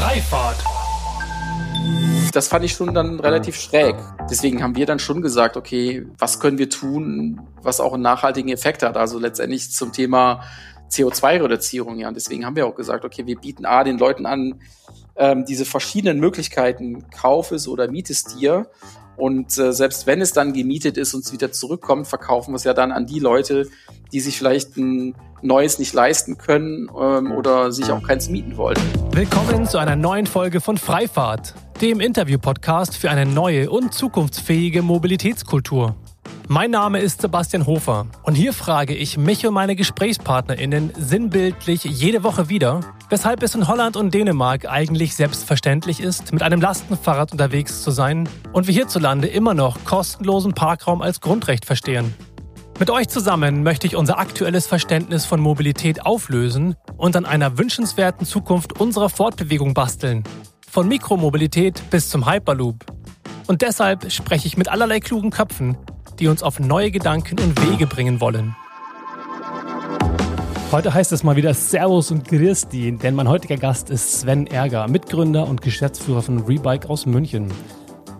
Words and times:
Freifahrt. 0.00 0.56
Das 2.32 2.48
fand 2.48 2.64
ich 2.64 2.72
schon 2.72 2.94
dann 2.94 3.20
relativ 3.20 3.60
schräg. 3.60 3.96
Deswegen 4.30 4.62
haben 4.62 4.74
wir 4.74 4.86
dann 4.86 4.98
schon 4.98 5.20
gesagt, 5.20 5.58
okay, 5.58 6.06
was 6.16 6.40
können 6.40 6.56
wir 6.56 6.70
tun, 6.70 7.42
was 7.60 7.80
auch 7.80 7.92
einen 7.92 8.02
nachhaltigen 8.02 8.50
Effekt 8.50 8.82
hat? 8.82 8.96
Also 8.96 9.18
letztendlich 9.18 9.70
zum 9.70 9.92
Thema 9.92 10.42
CO2-Reduzierung, 10.90 11.98
ja. 11.98 12.08
Und 12.08 12.14
deswegen 12.14 12.46
haben 12.46 12.56
wir 12.56 12.66
auch 12.66 12.76
gesagt, 12.76 13.04
okay, 13.04 13.26
wir 13.26 13.36
bieten 13.36 13.66
A 13.66 13.84
den 13.84 13.98
Leuten 13.98 14.24
an, 14.24 14.62
ähm, 15.16 15.44
diese 15.44 15.66
verschiedenen 15.66 16.18
Möglichkeiten, 16.18 17.04
kauf 17.10 17.52
es 17.52 17.68
oder 17.68 17.90
miet 17.90 18.08
es 18.08 18.24
dir. 18.24 18.70
Und 19.18 19.58
äh, 19.58 19.74
selbst 19.74 20.06
wenn 20.06 20.22
es 20.22 20.32
dann 20.32 20.54
gemietet 20.54 20.96
ist 20.96 21.12
und 21.12 21.26
es 21.26 21.32
wieder 21.32 21.52
zurückkommt, 21.52 22.08
verkaufen 22.08 22.52
wir 22.52 22.56
es 22.56 22.64
ja 22.64 22.72
dann 22.72 22.90
an 22.90 23.04
die 23.04 23.18
Leute, 23.18 23.68
die 24.12 24.20
sich 24.20 24.38
vielleicht 24.38 24.76
ein 24.76 25.14
neues 25.42 25.78
nicht 25.78 25.94
leisten 25.94 26.36
können 26.38 26.90
ähm, 27.00 27.32
oder 27.32 27.72
sich 27.72 27.90
auch 27.90 28.02
keins 28.02 28.28
mieten 28.28 28.56
wollen. 28.56 28.78
Willkommen 29.12 29.66
zu 29.66 29.78
einer 29.78 29.96
neuen 29.96 30.26
Folge 30.26 30.60
von 30.60 30.76
Freifahrt, 30.76 31.54
dem 31.80 32.00
Interview-Podcast 32.00 32.96
für 32.96 33.10
eine 33.10 33.26
neue 33.26 33.70
und 33.70 33.94
zukunftsfähige 33.94 34.82
Mobilitätskultur. 34.82 35.96
Mein 36.52 36.72
Name 36.72 36.98
ist 36.98 37.20
Sebastian 37.20 37.64
Hofer 37.66 38.06
und 38.24 38.34
hier 38.34 38.52
frage 38.52 38.92
ich 38.92 39.16
mich 39.16 39.46
und 39.46 39.54
meine 39.54 39.76
GesprächspartnerInnen 39.76 40.90
sinnbildlich 40.98 41.84
jede 41.84 42.24
Woche 42.24 42.48
wieder, 42.48 42.80
weshalb 43.08 43.44
es 43.44 43.54
in 43.54 43.68
Holland 43.68 43.96
und 43.96 44.12
Dänemark 44.12 44.68
eigentlich 44.68 45.14
selbstverständlich 45.14 46.00
ist, 46.00 46.32
mit 46.32 46.42
einem 46.42 46.60
Lastenfahrrad 46.60 47.30
unterwegs 47.30 47.82
zu 47.82 47.92
sein 47.92 48.28
und 48.52 48.66
wir 48.66 48.74
hierzulande 48.74 49.28
immer 49.28 49.54
noch 49.54 49.84
kostenlosen 49.84 50.52
Parkraum 50.52 51.02
als 51.02 51.20
Grundrecht 51.20 51.64
verstehen. 51.66 52.14
Mit 52.80 52.88
euch 52.88 53.08
zusammen 53.08 53.62
möchte 53.62 53.86
ich 53.86 53.94
unser 53.94 54.18
aktuelles 54.18 54.66
Verständnis 54.66 55.26
von 55.26 55.38
Mobilität 55.38 56.06
auflösen 56.06 56.76
und 56.96 57.14
an 57.14 57.26
einer 57.26 57.58
wünschenswerten 57.58 58.26
Zukunft 58.26 58.80
unserer 58.80 59.10
Fortbewegung 59.10 59.74
basteln. 59.74 60.24
Von 60.66 60.88
Mikromobilität 60.88 61.82
bis 61.90 62.08
zum 62.08 62.26
Hyperloop. 62.26 62.86
Und 63.46 63.60
deshalb 63.60 64.10
spreche 64.10 64.46
ich 64.46 64.56
mit 64.56 64.70
allerlei 64.70 64.98
klugen 64.98 65.28
Köpfen, 65.28 65.76
die 66.18 66.28
uns 66.28 66.42
auf 66.42 66.58
neue 66.58 66.90
Gedanken 66.90 67.38
und 67.38 67.70
Wege 67.70 67.86
bringen 67.86 68.18
wollen. 68.22 68.56
Heute 70.72 70.94
heißt 70.94 71.12
es 71.12 71.22
mal 71.22 71.36
wieder 71.36 71.52
Servus 71.52 72.10
und 72.10 72.26
Christi, 72.26 72.96
denn 72.96 73.14
mein 73.14 73.28
heutiger 73.28 73.58
Gast 73.58 73.90
ist 73.90 74.20
Sven 74.20 74.46
Ärger, 74.46 74.88
Mitgründer 74.88 75.46
und 75.46 75.60
Geschäftsführer 75.60 76.22
von 76.22 76.44
Rebike 76.44 76.88
aus 76.88 77.04
München. 77.04 77.52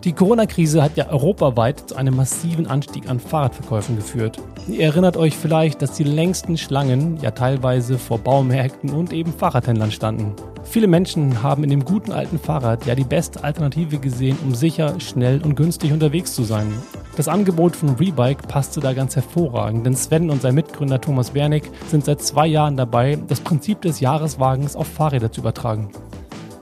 Die 0.03 0.13
Corona-Krise 0.13 0.81
hat 0.81 0.97
ja 0.97 1.09
europaweit 1.09 1.89
zu 1.89 1.95
einem 1.95 2.15
massiven 2.15 2.65
Anstieg 2.65 3.07
an 3.07 3.19
Fahrradverkäufen 3.19 3.95
geführt. 3.95 4.39
Ihr 4.67 4.81
erinnert 4.81 5.15
euch 5.15 5.37
vielleicht, 5.37 5.79
dass 5.83 5.93
die 5.93 6.03
längsten 6.03 6.57
Schlangen 6.57 7.19
ja 7.21 7.29
teilweise 7.29 7.99
vor 7.99 8.17
Baumärkten 8.17 8.89
und 8.89 9.13
eben 9.13 9.31
Fahrradhändlern 9.31 9.91
standen. 9.91 10.33
Viele 10.63 10.87
Menschen 10.87 11.43
haben 11.43 11.63
in 11.63 11.69
dem 11.69 11.85
guten 11.85 12.11
alten 12.11 12.39
Fahrrad 12.39 12.87
ja 12.87 12.95
die 12.95 13.03
beste 13.03 13.43
Alternative 13.43 13.99
gesehen, 13.99 14.37
um 14.43 14.55
sicher, 14.55 14.99
schnell 14.99 15.39
und 15.43 15.53
günstig 15.53 15.91
unterwegs 15.91 16.33
zu 16.33 16.43
sein. 16.43 16.73
Das 17.15 17.27
Angebot 17.27 17.75
von 17.75 17.89
Rebike 17.89 18.47
passte 18.47 18.79
da 18.79 18.93
ganz 18.93 19.15
hervorragend, 19.15 19.85
denn 19.85 19.95
Sven 19.95 20.31
und 20.31 20.41
sein 20.41 20.55
Mitgründer 20.55 20.99
Thomas 20.99 21.35
Wernick 21.35 21.69
sind 21.89 22.05
seit 22.05 22.23
zwei 22.23 22.47
Jahren 22.47 22.75
dabei, 22.75 23.19
das 23.27 23.41
Prinzip 23.41 23.81
des 23.81 23.99
Jahreswagens 23.99 24.75
auf 24.75 24.87
Fahrräder 24.87 25.31
zu 25.31 25.41
übertragen. 25.41 25.89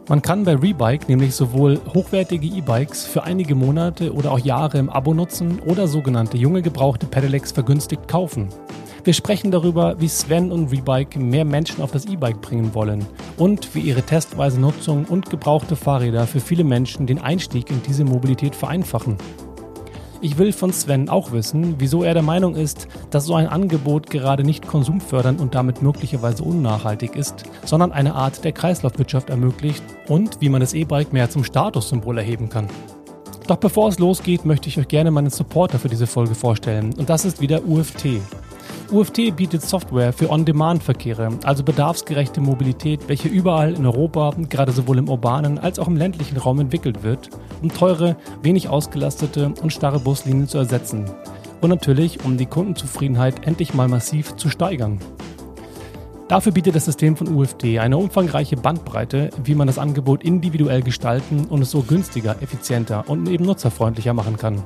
Man 0.09 0.23
kann 0.23 0.43
bei 0.43 0.55
Rebike 0.55 1.05
nämlich 1.07 1.35
sowohl 1.35 1.79
hochwertige 1.93 2.47
E-Bikes 2.47 3.05
für 3.05 3.25
einige 3.25 3.53
Monate 3.53 4.11
oder 4.11 4.31
auch 4.31 4.39
Jahre 4.39 4.79
im 4.79 4.89
Abo 4.89 5.13
nutzen 5.13 5.59
oder 5.59 5.88
sogenannte 5.88 6.35
junge 6.35 6.63
gebrauchte 6.63 7.05
Pedelecs 7.05 7.52
vergünstigt 7.52 8.07
kaufen. 8.07 8.49
Wir 9.03 9.13
sprechen 9.13 9.52
darüber, 9.52 10.02
wie 10.02 10.07
Sven 10.07 10.52
und 10.52 10.71
Rebike 10.71 11.19
mehr 11.19 11.45
Menschen 11.45 11.83
auf 11.83 11.91
das 11.91 12.05
E-Bike 12.05 12.41
bringen 12.41 12.73
wollen 12.73 13.05
und 13.37 13.75
wie 13.75 13.81
ihre 13.81 14.02
testweise 14.02 14.59
Nutzung 14.59 15.05
und 15.05 15.30
gebrauchte 15.30 15.75
Fahrräder 15.75 16.25
für 16.25 16.39
viele 16.39 16.63
Menschen 16.63 17.05
den 17.05 17.19
Einstieg 17.19 17.69
in 17.69 17.83
diese 17.83 18.03
Mobilität 18.03 18.55
vereinfachen. 18.55 19.15
Ich 20.21 20.37
will 20.37 20.51
von 20.51 20.73
Sven 20.73 21.07
auch 21.07 21.31
wissen, 21.31 21.75
wieso 21.77 22.03
er 22.03 22.13
der 22.13 22.23
Meinung 22.23 22.55
ist, 22.55 22.89
dass 23.09 23.25
so 23.25 23.35
ein 23.35 23.47
Angebot 23.47 24.09
gerade 24.09 24.43
nicht 24.43 24.67
konsumfördernd 24.67 25.39
und 25.39 25.55
damit 25.55 25.81
möglicherweise 25.81 26.43
unnachhaltig 26.43 27.15
ist, 27.15 27.43
sondern 27.63 27.93
eine 27.93 28.15
Art 28.15 28.43
der 28.43 28.52
Kreislaufwirtschaft 28.52 29.29
ermöglicht 29.29 29.81
und 30.09 30.41
wie 30.41 30.49
man 30.49 30.59
das 30.59 30.73
E-Bike 30.73 31.13
mehr 31.13 31.29
zum 31.29 31.45
Statussymbol 31.45 32.17
erheben 32.17 32.49
kann. 32.49 32.67
Doch 33.47 33.58
bevor 33.58 33.87
es 33.87 33.97
losgeht, 33.97 34.43
möchte 34.43 34.67
ich 34.67 34.77
euch 34.77 34.89
gerne 34.89 35.09
meinen 35.09 35.29
Supporter 35.29 35.79
für 35.79 35.89
diese 35.89 36.05
Folge 36.05 36.35
vorstellen 36.35 36.93
und 36.97 37.09
das 37.09 37.23
ist 37.23 37.39
wieder 37.39 37.65
UFT. 37.65 38.19
UFT 38.91 39.35
bietet 39.35 39.61
Software 39.61 40.11
für 40.11 40.31
On-Demand-Verkehre, 40.31 41.30
also 41.43 41.63
bedarfsgerechte 41.63 42.41
Mobilität, 42.41 43.02
welche 43.07 43.27
überall 43.27 43.73
in 43.73 43.85
Europa, 43.85 44.33
gerade 44.49 44.71
sowohl 44.71 44.97
im 44.97 45.09
urbanen 45.09 45.59
als 45.59 45.77
auch 45.77 45.87
im 45.87 45.95
ländlichen 45.95 46.37
Raum 46.37 46.59
entwickelt 46.59 47.03
wird, 47.03 47.29
um 47.61 47.69
teure, 47.69 48.15
wenig 48.41 48.67
ausgelastete 48.67 49.53
und 49.61 49.71
starre 49.71 49.99
Buslinien 49.99 50.47
zu 50.47 50.58
ersetzen. 50.58 51.05
Und 51.61 51.69
natürlich, 51.69 52.23
um 52.25 52.37
die 52.37 52.45
Kundenzufriedenheit 52.45 53.45
endlich 53.45 53.73
mal 53.73 53.87
massiv 53.87 54.35
zu 54.37 54.49
steigern. 54.49 54.99
Dafür 56.29 56.51
bietet 56.51 56.75
das 56.75 56.85
System 56.85 57.17
von 57.17 57.35
UFT 57.35 57.79
eine 57.79 57.97
umfangreiche 57.97 58.55
Bandbreite, 58.55 59.31
wie 59.43 59.55
man 59.55 59.65
das 59.65 59.79
Angebot 59.79 60.23
individuell 60.23 60.83
gestalten 60.83 61.45
und 61.49 61.63
es 61.63 61.71
so 61.71 61.81
günstiger, 61.81 62.39
effizienter 62.39 63.03
und 63.09 63.27
eben 63.27 63.45
nutzerfreundlicher 63.45 64.13
machen 64.13 64.37
kann. 64.37 64.61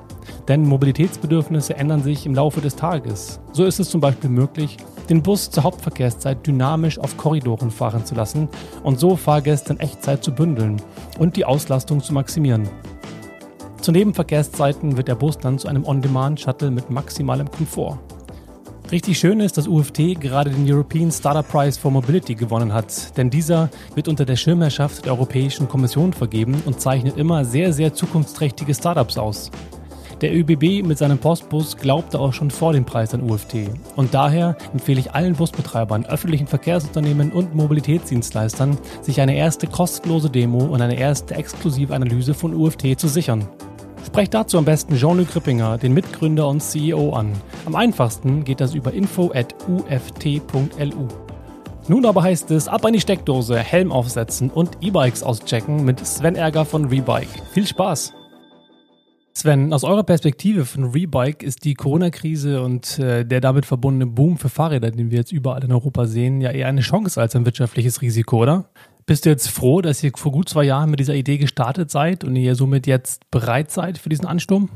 Denn 0.50 0.68
Mobilitätsbedürfnisse 0.68 1.78
ändern 1.78 2.04
sich 2.04 2.26
im 2.26 2.36
Laufe 2.36 2.60
des 2.60 2.76
Tages. 2.76 3.40
So 3.54 3.64
ist 3.64 3.80
es 3.80 3.90
zum 3.90 4.02
Beispiel 4.02 4.30
möglich, 4.30 4.76
den 5.10 5.24
Bus 5.24 5.52
zur 5.52 5.64
Hauptverkehrszeit 5.64 6.46
dynamisch 6.46 7.00
auf 7.00 7.16
Korridoren 7.16 7.72
fahren 7.72 8.06
zu 8.06 8.14
lassen 8.14 8.50
und 8.84 9.00
so 9.00 9.16
Fahrgäste 9.16 9.72
in 9.72 9.80
Echtzeit 9.80 10.22
zu 10.22 10.34
bündeln 10.34 10.82
und 11.18 11.38
die 11.38 11.46
Auslastung 11.46 12.04
zu 12.04 12.14
maximieren. 12.14 12.68
Zu 13.80 13.94
Nebenverkehrszeiten 13.94 14.98
wird 14.98 15.08
der 15.08 15.16
Bus 15.16 15.38
dann 15.38 15.58
zu 15.58 15.70
einem 15.70 15.86
On-Demand-Shuttle 15.86 16.72
mit 16.72 16.90
maximalem 16.90 17.50
Komfort. 17.50 18.00
Richtig 18.92 19.18
schön 19.18 19.40
ist, 19.40 19.58
dass 19.58 19.68
UFT 19.68 20.20
gerade 20.20 20.52
den 20.52 20.72
European 20.72 21.12
Startup 21.12 21.48
Prize 21.48 21.80
for 21.80 21.90
Mobility 21.90 22.36
gewonnen 22.36 22.74
hat, 22.74 23.18
denn 23.18 23.30
dieser 23.30 23.70
wird 23.96 24.08
unter 24.08 24.26
der 24.26 24.36
Schirmherrschaft 24.36 25.06
der 25.06 25.14
Europäischen 25.14 25.68
Kommission 25.68 26.14
vergeben 26.14 26.62
und 26.66 26.80
zeichnet 26.80 27.18
immer 27.18 27.44
sehr, 27.44 27.74
sehr 27.74 27.94
zukunftsträchtige 27.94 28.74
Startups 28.74 29.18
aus. 29.18 29.50
Der 30.22 30.34
ÖBB 30.34 30.88
mit 30.88 30.98
seinem 30.98 31.18
Postbus 31.18 31.76
glaubte 31.76 32.20
auch 32.20 32.34
schon 32.34 32.52
vor 32.52 32.72
dem 32.72 32.86
Preis 32.86 33.14
an 33.14 33.30
UFT. 33.30 33.70
Und 33.96 34.14
daher 34.14 34.56
empfehle 34.72 35.00
ich 35.00 35.12
allen 35.12 35.34
Busbetreibern, 35.34 36.06
öffentlichen 36.06 36.48
Verkehrsunternehmen 36.48 37.32
und 37.32 37.56
Mobilitätsdienstleistern, 37.56 38.78
sich 39.02 39.20
eine 39.20 39.36
erste 39.36 39.68
kostenlose 39.68 40.30
Demo 40.30 40.60
und 40.60 40.82
eine 40.82 40.98
erste 40.98 41.36
exklusive 41.36 41.94
Analyse 41.94 42.34
von 42.34 42.54
UFT 42.54 42.98
zu 42.98 43.08
sichern. 43.08 43.50
Sprecht 44.06 44.34
dazu 44.34 44.58
am 44.58 44.66
besten 44.66 44.96
Jean-Luc 44.96 45.36
Rippinger, 45.36 45.78
den 45.78 45.94
Mitgründer 45.94 46.48
und 46.48 46.62
CEO, 46.62 47.14
an. 47.14 47.32
Am 47.66 47.76
einfachsten 47.76 48.44
geht 48.44 48.60
das 48.60 48.76
über 48.76 48.94
info.uft.lu. 48.94 51.08
Nun 51.88 52.06
aber 52.06 52.24
heißt 52.24 52.52
es, 52.52 52.68
ab 52.68 52.86
an 52.86 52.94
die 52.94 53.02
Steckdose, 53.02 53.60
Helm 53.60 53.92
aufsetzen 53.92 54.50
und 54.50 54.78
E-Bikes 54.82 55.24
auschecken 55.24 55.84
mit 55.84 56.06
Sven 56.06 56.36
Ärger 56.36 56.66
von 56.66 56.86
Rebike. 56.86 57.42
Viel 57.52 57.68
Spaß! 57.68 58.14
Sven, 59.36 59.74
aus 59.74 59.84
eurer 59.84 60.04
Perspektive 60.04 60.64
von 60.64 60.92
Rebike 60.92 61.44
ist 61.44 61.66
die 61.66 61.74
Corona-Krise 61.74 62.62
und 62.62 63.00
äh, 63.00 63.26
der 63.26 63.42
damit 63.42 63.66
verbundene 63.66 64.06
Boom 64.06 64.38
für 64.38 64.48
Fahrräder, 64.48 64.92
den 64.92 65.10
wir 65.10 65.18
jetzt 65.18 65.32
überall 65.32 65.64
in 65.64 65.72
Europa 65.72 66.06
sehen, 66.06 66.40
ja 66.40 66.52
eher 66.52 66.68
eine 66.68 66.82
Chance 66.82 67.20
als 67.20 67.36
ein 67.36 67.44
wirtschaftliches 67.44 68.02
Risiko, 68.02 68.44
oder? 68.44 68.66
Bist 69.06 69.26
du 69.26 69.30
jetzt 69.30 69.50
froh, 69.50 69.82
dass 69.82 70.04
ihr 70.04 70.12
vor 70.16 70.32
gut 70.32 70.48
zwei 70.48 70.64
Jahren 70.64 70.90
mit 70.90 71.00
dieser 71.00 71.14
Idee 71.14 71.38
gestartet 71.38 71.92
seid 71.92 72.24
und 72.24 72.36
ihr 72.36 72.56
somit 72.56 72.88
jetzt 72.88 73.30
bereit 73.32 73.72
seid 73.72 73.98
für 73.98 74.10
diesen 74.10 74.26
Ansturm? 74.26 74.70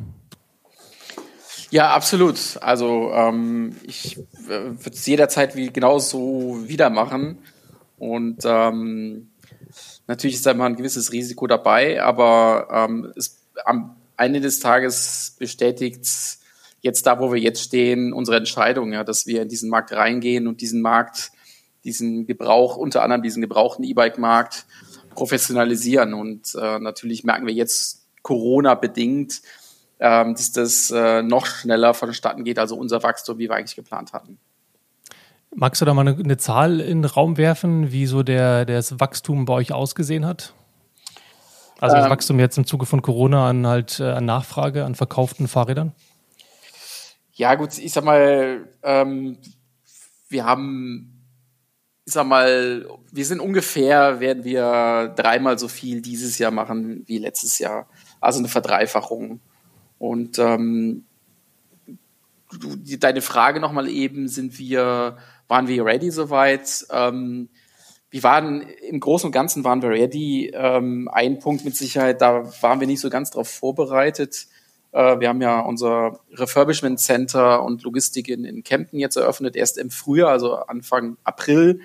Ja, 1.69 1.93
absolut. 1.93 2.37
Also 2.61 3.11
ähm, 3.13 3.75
ich 3.83 4.17
äh, 4.17 4.23
würde 4.49 4.91
es 4.91 5.05
jederzeit 5.05 5.55
wie 5.55 5.71
genauso 5.71 6.57
wieder 6.65 6.89
machen. 6.89 7.39
Und 7.97 8.39
ähm, 8.45 9.29
natürlich 10.07 10.37
ist 10.37 10.45
da 10.45 10.51
immer 10.51 10.65
ein 10.65 10.75
gewisses 10.75 11.11
Risiko 11.11 11.47
dabei, 11.47 12.01
aber 12.01 12.67
ähm, 12.71 13.11
es, 13.15 13.41
am 13.65 13.95
Ende 14.17 14.39
des 14.39 14.59
Tages 14.59 15.35
bestätigt 15.39 16.05
jetzt 16.81 17.05
da, 17.05 17.19
wo 17.19 17.33
wir 17.33 17.39
jetzt 17.39 17.61
stehen, 17.61 18.13
unsere 18.13 18.37
Entscheidung, 18.37 18.93
ja, 18.93 19.03
dass 19.03 19.25
wir 19.25 19.41
in 19.41 19.49
diesen 19.49 19.69
Markt 19.69 19.91
reingehen 19.91 20.47
und 20.47 20.61
diesen 20.61 20.81
Markt, 20.81 21.31
diesen 21.87 22.27
Gebrauch, 22.27 22.77
unter 22.77 23.01
anderem 23.01 23.23
diesen 23.23 23.41
gebrauchten 23.41 23.83
E-Bike-Markt 23.83 24.67
professionalisieren. 25.15 26.13
Und 26.13 26.53
äh, 26.53 26.79
natürlich 26.79 27.23
merken 27.23 27.47
wir 27.47 27.53
jetzt 27.53 28.05
Corona-bedingt, 28.21 29.41
ähm, 29.99 30.35
dass 30.35 30.51
das 30.51 30.91
äh, 30.91 31.23
noch 31.23 31.47
schneller 31.47 31.93
vonstatten 31.93 32.43
geht, 32.43 32.59
also 32.59 32.75
unser 32.75 33.01
Wachstum, 33.01 33.39
wie 33.39 33.49
wir 33.49 33.55
eigentlich 33.55 33.75
geplant 33.75 34.13
hatten. 34.13 34.37
Magst 35.55 35.81
du 35.81 35.85
da 35.85 35.93
mal 35.93 36.07
eine, 36.07 36.21
eine 36.21 36.37
Zahl 36.37 36.79
in 36.79 37.01
den 37.01 37.09
Raum 37.09 37.37
werfen, 37.37 37.91
wie 37.91 38.05
so 38.05 38.21
der, 38.21 38.65
das 38.65 38.99
Wachstum 38.99 39.45
bei 39.45 39.53
euch 39.53 39.71
ausgesehen 39.73 40.25
hat? 40.25 40.53
Also 41.79 41.95
das 41.95 42.05
ähm, 42.05 42.11
Wachstum 42.11 42.39
jetzt 42.39 42.57
im 42.57 42.65
Zuge 42.65 42.85
von 42.85 43.01
Corona 43.01 43.49
an 43.49 43.65
halt 43.65 43.99
äh, 43.99 44.11
an 44.11 44.25
Nachfrage, 44.25 44.85
an 44.85 44.93
verkauften 44.93 45.47
Fahrrädern? 45.47 45.93
Ja, 47.33 47.55
gut, 47.55 47.77
ich 47.77 47.93
sag 47.93 48.03
mal, 48.03 48.67
ähm, 48.83 49.37
wir 50.29 50.45
haben 50.45 51.16
ich 52.07 52.13
sag 52.13 52.25
mal, 52.25 52.87
wir 53.11 53.25
sind 53.25 53.41
ungefähr, 53.41 54.21
werden 54.21 54.45
wir 54.45 55.13
dreimal 55.17 55.59
so 55.59 55.67
viel 55.67 56.01
dieses 56.01 56.37
Jahr 56.37 56.51
machen 56.51 57.03
wie 57.05 57.17
letztes 57.17 57.59
Jahr. 57.59 57.85
Also 58.21 58.39
eine 58.39 58.47
Verdreifachung. 58.47 59.41
Und 59.99 60.39
ähm, 60.39 61.03
du, 62.57 62.77
die, 62.77 62.97
deine 62.97 63.21
Frage 63.21 63.59
nochmal 63.59 63.89
eben, 63.89 64.29
sind 64.29 64.57
wir, 64.57 65.17
waren 65.49 65.67
wir 65.67 65.83
ready 65.83 66.09
soweit? 66.09 66.87
Ähm, 66.91 67.49
wir 68.09 68.23
waren 68.23 68.61
im 68.61 69.01
Großen 69.01 69.27
und 69.27 69.33
Ganzen 69.33 69.65
waren 69.65 69.81
wir 69.81 69.89
ready. 69.89 70.53
Ähm, 70.53 71.09
ein 71.11 71.39
Punkt 71.39 71.65
mit 71.65 71.75
Sicherheit, 71.75 72.21
da 72.21 72.49
waren 72.61 72.79
wir 72.79 72.87
nicht 72.87 73.01
so 73.01 73.09
ganz 73.09 73.31
drauf 73.31 73.49
vorbereitet. 73.49 74.47
Äh, 74.97 75.19
wir 75.19 75.29
haben 75.29 75.41
ja 75.41 75.59
unser 75.59 76.19
Refurbishment 76.33 76.99
Center 76.99 77.63
und 77.63 77.83
Logistik 77.83 78.27
in, 78.29 78.43
in 78.43 78.63
Kempten 78.63 78.97
jetzt 78.97 79.15
eröffnet, 79.15 79.55
erst 79.55 79.77
im 79.77 79.91
Frühjahr, 79.91 80.31
also 80.31 80.55
Anfang 80.55 81.17
April. 81.23 81.81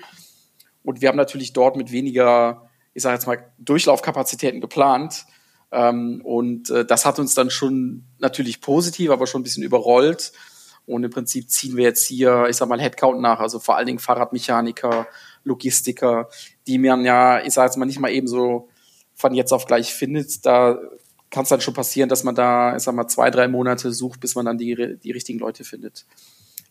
Und 0.83 0.99
wir 0.99 1.09
haben 1.09 1.15
natürlich 1.15 1.53
dort 1.53 1.75
mit 1.75 1.91
weniger, 1.91 2.69
ich 2.95 3.03
sage 3.03 3.13
jetzt 3.13 3.27
mal, 3.27 3.53
Durchlaufkapazitäten 3.59 4.61
geplant. 4.61 5.25
Ähm, 5.71 6.21
und 6.23 6.71
äh, 6.71 6.85
das 6.85 7.05
hat 7.05 7.19
uns 7.19 7.35
dann 7.35 7.51
schon 7.51 8.05
natürlich 8.17 8.61
positiv, 8.61 9.11
aber 9.11 9.27
schon 9.27 9.41
ein 9.41 9.43
bisschen 9.43 9.63
überrollt. 9.63 10.31
Und 10.87 11.03
im 11.03 11.11
Prinzip 11.11 11.51
ziehen 11.51 11.77
wir 11.77 11.83
jetzt 11.83 12.03
hier, 12.03 12.47
ich 12.49 12.57
sag 12.57 12.67
mal, 12.67 12.81
Headcount 12.81 13.21
nach, 13.21 13.39
also 13.39 13.59
vor 13.59 13.77
allen 13.77 13.85
Dingen 13.85 13.99
Fahrradmechaniker, 13.99 15.07
Logistiker, 15.43 16.29
die 16.65 16.79
man 16.79 17.05
ja, 17.05 17.45
ich 17.45 17.53
sage 17.53 17.67
jetzt 17.67 17.77
mal, 17.77 17.85
nicht 17.85 17.99
mal 17.99 18.11
eben 18.11 18.27
so 18.27 18.69
von 19.13 19.35
jetzt 19.35 19.53
auf 19.53 19.67
gleich 19.67 19.93
findet. 19.93 20.45
Da 20.47 20.79
kann 21.33 21.43
es 21.43 21.49
dann 21.49 21.61
schon 21.61 21.73
passieren, 21.73 22.09
dass 22.09 22.23
man 22.23 22.35
da, 22.35 22.75
ich 22.75 22.83
sag 22.83 22.93
mal, 22.93 23.07
zwei, 23.07 23.31
drei 23.31 23.47
Monate 23.47 23.91
sucht, 23.91 24.19
bis 24.19 24.35
man 24.35 24.45
dann 24.45 24.59
die, 24.59 24.97
die 25.03 25.11
richtigen 25.11 25.39
Leute 25.39 25.63
findet. 25.63 26.05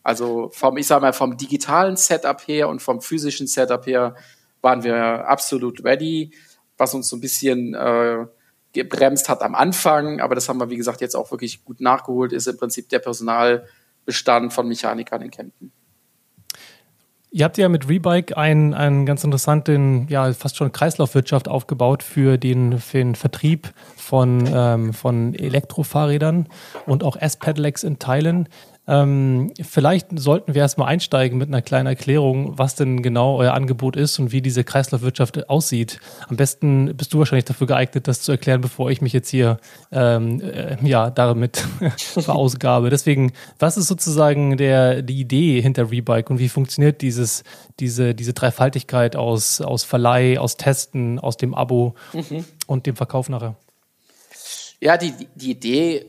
Also 0.03 0.51
vom, 0.53 0.77
ich 0.77 0.87
sag 0.87 1.01
mal, 1.01 1.11
vom 1.11 1.35
digitalen 1.35 1.97
Setup 1.97 2.41
her 2.47 2.69
und 2.69 2.81
vom 2.81 3.01
physischen 3.01 3.45
Setup 3.45 3.85
her 3.85 4.15
waren 4.61 4.83
wir 4.85 5.27
absolut 5.27 5.83
ready, 5.83 6.31
was 6.77 6.93
uns 6.93 7.09
so 7.09 7.17
ein 7.17 7.19
bisschen 7.19 7.73
äh, 7.73 8.25
gebremst 8.71 9.27
hat 9.27 9.41
am 9.41 9.53
Anfang, 9.53 10.21
aber 10.21 10.33
das 10.33 10.47
haben 10.47 10.59
wir, 10.59 10.69
wie 10.69 10.77
gesagt, 10.77 11.01
jetzt 11.01 11.15
auch 11.15 11.29
wirklich 11.29 11.65
gut 11.65 11.81
nachgeholt, 11.81 12.31
ist 12.31 12.47
im 12.47 12.57
Prinzip 12.57 12.87
der 12.87 12.99
Personalbestand 12.99 14.53
von 14.53 14.65
Mechanikern 14.65 15.21
in 15.23 15.31
Kempten. 15.31 15.73
Ihr 17.35 17.45
habt 17.45 17.57
ja 17.57 17.67
mit 17.67 17.89
Rebike 17.89 18.37
einen, 18.37 18.75
einen 18.75 19.07
ganz 19.07 19.23
interessanten, 19.23 20.05
ja, 20.07 20.31
fast 20.33 20.55
schon 20.55 20.71
Kreislaufwirtschaft 20.71 21.47
aufgebaut 21.47 22.03
für 22.03 22.37
den, 22.37 22.77
für 22.77 22.99
den 22.99 23.15
Vertrieb 23.15 23.73
von, 23.97 24.47
ähm, 24.53 24.93
von 24.93 25.33
Elektrofahrrädern 25.33 26.45
und 26.85 27.03
auch 27.03 27.15
S-Pedelecs 27.15 27.83
in 27.83 27.97
Teilen. 27.97 28.49
Ähm, 28.85 29.53
vielleicht 29.61 30.07
sollten 30.19 30.53
wir 30.53 30.61
erstmal 30.61 30.89
einsteigen 30.89 31.37
mit 31.37 31.47
einer 31.47 31.61
kleinen 31.61 31.87
Erklärung, 31.87 32.57
was 32.57 32.75
denn 32.75 33.01
genau 33.01 33.37
euer 33.37 33.53
Angebot 33.53 33.95
ist 33.95 34.19
und 34.19 34.33
wie 34.33 34.41
diese 34.41 34.65
Kreislaufwirtschaft 34.65 35.49
aussieht. 35.49 36.01
Am 36.27 36.35
besten 36.35 36.95
bist 36.97 37.13
du 37.13 37.19
wahrscheinlich 37.19 37.45
dafür 37.45 37.67
geeignet, 37.67 38.09
das 38.09 38.21
zu 38.21 38.33
erklären, 38.33 38.59
bevor 38.59 38.91
ich 38.91 39.01
mich 39.01 39.13
jetzt 39.13 39.29
hier 39.29 39.57
ähm, 39.91 40.41
äh, 40.41 40.75
ja 40.85 41.09
damit 41.11 41.65
verausgabe. 41.97 42.89
Deswegen, 42.89 43.31
was 43.57 43.77
ist 43.77 43.87
sozusagen 43.87 44.57
der 44.57 45.01
die 45.01 45.19
Idee 45.19 45.61
hinter 45.61 45.89
Rebike 45.89 46.29
und 46.29 46.39
wie 46.39 46.49
funktioniert 46.49 47.01
dieses 47.01 47.43
diese 47.79 48.13
diese 48.13 48.33
Dreifaltigkeit 48.33 49.15
aus 49.15 49.61
aus 49.61 49.85
Verleih, 49.85 50.39
aus 50.39 50.57
Testen, 50.57 51.19
aus 51.19 51.37
dem 51.37 51.53
Abo 51.53 51.95
mhm. 52.11 52.43
und 52.67 52.85
dem 52.85 52.97
Verkauf 52.97 53.29
nachher? 53.29 53.55
Ja, 54.81 54.97
die 54.97 55.13
die 55.35 55.51
Idee 55.51 56.05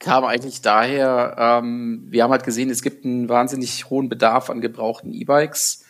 kam 0.00 0.24
eigentlich 0.24 0.62
daher, 0.62 1.36
ähm, 1.38 2.06
wir 2.08 2.24
haben 2.24 2.30
halt 2.32 2.42
gesehen, 2.42 2.70
es 2.70 2.82
gibt 2.82 3.04
einen 3.04 3.28
wahnsinnig 3.28 3.88
hohen 3.90 4.08
Bedarf 4.08 4.48
an 4.50 4.62
gebrauchten 4.62 5.12
E-Bikes, 5.12 5.84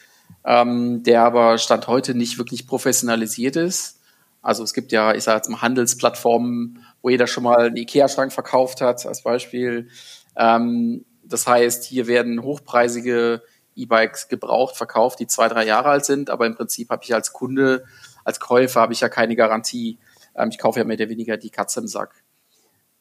ähm, 0.44 1.02
der 1.04 1.22
aber 1.22 1.58
Stand 1.58 1.86
heute 1.86 2.14
nicht 2.14 2.36
wirklich 2.36 2.66
professionalisiert 2.66 3.56
ist. 3.56 4.00
Also 4.42 4.64
es 4.64 4.74
gibt 4.74 4.90
ja, 4.90 5.14
ich 5.14 5.24
sage 5.24 5.36
jetzt 5.36 5.48
mal 5.48 5.62
Handelsplattformen, 5.62 6.84
wo 7.02 7.08
jeder 7.08 7.28
schon 7.28 7.44
mal 7.44 7.66
einen 7.66 7.76
Ikea-Schrank 7.76 8.32
verkauft 8.32 8.80
hat, 8.80 9.06
als 9.06 9.22
Beispiel. 9.22 9.88
Ähm, 10.36 11.04
das 11.22 11.46
heißt, 11.46 11.84
hier 11.84 12.08
werden 12.08 12.42
hochpreisige 12.42 13.42
E-Bikes 13.76 14.26
gebraucht, 14.26 14.76
verkauft, 14.76 15.20
die 15.20 15.28
zwei, 15.28 15.46
drei 15.46 15.64
Jahre 15.64 15.90
alt 15.90 16.04
sind, 16.04 16.30
aber 16.30 16.46
im 16.46 16.56
Prinzip 16.56 16.90
habe 16.90 17.04
ich 17.04 17.14
als 17.14 17.32
Kunde, 17.32 17.84
als 18.24 18.40
Käufer 18.40 18.80
habe 18.80 18.92
ich 18.92 19.00
ja 19.00 19.08
keine 19.08 19.36
Garantie. 19.36 19.98
Ähm, 20.34 20.48
ich 20.50 20.58
kaufe 20.58 20.80
ja 20.80 20.84
mehr 20.84 20.96
oder 20.96 21.08
weniger 21.08 21.36
die 21.36 21.50
Katze 21.50 21.78
im 21.78 21.86
Sack. 21.86 22.24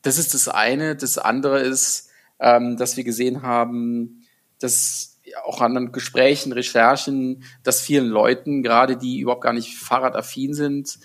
Das 0.02 0.18
ist 0.18 0.34
das 0.34 0.48
eine. 0.48 0.96
Das 0.96 1.18
andere 1.18 1.60
ist, 1.60 2.10
ähm, 2.40 2.78
dass 2.78 2.98
wir 2.98 3.04
gesehen 3.04 3.42
haben, 3.42 4.26
dass 4.60 5.20
auch 5.46 5.62
an 5.62 5.76
den 5.76 5.92
Gesprächen, 5.92 6.52
Recherchen, 6.54 7.44
dass 7.64 7.82
vielen 7.82 8.08
Leuten, 8.08 8.64
gerade 8.64 8.98
die 8.98 9.20
überhaupt 9.20 9.44
gar 9.44 9.54
nicht 9.54 9.78
fahrradaffin 9.78 10.54
sind, 10.54 11.00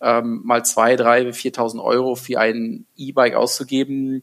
ähm, 0.00 0.40
mal 0.44 0.64
zwei, 0.64 0.96
drei, 0.96 1.32
viertausend 1.32 1.82
Euro 1.82 2.14
für 2.14 2.40
ein 2.40 2.86
E-Bike 2.96 3.34
auszugeben, 3.34 4.22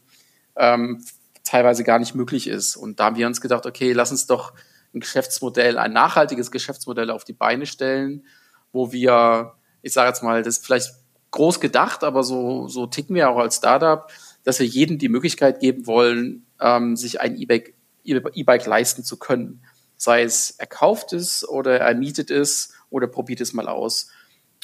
ähm, 0.56 1.04
teilweise 1.44 1.84
gar 1.84 1.98
nicht 1.98 2.14
möglich 2.14 2.46
ist. 2.46 2.76
Und 2.76 3.00
da 3.00 3.06
haben 3.06 3.16
wir 3.16 3.26
uns 3.26 3.40
gedacht, 3.40 3.66
okay, 3.66 3.92
lass 3.92 4.10
uns 4.10 4.26
doch 4.26 4.52
ein 4.94 5.00
Geschäftsmodell, 5.00 5.78
ein 5.78 5.92
nachhaltiges 5.92 6.50
Geschäftsmodell 6.50 7.10
auf 7.10 7.24
die 7.24 7.32
Beine 7.32 7.66
stellen, 7.66 8.26
wo 8.72 8.92
wir, 8.92 9.54
ich 9.82 9.92
sage 9.92 10.08
jetzt 10.08 10.22
mal, 10.22 10.42
das 10.42 10.58
vielleicht 10.58 10.92
groß 11.30 11.60
gedacht, 11.60 12.04
aber 12.04 12.22
so, 12.22 12.68
so 12.68 12.86
ticken 12.86 13.14
wir 13.14 13.30
auch 13.30 13.38
als 13.38 13.56
Startup, 13.56 14.10
dass 14.44 14.58
wir 14.58 14.66
jedem 14.66 14.98
die 14.98 15.08
Möglichkeit 15.08 15.60
geben 15.60 15.86
wollen, 15.86 16.46
ähm, 16.60 16.96
sich 16.96 17.20
ein 17.20 17.36
E-Bike 17.36 17.74
E-Bike 18.04 18.66
leisten 18.66 19.04
zu 19.04 19.18
können. 19.18 19.62
Sei 19.96 20.22
es 20.22 20.52
er 20.52 20.66
kauft 20.66 21.12
es 21.12 21.46
oder 21.46 21.78
er 21.78 21.94
mietet 21.94 22.30
es 22.30 22.72
oder 22.88 23.06
probiert 23.06 23.40
es 23.40 23.52
mal 23.52 23.68
aus. 23.68 24.10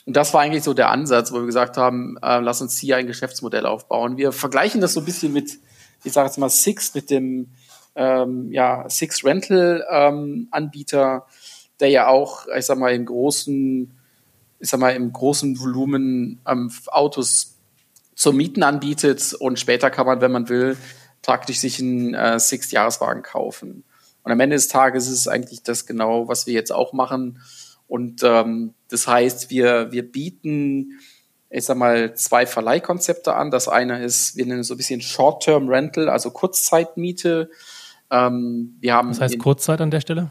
Und 0.06 0.16
das 0.16 0.34
war 0.34 0.43
eigentlich 0.43 0.64
so 0.64 0.75
der 0.75 0.90
Ansatz, 0.90 1.32
wo 1.32 1.37
wir 1.37 1.46
gesagt 1.46 1.76
haben, 1.76 2.16
äh, 2.22 2.40
lass 2.40 2.61
uns 2.61 2.78
hier 2.78 2.96
ein 2.96 3.06
Geschäftsmodell 3.06 3.66
aufbauen. 3.66 4.16
Wir 4.16 4.32
vergleichen 4.32 4.81
das 4.81 4.93
so 4.93 5.00
ein 5.00 5.06
bisschen 5.06 5.32
mit, 5.32 5.58
ich 6.05 6.12
sage 6.12 6.28
jetzt 6.28 6.38
mal 6.38 6.50
Six, 6.50 6.94
mit 6.94 7.11
dem 7.11 7.50
ähm, 7.94 8.50
ja, 8.52 8.88
Six 8.88 9.25
Rental 9.25 9.84
ähm, 9.90 10.49
Anbieter, 10.50 11.26
der 11.81 11.88
ja 11.88 12.08
auch, 12.08 12.46
ich 12.55 12.66
sag 12.66 12.78
mal, 12.78 12.94
im 12.94 13.06
großen 13.06 13.99
ich 14.64 14.70
sag 14.70 14.81
mal, 14.81 14.96
im 14.96 15.12
großen 15.12 15.61
Volumen 15.61 16.40
ähm, 16.49 16.72
Autos 16.87 17.58
zum 18.14 18.38
Mieten 18.38 18.62
anbietet 18.62 19.34
und 19.34 19.58
später 19.58 19.90
kann 19.90 20.06
man, 20.06 20.22
wenn 20.22 20.32
man 20.32 20.49
will, 20.49 20.78
praktisch 21.20 21.58
sich 21.58 21.81
einen 21.81 22.14
äh, 22.14 22.40
Six-Jahreswagen 22.40 23.22
kaufen. 23.22 23.84
Und 24.22 24.32
am 24.32 24.40
Ende 24.40 24.56
des 24.56 24.69
Tages 24.69 25.06
ist 25.06 25.19
es 25.19 25.28
eigentlich 25.28 25.64
das 25.64 25.84
genau, 25.84 26.28
was 26.28 26.46
wir 26.46 26.55
jetzt 26.55 26.72
auch 26.72 26.94
machen. 26.94 27.43
Und 27.88 28.22
ähm, 28.25 28.72
das 28.88 29.06
heißt, 29.06 29.50
wir, 29.50 29.93
wir 29.93 30.11
bieten, 30.11 30.99
ich 31.50 31.66
sag 31.66 31.76
mal, 31.76 32.14
zwei 32.14 32.47
Verleihkonzepte 32.47 33.35
an. 33.35 33.50
Das 33.50 33.68
eine 33.68 34.02
ist, 34.02 34.35
wir 34.35 34.47
nennen 34.47 34.61
es 34.61 34.68
so 34.68 34.75
ein 34.75 34.78
bisschen 34.78 35.02
Short-Term 35.02 35.68
Rental, 35.68 36.09
also 36.09 36.30
Kurzzeitmiete. 36.30 37.50
Ähm, 38.11 38.78
wir 38.80 38.94
haben 38.94 39.11
was 39.11 39.21
heißt 39.21 39.38
Kurzzeit 39.38 39.83
an 39.83 39.90
der 39.90 40.00
Stelle? 40.00 40.30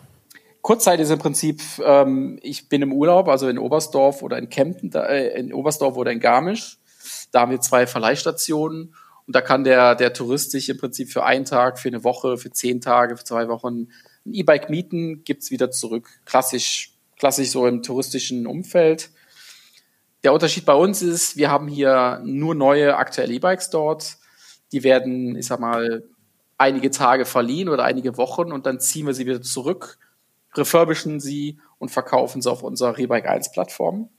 Kurzzeit 0.63 1.01
ist 1.01 1.09
im 1.09 1.19
Prinzip, 1.19 1.61
ähm, 1.83 2.39
ich 2.41 2.69
bin 2.69 2.81
im 2.81 2.93
Urlaub, 2.93 3.27
also 3.27 3.49
in 3.49 3.59
Oberstdorf 3.59 4.23
oder 4.23 4.37
in 4.37 4.47
Kempten, 4.47 4.93
äh, 4.93 5.37
in 5.37 5.53
Oberstdorf 5.53 5.97
oder 5.97 6.09
in 6.11 6.21
Garmisch. 6.21 6.77
Da 7.33 7.41
haben 7.41 7.51
wir 7.51 7.59
zwei 7.59 7.85
Verleihstationen 7.85 8.95
und 9.27 9.35
da 9.35 9.41
kann 9.41 9.65
der, 9.65 9.93
der 9.95 10.13
Tourist 10.13 10.51
sich 10.51 10.69
im 10.69 10.77
Prinzip 10.77 11.11
für 11.11 11.25
einen 11.25 11.43
Tag, 11.43 11.79
für 11.79 11.89
eine 11.89 12.05
Woche, 12.05 12.37
für 12.37 12.49
zehn 12.49 12.79
Tage, 12.79 13.17
für 13.17 13.25
zwei 13.25 13.49
Wochen 13.49 13.89
ein 14.25 14.33
E-Bike 14.33 14.69
mieten, 14.69 15.25
gibt's 15.25 15.51
wieder 15.51 15.69
zurück. 15.69 16.07
Klassisch, 16.23 16.93
klassisch 17.17 17.49
so 17.49 17.67
im 17.67 17.83
touristischen 17.83 18.47
Umfeld. 18.47 19.09
Der 20.23 20.31
Unterschied 20.31 20.63
bei 20.65 20.75
uns 20.75 21.01
ist, 21.01 21.35
wir 21.35 21.51
haben 21.51 21.67
hier 21.67 22.21
nur 22.23 22.55
neue 22.55 22.95
aktuelle 22.95 23.33
E-Bikes 23.33 23.69
dort. 23.69 24.15
Die 24.71 24.83
werden, 24.85 25.35
ich 25.35 25.45
sag 25.45 25.59
mal, 25.59 26.05
einige 26.57 26.89
Tage 26.89 27.25
verliehen 27.25 27.67
oder 27.67 27.83
einige 27.83 28.15
Wochen 28.15 28.53
und 28.53 28.65
dann 28.65 28.79
ziehen 28.79 29.07
wir 29.07 29.13
sie 29.13 29.25
wieder 29.25 29.41
zurück 29.41 29.97
refurbischen 30.55 31.19
sie 31.19 31.59
und 31.77 31.89
verkaufen 31.89 32.41
sie 32.41 32.49
auf 32.49 32.63
unserer 32.63 32.97
Rebike 32.97 33.29
1 33.29 33.51
Plattform. 33.51 34.09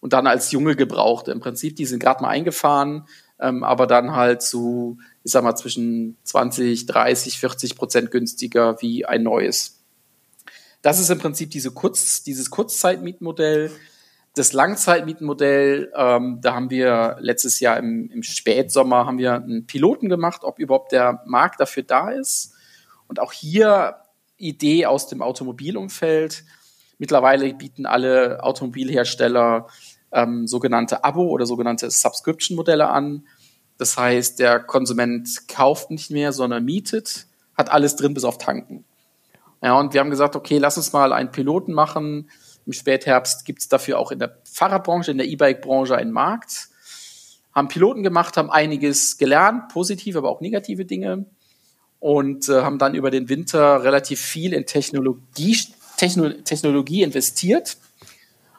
Und 0.00 0.12
dann 0.12 0.26
als 0.26 0.52
junge 0.52 0.76
Gebrauchte 0.76 1.32
im 1.32 1.40
Prinzip, 1.40 1.76
die 1.76 1.86
sind 1.86 1.98
gerade 1.98 2.22
mal 2.22 2.28
eingefahren, 2.28 3.06
ähm, 3.40 3.64
aber 3.64 3.86
dann 3.86 4.14
halt 4.14 4.42
zu, 4.42 4.98
ich 5.22 5.32
sag 5.32 5.42
mal, 5.42 5.56
zwischen 5.56 6.18
20, 6.24 6.86
30, 6.86 7.38
40 7.38 7.76
Prozent 7.76 8.10
günstiger 8.10 8.80
wie 8.82 9.06
ein 9.06 9.22
neues. 9.22 9.80
Das 10.82 11.00
ist 11.00 11.08
im 11.08 11.18
Prinzip 11.18 11.50
diese 11.50 11.70
Kurz, 11.70 12.22
dieses 12.22 12.50
Kurzzeitmietmodell. 12.50 13.70
Das 14.34 14.52
Langzeitmietmodell, 14.52 15.90
ähm, 15.96 16.40
da 16.42 16.54
haben 16.54 16.68
wir 16.68 17.16
letztes 17.20 17.60
Jahr 17.60 17.78
im, 17.78 18.10
im 18.10 18.22
Spätsommer 18.22 19.06
haben 19.06 19.16
wir 19.16 19.34
einen 19.34 19.66
Piloten 19.66 20.10
gemacht, 20.10 20.42
ob 20.44 20.58
überhaupt 20.58 20.92
der 20.92 21.22
Markt 21.24 21.60
dafür 21.60 21.84
da 21.84 22.10
ist. 22.10 22.52
Und 23.08 23.20
auch 23.20 23.32
hier 23.32 23.96
Idee 24.36 24.86
aus 24.86 25.06
dem 25.08 25.22
Automobilumfeld. 25.22 26.44
Mittlerweile 26.98 27.52
bieten 27.54 27.86
alle 27.86 28.42
Automobilhersteller 28.42 29.66
ähm, 30.12 30.46
sogenannte 30.46 31.04
Abo- 31.04 31.30
oder 31.30 31.46
sogenannte 31.46 31.90
Subscription-Modelle 31.90 32.88
an. 32.88 33.26
Das 33.78 33.96
heißt, 33.96 34.38
der 34.38 34.60
Konsument 34.60 35.48
kauft 35.48 35.90
nicht 35.90 36.10
mehr, 36.10 36.32
sondern 36.32 36.64
mietet, 36.64 37.26
hat 37.56 37.70
alles 37.70 37.96
drin 37.96 38.14
bis 38.14 38.24
auf 38.24 38.38
Tanken. 38.38 38.84
Ja, 39.62 39.78
und 39.78 39.94
wir 39.94 40.00
haben 40.00 40.10
gesagt, 40.10 40.36
okay, 40.36 40.58
lass 40.58 40.76
uns 40.76 40.92
mal 40.92 41.12
einen 41.12 41.32
Piloten 41.32 41.72
machen 41.72 42.28
im 42.66 42.72
Spätherbst 42.72 43.44
gibt 43.44 43.60
es 43.60 43.68
dafür 43.68 43.98
auch 43.98 44.10
in 44.10 44.18
der 44.18 44.38
Fahrradbranche, 44.44 45.10
in 45.10 45.18
der 45.18 45.26
E-Bike-Branche 45.26 45.96
einen 45.96 46.12
Markt. 46.12 46.68
Haben 47.54 47.68
Piloten 47.68 48.02
gemacht, 48.02 48.36
haben 48.36 48.50
einiges 48.50 49.18
gelernt, 49.18 49.68
positive, 49.68 50.18
aber 50.18 50.30
auch 50.30 50.40
negative 50.40 50.84
Dinge. 50.84 51.26
Und 52.04 52.50
äh, 52.50 52.60
haben 52.60 52.76
dann 52.78 52.94
über 52.94 53.10
den 53.10 53.30
Winter 53.30 53.82
relativ 53.82 54.20
viel 54.20 54.52
in 54.52 54.66
Technologie, 54.66 55.56
Techno 55.96 56.28
Technologie 56.28 57.02
investiert. 57.02 57.78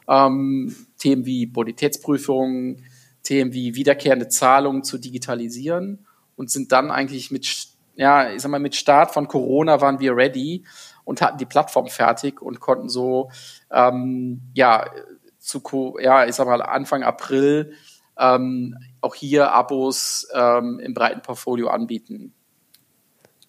Ähm, 0.08 0.76
Themen 0.98 1.28
wie 1.28 1.46
Bonitätsprüfung, 1.46 2.78
Themen 3.22 3.54
wie 3.54 3.76
wiederkehrende 3.76 4.30
Zahlungen 4.30 4.84
zu 4.84 4.98
digitalisieren 4.98 6.08
und 6.36 6.50
sind 6.50 6.72
dann 6.72 6.90
eigentlich 6.90 7.30
mit, 7.30 7.68
ja, 7.96 8.32
ich 8.32 8.42
sag 8.42 8.50
mal, 8.50 8.60
mit 8.60 8.76
Start 8.76 9.12
von 9.12 9.28
Corona 9.28 9.80
waren 9.80 10.00
wir 10.00 10.18
ready 10.18 10.64
und 11.04 11.22
hatten 11.22 11.38
die 11.38 11.46
Plattform 11.46 11.86
fertig 11.86 12.42
und 12.42 12.60
konnten 12.60 12.90
so, 12.90 13.30
ähm, 13.72 14.42
ja, 14.56 14.90
zu, 15.38 15.98
ja, 16.02 16.26
ich 16.26 16.34
sag 16.34 16.48
mal, 16.48 16.64
Anfang 16.64 17.04
April 17.04 17.74
ähm, 18.18 18.76
auch 19.02 19.14
hier 19.14 19.52
Abos 19.52 20.28
ähm, 20.34 20.80
im 20.80 20.96
breiten 20.96 21.22
Portfolio 21.22 21.68
anbieten. 21.68 22.34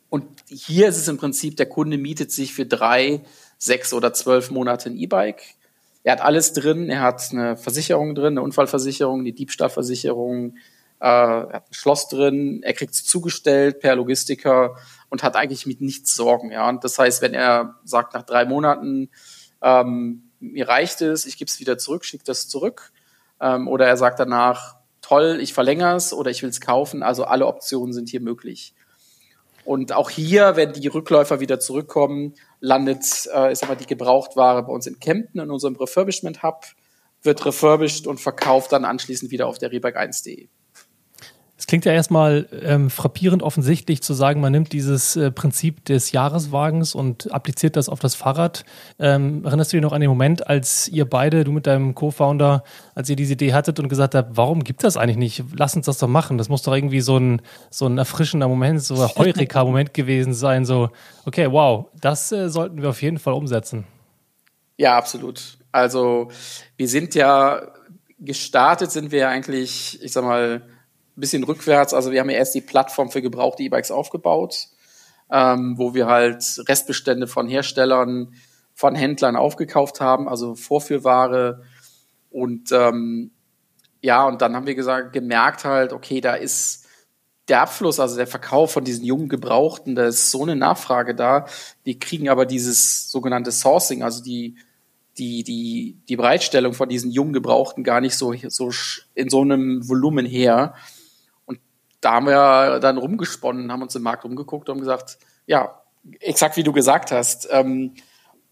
Und 0.08 0.24
hier 0.48 0.88
ist 0.88 0.96
es 0.96 1.08
im 1.08 1.18
Prinzip, 1.18 1.56
der 1.56 1.66
Kunde 1.66 1.98
mietet 1.98 2.30
sich 2.32 2.54
für 2.54 2.66
drei, 2.66 3.22
sechs 3.58 3.92
oder 3.92 4.12
zwölf 4.12 4.50
Monate 4.50 4.90
ein 4.90 4.96
E-Bike 4.96 5.56
er 6.06 6.12
hat 6.12 6.20
alles 6.20 6.52
drin. 6.52 6.88
Er 6.88 7.00
hat 7.00 7.32
eine 7.32 7.56
Versicherung 7.56 8.14
drin, 8.14 8.34
eine 8.34 8.42
Unfallversicherung, 8.42 9.18
eine 9.18 9.32
Diebstahlversicherung, 9.32 10.54
äh, 11.00 11.04
er 11.04 11.52
hat 11.52 11.68
ein 11.68 11.74
Schloss 11.74 12.06
drin. 12.06 12.60
Er 12.62 12.74
kriegt 12.74 12.94
es 12.94 13.04
zugestellt 13.04 13.80
per 13.80 13.96
Logistiker 13.96 14.76
und 15.10 15.24
hat 15.24 15.34
eigentlich 15.34 15.66
mit 15.66 15.80
nichts 15.80 16.14
Sorgen. 16.14 16.52
Ja, 16.52 16.68
und 16.68 16.84
das 16.84 16.96
heißt, 16.96 17.22
wenn 17.22 17.34
er 17.34 17.74
sagt 17.82 18.14
nach 18.14 18.22
drei 18.22 18.44
Monaten 18.44 19.10
ähm, 19.60 20.30
mir 20.38 20.68
reicht 20.68 21.00
es, 21.00 21.26
ich 21.26 21.38
gebe 21.38 21.48
es 21.48 21.58
wieder 21.58 21.76
zurück, 21.76 22.04
schicke 22.04 22.22
das 22.22 22.46
zurück, 22.46 22.92
ähm, 23.40 23.66
oder 23.66 23.88
er 23.88 23.96
sagt 23.96 24.20
danach 24.20 24.76
toll, 25.02 25.38
ich 25.40 25.54
verlängere 25.54 25.96
es 25.96 26.12
oder 26.12 26.30
ich 26.30 26.40
will 26.40 26.50
es 26.50 26.60
kaufen. 26.60 27.02
Also 27.02 27.24
alle 27.24 27.48
Optionen 27.48 27.92
sind 27.92 28.08
hier 28.08 28.20
möglich. 28.20 28.76
Und 29.66 29.92
auch 29.92 30.10
hier, 30.10 30.54
wenn 30.54 30.72
die 30.72 30.86
Rückläufer 30.86 31.40
wieder 31.40 31.58
zurückkommen, 31.58 32.34
landet, 32.60 33.04
äh, 33.32 33.52
sag 33.54 33.68
mal, 33.68 33.74
die 33.74 33.86
Gebrauchtware 33.86 34.62
bei 34.62 34.72
uns 34.72 34.86
in 34.86 35.00
Kempten 35.00 35.40
in 35.40 35.50
unserem 35.50 35.74
Refurbishment 35.74 36.44
Hub, 36.44 36.64
wird 37.22 37.44
refurbished 37.44 38.06
und 38.06 38.20
verkauft 38.20 38.70
dann 38.70 38.84
anschließend 38.84 39.32
wieder 39.32 39.48
auf 39.48 39.58
der 39.58 39.72
Rebag1.de. 39.72 40.48
Es 41.66 41.68
klingt 41.68 41.84
ja 41.84 41.92
erstmal 41.92 42.46
ähm, 42.62 42.90
frappierend 42.90 43.42
offensichtlich 43.42 44.00
zu 44.00 44.14
sagen, 44.14 44.40
man 44.40 44.52
nimmt 44.52 44.72
dieses 44.72 45.16
äh, 45.16 45.32
Prinzip 45.32 45.84
des 45.84 46.12
Jahreswagens 46.12 46.94
und 46.94 47.34
appliziert 47.34 47.74
das 47.74 47.88
auf 47.88 47.98
das 47.98 48.14
Fahrrad. 48.14 48.64
Ähm, 49.00 49.44
erinnerst 49.44 49.72
du 49.72 49.76
dich 49.76 49.82
noch 49.82 49.92
an 49.92 50.00
den 50.00 50.08
Moment, 50.08 50.46
als 50.46 50.86
ihr 50.86 51.10
beide, 51.10 51.42
du 51.42 51.50
mit 51.50 51.66
deinem 51.66 51.96
Co-Founder, 51.96 52.62
als 52.94 53.10
ihr 53.10 53.16
diese 53.16 53.32
Idee 53.32 53.52
hattet 53.52 53.80
und 53.80 53.88
gesagt 53.88 54.14
habt, 54.14 54.36
warum 54.36 54.62
gibt 54.62 54.84
das 54.84 54.96
eigentlich 54.96 55.16
nicht? 55.16 55.42
Lass 55.58 55.74
uns 55.74 55.86
das 55.86 55.98
doch 55.98 56.06
machen. 56.06 56.38
Das 56.38 56.48
muss 56.48 56.62
doch 56.62 56.72
irgendwie 56.72 57.00
so 57.00 57.16
ein, 57.16 57.42
so 57.68 57.86
ein 57.86 57.98
erfrischender 57.98 58.46
Moment, 58.46 58.80
so 58.80 59.02
ein 59.02 59.08
Heureka-Moment 59.16 59.92
gewesen 59.92 60.34
sein. 60.34 60.64
So, 60.64 60.90
okay, 61.24 61.50
wow, 61.50 61.86
das 62.00 62.30
äh, 62.30 62.48
sollten 62.48 62.80
wir 62.80 62.90
auf 62.90 63.02
jeden 63.02 63.18
Fall 63.18 63.34
umsetzen. 63.34 63.88
Ja, 64.76 64.96
absolut. 64.96 65.58
Also 65.72 66.28
wir 66.76 66.86
sind 66.86 67.16
ja 67.16 67.62
gestartet, 68.20 68.92
sind 68.92 69.10
wir 69.10 69.18
ja 69.18 69.28
eigentlich, 69.30 70.00
ich 70.00 70.12
sag 70.12 70.22
mal, 70.22 70.62
bisschen 71.20 71.44
rückwärts. 71.44 71.94
Also 71.94 72.12
wir 72.12 72.20
haben 72.20 72.30
ja 72.30 72.36
erst 72.36 72.54
die 72.54 72.60
Plattform 72.60 73.10
für 73.10 73.22
gebrauchte 73.22 73.62
E-Bikes 73.62 73.90
aufgebaut, 73.90 74.68
ähm, 75.30 75.74
wo 75.76 75.94
wir 75.94 76.06
halt 76.06 76.44
Restbestände 76.68 77.26
von 77.26 77.48
Herstellern, 77.48 78.34
von 78.74 78.94
Händlern 78.94 79.36
aufgekauft 79.36 80.00
haben, 80.00 80.28
also 80.28 80.54
Vorführware. 80.54 81.62
Und 82.30 82.70
ähm, 82.72 83.30
ja, 84.02 84.26
und 84.26 84.42
dann 84.42 84.54
haben 84.54 84.66
wir 84.66 84.74
gesagt, 84.74 85.12
gemerkt 85.12 85.64
halt, 85.64 85.92
okay, 85.92 86.20
da 86.20 86.34
ist 86.34 86.86
der 87.48 87.62
Abfluss, 87.62 88.00
also 88.00 88.16
der 88.16 88.26
Verkauf 88.26 88.72
von 88.72 88.84
diesen 88.84 89.04
jungen 89.04 89.28
Gebrauchten, 89.28 89.94
da 89.94 90.06
ist 90.06 90.30
so 90.30 90.42
eine 90.42 90.56
Nachfrage 90.56 91.14
da. 91.14 91.46
Wir 91.84 91.98
kriegen 91.98 92.28
aber 92.28 92.44
dieses 92.44 93.10
sogenannte 93.10 93.52
Sourcing, 93.52 94.02
also 94.02 94.22
die 94.22 94.56
die, 95.18 95.44
die, 95.44 95.98
die 96.08 96.16
Bereitstellung 96.16 96.74
von 96.74 96.88
diesen 96.88 97.10
jungen 97.10 97.32
Gebrauchten 97.32 97.84
gar 97.84 98.00
nicht 98.00 98.16
so, 98.16 98.34
so 98.48 98.70
in 99.14 99.30
so 99.30 99.40
einem 99.40 99.88
Volumen 99.88 100.26
her 100.26 100.74
da 102.06 102.12
haben 102.12 102.26
wir 102.26 102.78
dann 102.78 102.98
rumgesponnen, 102.98 103.72
haben 103.72 103.82
uns 103.82 103.96
im 103.96 104.02
Markt 104.02 104.24
umgeguckt 104.24 104.68
und 104.68 104.78
gesagt, 104.78 105.18
ja, 105.46 105.82
exakt 106.20 106.56
wie 106.56 106.62
du 106.62 106.72
gesagt 106.72 107.10
hast, 107.10 107.48
ähm, 107.50 107.94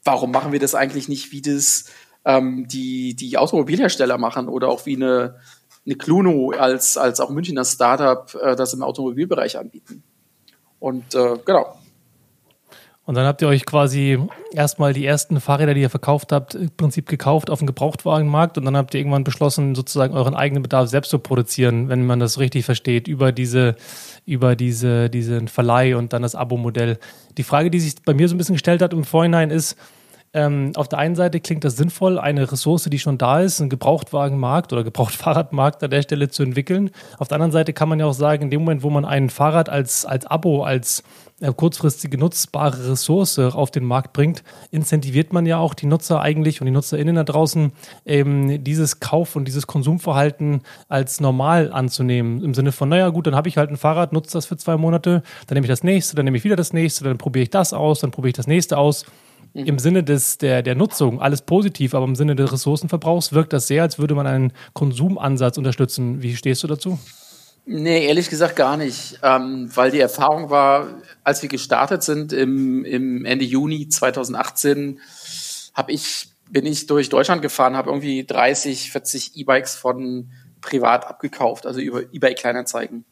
warum 0.03 0.33
machen 0.33 0.51
wir 0.51 0.59
das 0.59 0.75
eigentlich 0.75 1.09
nicht, 1.09 1.31
wie 1.31 1.41
das 1.41 1.85
ähm, 2.25 2.67
die, 2.67 3.15
die 3.15 3.39
Automobilhersteller 3.39 4.19
machen 4.19 4.49
oder 4.49 4.71
auch 4.71 4.87
wie 4.87 4.97
eine, 4.97 5.39
eine 5.87 5.95
Cluno 5.95 6.51
als, 6.51 6.97
als 6.97 7.21
auch 7.21 7.31
Münchner 7.31 7.65
Startup 7.65 8.35
äh, 8.43 8.57
das 8.57 8.75
im 8.75 8.83
Automobilbereich 8.83 9.57
anbieten. 9.57 10.03
Und 10.81 11.15
äh, 11.15 11.37
genau, 11.45 11.79
und 13.07 13.15
dann 13.17 13.27
habt 13.27 13.43
ihr 13.43 13.49
euch 13.49 13.67
quasi 13.67 14.19
erstmal 14.53 14.95
die 14.95 15.05
ersten 15.05 15.39
Fahrräder, 15.41 15.75
die 15.75 15.83
ihr 15.83 15.91
verkauft 15.91 16.33
habt, 16.33 16.55
im 16.55 16.71
Prinzip 16.71 17.07
gekauft 17.07 17.51
auf 17.51 17.59
dem 17.59 17.67
Gebrauchtwagenmarkt 17.67 18.57
und 18.57 18.65
dann 18.65 18.77
habt 18.77 18.95
ihr 18.95 19.01
irgendwann 19.01 19.25
beschlossen, 19.25 19.75
sozusagen 19.75 20.15
euren 20.15 20.35
eigenen 20.35 20.63
Bedarf 20.63 20.89
selbst 20.89 21.11
zu 21.11 21.19
produzieren, 21.19 21.91
wenn 21.91 22.07
man 22.07 22.19
das 22.19 22.39
richtig 22.39 22.65
versteht, 22.65 23.07
über 23.07 23.31
diese, 23.31 23.77
über 24.25 24.57
diese, 24.57 25.11
diesen 25.11 25.49
Verleih 25.49 25.97
und 25.97 26.15
dann 26.15 26.23
das 26.23 26.35
Abo-Modell. 26.35 26.99
Die 27.37 27.43
Frage, 27.43 27.71
die 27.71 27.81
sich 27.81 27.97
bei 28.03 28.15
mir 28.15 28.27
so 28.27 28.35
ein 28.35 28.39
bisschen 28.39 28.55
gestellt 28.55 28.81
hat 28.81 28.95
im 28.95 29.05
Vorhinein 29.05 29.51
ist, 29.51 29.77
ähm, 30.35 30.73
auf 30.75 30.89
der 30.89 30.99
einen 30.99 31.15
Seite 31.15 31.39
klingt 31.39 31.63
das 31.63 31.77
sinnvoll, 31.77 32.19
eine 32.19 32.51
Ressource, 32.51 32.85
die 32.85 32.99
schon 32.99 33.19
da 33.19 33.41
ist, 33.41 33.61
einen 33.61 33.71
Gebrauchtwagenmarkt 33.71 34.73
oder 34.73 34.83
Gebrauchtfahrradmarkt 34.83 35.83
an 35.85 35.91
der 35.91 36.03
Stelle 36.03 36.29
zu 36.29 36.43
entwickeln. 36.43 36.91
Auf 37.19 37.29
der 37.29 37.37
anderen 37.37 37.53
Seite 37.53 37.73
kann 37.73 37.89
man 37.89 38.01
ja 38.01 38.07
auch 38.07 38.15
sagen, 38.15 38.43
in 38.43 38.51
dem 38.51 38.63
Moment, 38.63 38.83
wo 38.83 38.91
man 38.91 39.05
ein 39.05 39.31
Fahrrad 39.31 39.69
als, 39.69 40.05
als 40.05 40.27
Abo, 40.27 40.65
als 40.65 41.05
äh, 41.41 41.53
kurzfristige 41.53 42.19
nutzbare 42.19 42.91
Ressource 42.91 43.39
auf 43.39 43.71
den 43.71 43.85
Markt 43.85 44.13
bringt, 44.13 44.43
incentiviert 44.73 45.33
man 45.33 45.47
ja 45.47 45.59
auch 45.59 45.75
die 45.75 45.87
Nutzer 45.87 46.21
eigentlich 46.21 46.61
und 46.61 46.67
die 46.67 46.73
NutzerInnen 46.73 47.15
da 47.15 47.23
draußen, 47.23 47.73
eben 48.05 48.65
dieses 48.65 48.99
Kauf- 48.99 49.37
und 49.37 49.45
dieses 49.47 49.69
Konsumverhalten 49.69 50.63
als 50.89 51.21
normal 51.21 51.73
anzunehmen. 51.73 52.43
Im 52.43 52.55
Sinne 52.55 52.73
von, 52.73 52.89
naja, 52.89 53.09
gut, 53.11 53.29
dann 53.29 53.37
habe 53.37 53.49
ich 53.49 53.57
halt 53.57 53.71
ein 53.71 53.77
Fahrrad, 53.77 54.13
nutze 54.13 54.33
das 54.33 54.47
für 54.47 54.57
zwei 54.57 54.77
Monate, 54.77 55.23
dann 55.47 55.55
nehme 55.55 55.67
ich 55.67 55.71
das 55.71 55.85
nächste, 55.85 56.17
dann 56.17 56.25
nehme 56.25 56.37
ich 56.37 56.45
wieder 56.45 56.57
das 56.57 56.73
nächste, 56.73 57.05
dann 57.05 57.19
probiere 57.19 57.45
ich 57.45 57.51
das 57.51 57.73
aus, 57.73 58.01
dann 58.01 58.11
probiere 58.11 58.31
ich 58.31 58.37
das 58.37 58.49
nächste 58.49 58.79
aus 58.79 59.05
Mhm. 59.55 59.67
Im 59.67 59.79
Sinne 59.79 60.03
des, 60.03 60.39
der, 60.39 60.63
der 60.63 60.75
Nutzung 60.75 61.21
alles 61.21 61.43
positiv, 61.43 61.95
aber 61.95 62.05
im 62.05 62.17
Sinne 62.17 62.35
des 62.37 62.53
Ressourcenverbrauchs 62.53 63.33
wirkt 63.33 63.53
das 63.53 63.69
sehr, 63.69 63.83
als 63.83 63.99
würde 63.99 64.15
man 64.15 64.27
einen 64.27 64.53
Konsumansatz 64.75 65.57
unterstützen. 65.57 66.23
Wie 66.23 66.37
stehst 66.37 66.63
du 66.65 66.67
dazu? 66.67 66.99
Nee, 67.67 68.07
ehrlich 68.07 68.29
gesagt 68.29 68.57
gar 68.57 68.77
nicht, 68.77 69.21
ähm, 69.23 69.71
weil 69.75 69.91
die 69.91 70.01
Erfahrung 70.01 70.51
war, 70.51 70.89
als 71.23 71.41
wir 71.41 71.49
gestartet 71.49 72.03
sind 72.03 72.33
im, 72.35 72.85
im 72.85 73.25
Ende 73.25 73.47
Juni 73.47 73.89
2018, 73.89 75.01
habe 75.73 75.93
ich 75.93 76.29
bin 76.51 76.67
ich 76.67 76.87
durch 76.87 77.09
Deutschland 77.09 77.41
gefahren, 77.41 77.75
habe 77.75 77.91
irgendwie 77.91 78.25
30, 78.25 78.93
40 78.93 79.37
E-Bikes 79.37 79.77
von 79.77 80.31
privat 80.61 81.07
abgekauft, 81.07 81.67
also 81.67 81.81
über 81.81 82.03
eBay 82.13 82.35
Kleinanzeigen. 82.35 83.07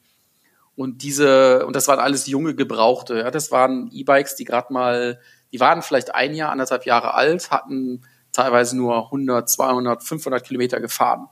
Und 0.76 1.02
diese 1.02 1.64
und 1.66 1.75
das 1.75 1.88
waren 1.88 1.99
alles 1.99 2.26
junge 2.26 2.54
Gebrauchte. 2.54 3.18
Ja, 3.18 3.30
das 3.30 3.50
waren 3.50 3.90
E-Bikes, 3.90 4.37
die 4.37 4.44
gerade 4.44 4.72
mal 4.72 5.18
die 5.52 5.61
waren 5.61 5.82
vielleicht 5.82 6.14
ein 6.14 6.35
Jahr, 6.35 6.50
anderthalb 6.50 6.87
Jahre 6.87 7.14
alt, 7.14 7.50
hatten 7.50 8.02
teilweise 8.32 8.76
nur 8.76 9.04
100, 9.04 9.49
200, 9.49 10.02
500 10.02 10.44
Kilometer 10.44 10.80
gefahren. 10.80 11.28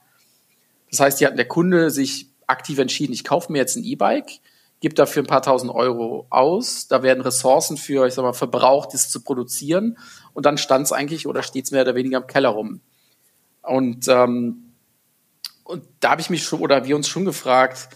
Das 0.91 1.01
heißt, 1.01 1.21
die 1.21 1.27
hatten 1.27 1.37
der 1.37 1.49
Kunde 1.49 1.91
sich 1.91 2.29
aktiv 2.47 2.79
entschieden, 2.79 3.13
ich 3.13 3.25
kaufe 3.25 3.51
mir 3.51 3.59
jetzt 3.59 3.77
ein 3.77 3.85
E-Bike, 3.85 4.41
gebe 4.81 4.95
dafür 4.95 5.23
ein 5.23 5.27
paar 5.27 5.43
tausend 5.43 5.73
Euro 5.73 6.27
aus, 6.31 6.89
da 6.89 7.03
werden 7.03 7.21
Ressourcen 7.23 7.77
für, 7.77 8.07
ich 8.07 8.15
sag 8.15 8.23
mal, 8.23 8.33
verbraucht, 8.33 8.93
das 8.93 9.09
zu 9.09 9.23
produzieren 9.23 9.99
und 10.33 10.47
dann 10.47 10.59
stand 10.59 10.87
es 10.87 10.93
eigentlich 10.93 11.27
oder 11.27 11.43
steht 11.43 11.67
es 11.67 11.71
mehr 11.71 11.83
oder 11.83 11.95
weniger 11.95 12.19
im 12.19 12.27
Keller 12.27 12.51
rum. 12.51 12.81
Und, 13.63 14.09
ähm, 14.09 14.73
und 15.65 15.85
da 16.01 16.11
habe 16.11 16.21
ich 16.21 16.31
mich 16.31 16.43
schon, 16.43 16.61
oder 16.61 16.85
wir 16.85 16.97
uns 16.97 17.09
schon 17.09 17.25
gefragt, 17.25 17.89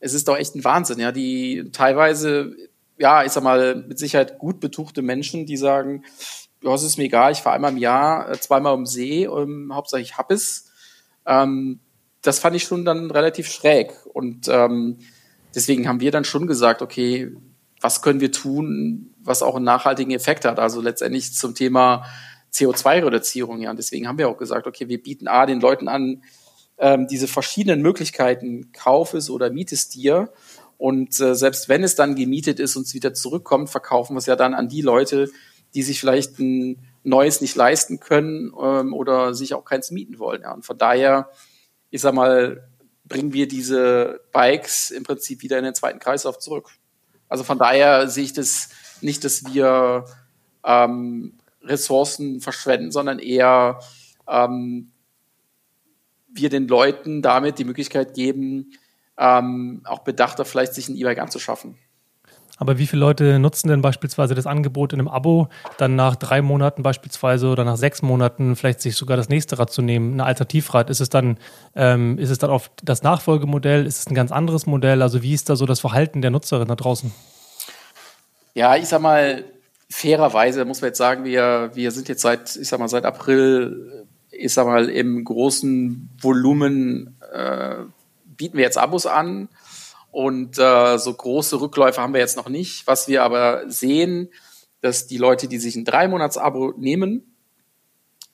es 0.00 0.14
ist 0.14 0.28
doch 0.28 0.36
echt 0.36 0.54
ein 0.54 0.64
Wahnsinn, 0.64 1.00
ja, 1.00 1.12
die 1.12 1.70
teilweise 1.72 2.56
ja, 2.98 3.24
ich 3.24 3.32
sag 3.32 3.42
mal, 3.42 3.76
mit 3.76 3.98
Sicherheit 3.98 4.38
gut 4.38 4.60
betuchte 4.60 5.02
Menschen, 5.02 5.46
die 5.46 5.56
sagen, 5.56 6.04
ja, 6.62 6.74
es 6.74 6.82
ist 6.82 6.98
mir 6.98 7.04
egal, 7.04 7.32
ich 7.32 7.38
fahre 7.38 7.56
einmal 7.56 7.72
im 7.72 7.78
Jahr, 7.78 8.30
äh, 8.30 8.40
zweimal 8.40 8.74
um 8.74 8.86
See, 8.86 9.26
um, 9.26 9.74
Hauptsache 9.74 10.00
ich 10.00 10.16
hab 10.18 10.30
es. 10.30 10.70
Ähm, 11.26 11.80
das 12.22 12.40
fand 12.40 12.56
ich 12.56 12.64
schon 12.64 12.84
dann 12.84 13.10
relativ 13.10 13.48
schräg. 13.48 13.92
Und 14.12 14.48
ähm, 14.48 14.98
deswegen 15.54 15.88
haben 15.88 16.00
wir 16.00 16.10
dann 16.10 16.24
schon 16.24 16.46
gesagt, 16.46 16.82
okay, 16.82 17.32
was 17.80 18.02
können 18.02 18.20
wir 18.20 18.32
tun, 18.32 19.14
was 19.22 19.42
auch 19.42 19.54
einen 19.54 19.64
nachhaltigen 19.64 20.12
Effekt 20.12 20.44
hat? 20.44 20.58
Also 20.58 20.80
letztendlich 20.80 21.32
zum 21.32 21.54
Thema 21.54 22.04
CO2-Reduzierung, 22.52 23.60
ja. 23.60 23.70
Und 23.70 23.76
deswegen 23.76 24.08
haben 24.08 24.18
wir 24.18 24.28
auch 24.28 24.38
gesagt, 24.38 24.66
okay, 24.66 24.88
wir 24.88 25.00
bieten 25.00 25.28
A 25.28 25.46
den 25.46 25.60
Leuten 25.60 25.86
an, 25.86 26.22
ähm, 26.78 27.06
diese 27.08 27.28
verschiedenen 27.28 27.82
Möglichkeiten, 27.82 28.72
kauf 28.72 29.14
es 29.14 29.30
oder 29.30 29.50
miet 29.50 29.72
es 29.72 29.88
dir 29.88 30.32
und 30.78 31.18
äh, 31.20 31.34
selbst 31.34 31.68
wenn 31.68 31.82
es 31.82 31.96
dann 31.96 32.14
gemietet 32.14 32.60
ist 32.60 32.76
und 32.76 32.86
es 32.86 32.94
wieder 32.94 33.12
zurückkommt, 33.12 33.68
verkaufen 33.68 34.14
wir 34.14 34.18
es 34.18 34.26
ja 34.26 34.36
dann 34.36 34.54
an 34.54 34.68
die 34.68 34.80
Leute, 34.80 35.28
die 35.74 35.82
sich 35.82 36.00
vielleicht 36.00 36.38
ein 36.38 36.86
neues 37.02 37.40
nicht 37.40 37.56
leisten 37.56 38.00
können 38.00 38.52
ähm, 38.60 38.94
oder 38.94 39.34
sich 39.34 39.54
auch 39.54 39.64
keins 39.64 39.90
mieten 39.90 40.18
wollen. 40.20 40.42
Ja. 40.42 40.52
Und 40.54 40.64
von 40.64 40.78
daher, 40.78 41.30
ich 41.90 42.00
sag 42.00 42.14
mal, 42.14 42.68
bringen 43.04 43.32
wir 43.32 43.48
diese 43.48 44.20
Bikes 44.32 44.90
im 44.90 45.02
Prinzip 45.02 45.42
wieder 45.42 45.58
in 45.58 45.64
den 45.64 45.74
zweiten 45.74 45.98
Kreislauf 45.98 46.38
zurück. 46.38 46.70
Also 47.28 47.42
von 47.42 47.58
daher 47.58 48.08
sehe 48.08 48.24
ich 48.24 48.32
das 48.32 48.68
nicht, 49.00 49.24
dass 49.24 49.52
wir 49.52 50.04
ähm, 50.64 51.38
Ressourcen 51.62 52.40
verschwenden, 52.40 52.92
sondern 52.92 53.18
eher 53.18 53.80
ähm, 54.28 54.92
wir 56.28 56.50
den 56.50 56.68
Leuten 56.68 57.20
damit 57.20 57.58
die 57.58 57.64
Möglichkeit 57.64 58.14
geben, 58.14 58.72
ähm, 59.18 59.82
auch 59.84 60.00
bedachter 60.00 60.44
vielleicht 60.44 60.74
sich 60.74 60.88
ein 60.88 60.96
E-Bike 60.96 61.18
anzuschaffen. 61.18 61.76
Aber 62.58 62.78
wie 62.78 62.88
viele 62.88 63.00
Leute 63.00 63.38
nutzen 63.38 63.68
denn 63.68 63.82
beispielsweise 63.82 64.34
das 64.34 64.46
Angebot 64.46 64.92
in 64.92 64.98
einem 64.98 65.08
Abo, 65.08 65.48
dann 65.78 65.94
nach 65.94 66.16
drei 66.16 66.42
Monaten 66.42 66.82
beispielsweise 66.82 67.48
oder 67.48 67.64
nach 67.64 67.76
sechs 67.76 68.02
Monaten 68.02 68.56
vielleicht 68.56 68.80
sich 68.80 68.96
sogar 68.96 69.16
das 69.16 69.28
nächste 69.28 69.58
Rad 69.58 69.70
zu 69.70 69.80
nehmen, 69.80 70.16
ein 70.16 70.20
Alternativrad? 70.20 70.90
Ist 70.90 71.00
es 71.00 71.08
dann, 71.08 71.38
ähm, 71.76 72.18
ist 72.18 72.30
es 72.30 72.38
dann 72.38 72.50
auf 72.50 72.70
das 72.82 73.04
Nachfolgemodell? 73.04 73.86
Ist 73.86 74.00
es 74.00 74.06
ein 74.08 74.14
ganz 74.14 74.32
anderes 74.32 74.66
Modell? 74.66 75.02
Also 75.02 75.22
wie 75.22 75.34
ist 75.34 75.48
da 75.48 75.54
so 75.54 75.66
das 75.66 75.78
Verhalten 75.78 76.20
der 76.20 76.32
Nutzerin 76.32 76.66
da 76.66 76.74
draußen? 76.74 77.12
Ja, 78.54 78.74
ich 78.74 78.88
sag 78.88 79.02
mal, 79.02 79.44
fairerweise 79.88 80.64
muss 80.64 80.80
man 80.80 80.88
jetzt 80.88 80.98
sagen, 80.98 81.24
wir, 81.24 81.70
wir 81.74 81.92
sind 81.92 82.08
jetzt 82.08 82.22
seit, 82.22 82.56
ich 82.56 82.68
sag 82.68 82.80
mal, 82.80 82.88
seit 82.88 83.04
April, 83.04 84.04
ich 84.32 84.52
sag 84.52 84.66
mal, 84.66 84.88
im 84.88 85.24
großen 85.24 86.10
Volumen 86.20 87.16
äh, 87.32 87.84
bieten 88.38 88.56
wir 88.56 88.64
jetzt 88.64 88.78
Abos 88.78 89.04
an 89.04 89.50
und 90.10 90.58
äh, 90.58 90.96
so 90.96 91.12
große 91.12 91.60
Rückläufe 91.60 92.00
haben 92.00 92.14
wir 92.14 92.20
jetzt 92.20 92.38
noch 92.38 92.48
nicht. 92.48 92.86
Was 92.86 93.06
wir 93.08 93.22
aber 93.22 93.70
sehen, 93.70 94.30
dass 94.80 95.06
die 95.06 95.18
Leute, 95.18 95.48
die 95.48 95.58
sich 95.58 95.76
ein 95.76 95.84
Drei-Monats-Abo 95.84 96.72
nehmen, 96.78 97.34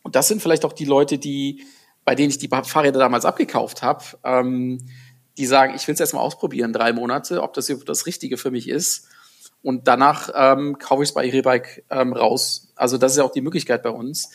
und 0.02 0.14
das 0.14 0.28
sind 0.28 0.40
vielleicht 0.40 0.64
auch 0.64 0.73
die 0.73 0.84
Leute, 0.84 1.18
die, 1.18 1.64
bei 2.04 2.14
denen 2.14 2.30
ich 2.30 2.38
die 2.38 2.49
Fahrräder 2.49 3.00
damals 3.00 3.25
abgekauft 3.25 3.82
habe, 3.82 4.04
ähm, 4.23 4.87
die 5.38 5.46
sagen, 5.46 5.75
ich 5.75 5.88
will 5.88 5.94
es 5.94 6.00
erstmal 6.00 6.23
ausprobieren, 6.23 6.73
drei 6.73 6.92
Monate, 6.92 7.42
ob 7.42 7.54
das 7.54 7.73
das 7.84 8.06
Richtige 8.06 8.37
für 8.37 8.50
mich 8.50 8.68
ist. 8.68 9.08
Und 9.62 9.88
danach 9.88 10.30
ähm, 10.34 10.78
kaufe 10.78 11.02
ich 11.02 11.08
es 11.08 11.14
bei 11.14 11.26
Irebike 11.26 11.82
ähm, 11.90 12.12
raus. 12.12 12.73
Also 12.76 12.99
das 12.99 13.12
ist 13.12 13.18
ja 13.18 13.25
auch 13.25 13.32
die 13.32 13.40
Möglichkeit 13.40 13.82
bei 13.82 13.90
uns, 13.90 14.30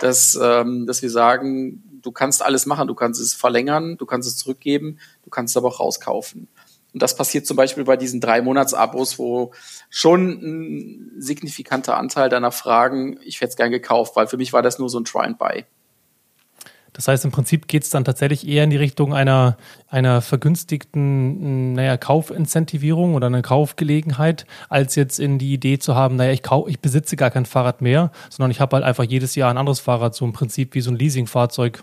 dass, 0.00 0.38
ähm, 0.42 0.86
dass 0.86 1.02
wir 1.02 1.10
sagen, 1.10 2.00
du 2.02 2.10
kannst 2.10 2.42
alles 2.42 2.66
machen, 2.66 2.88
du 2.88 2.94
kannst 2.94 3.20
es 3.20 3.32
verlängern, 3.32 3.96
du 3.96 4.06
kannst 4.06 4.28
es 4.28 4.36
zurückgeben, 4.36 4.98
kannst 5.32 5.52
es 5.52 5.56
aber 5.56 5.68
auch 5.68 5.80
rauskaufen. 5.80 6.48
Und 6.92 7.02
das 7.02 7.16
passiert 7.16 7.46
zum 7.46 7.56
Beispiel 7.56 7.84
bei 7.84 7.96
diesen 7.96 8.20
drei 8.20 8.42
Monats-Abos, 8.42 9.18
wo 9.18 9.52
schon 9.88 10.28
ein 10.30 11.12
signifikanter 11.18 11.96
Anteil 11.96 12.28
deiner 12.28 12.52
Fragen, 12.52 13.18
ich 13.24 13.40
hätte 13.40 13.50
es 13.50 13.56
gern 13.56 13.70
gekauft, 13.70 14.14
weil 14.14 14.26
für 14.26 14.36
mich 14.36 14.52
war 14.52 14.62
das 14.62 14.78
nur 14.78 14.90
so 14.90 15.00
ein 15.00 15.04
Try 15.04 15.24
and 15.24 15.38
Buy. 15.38 15.64
Das 16.92 17.08
heißt, 17.08 17.24
im 17.24 17.30
Prinzip 17.30 17.68
geht 17.68 17.84
es 17.84 17.90
dann 17.90 18.04
tatsächlich 18.04 18.46
eher 18.46 18.64
in 18.64 18.70
die 18.70 18.76
Richtung 18.76 19.14
einer, 19.14 19.56
einer 19.88 20.20
vergünstigten 20.20 21.72
naja, 21.72 21.96
Kaufincentivierung 21.96 23.14
oder 23.14 23.28
einer 23.28 23.40
Kaufgelegenheit, 23.40 24.44
als 24.68 24.94
jetzt 24.94 25.18
in 25.18 25.38
die 25.38 25.54
Idee 25.54 25.78
zu 25.78 25.94
haben, 25.94 26.16
naja, 26.16 26.32
ich, 26.32 26.42
kau 26.42 26.68
ich 26.68 26.80
besitze 26.80 27.16
gar 27.16 27.30
kein 27.30 27.46
Fahrrad 27.46 27.80
mehr, 27.80 28.10
sondern 28.28 28.50
ich 28.50 28.60
habe 28.60 28.76
halt 28.76 28.84
einfach 28.84 29.04
jedes 29.04 29.34
Jahr 29.34 29.50
ein 29.50 29.56
anderes 29.56 29.80
Fahrrad, 29.80 30.14
so 30.14 30.26
im 30.26 30.34
Prinzip 30.34 30.74
wie 30.74 30.82
so 30.82 30.90
ein 30.90 30.96
Leasingfahrzeug. 30.96 31.82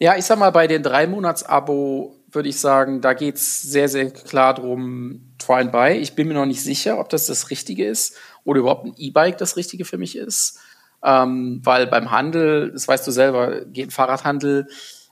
Ja, 0.00 0.16
ich 0.16 0.24
sag 0.24 0.40
mal, 0.40 0.50
bei 0.50 0.66
den 0.66 0.82
drei 0.82 1.06
Monats-Abo 1.06 2.16
würde 2.34 2.48
ich 2.48 2.58
sagen, 2.58 3.00
da 3.00 3.12
geht 3.12 3.36
es 3.36 3.62
sehr, 3.62 3.88
sehr 3.88 4.10
klar 4.10 4.54
drum, 4.54 5.32
try 5.38 5.60
and 5.60 5.72
buy. 5.72 5.92
Ich 5.92 6.14
bin 6.14 6.28
mir 6.28 6.34
noch 6.34 6.46
nicht 6.46 6.62
sicher, 6.62 6.98
ob 6.98 7.08
das 7.08 7.26
das 7.26 7.50
Richtige 7.50 7.86
ist 7.86 8.16
oder 8.44 8.60
überhaupt 8.60 8.86
ein 8.86 8.94
E-Bike 8.96 9.38
das 9.38 9.56
Richtige 9.56 9.84
für 9.84 9.98
mich 9.98 10.16
ist. 10.16 10.58
Ähm, 11.02 11.60
weil 11.62 11.86
beim 11.86 12.10
Handel, 12.10 12.72
das 12.72 12.88
weißt 12.88 13.06
du 13.06 13.10
selber, 13.10 13.64
geht 13.66 13.88
ein 13.88 13.90
Fahrradhandel 13.90 14.68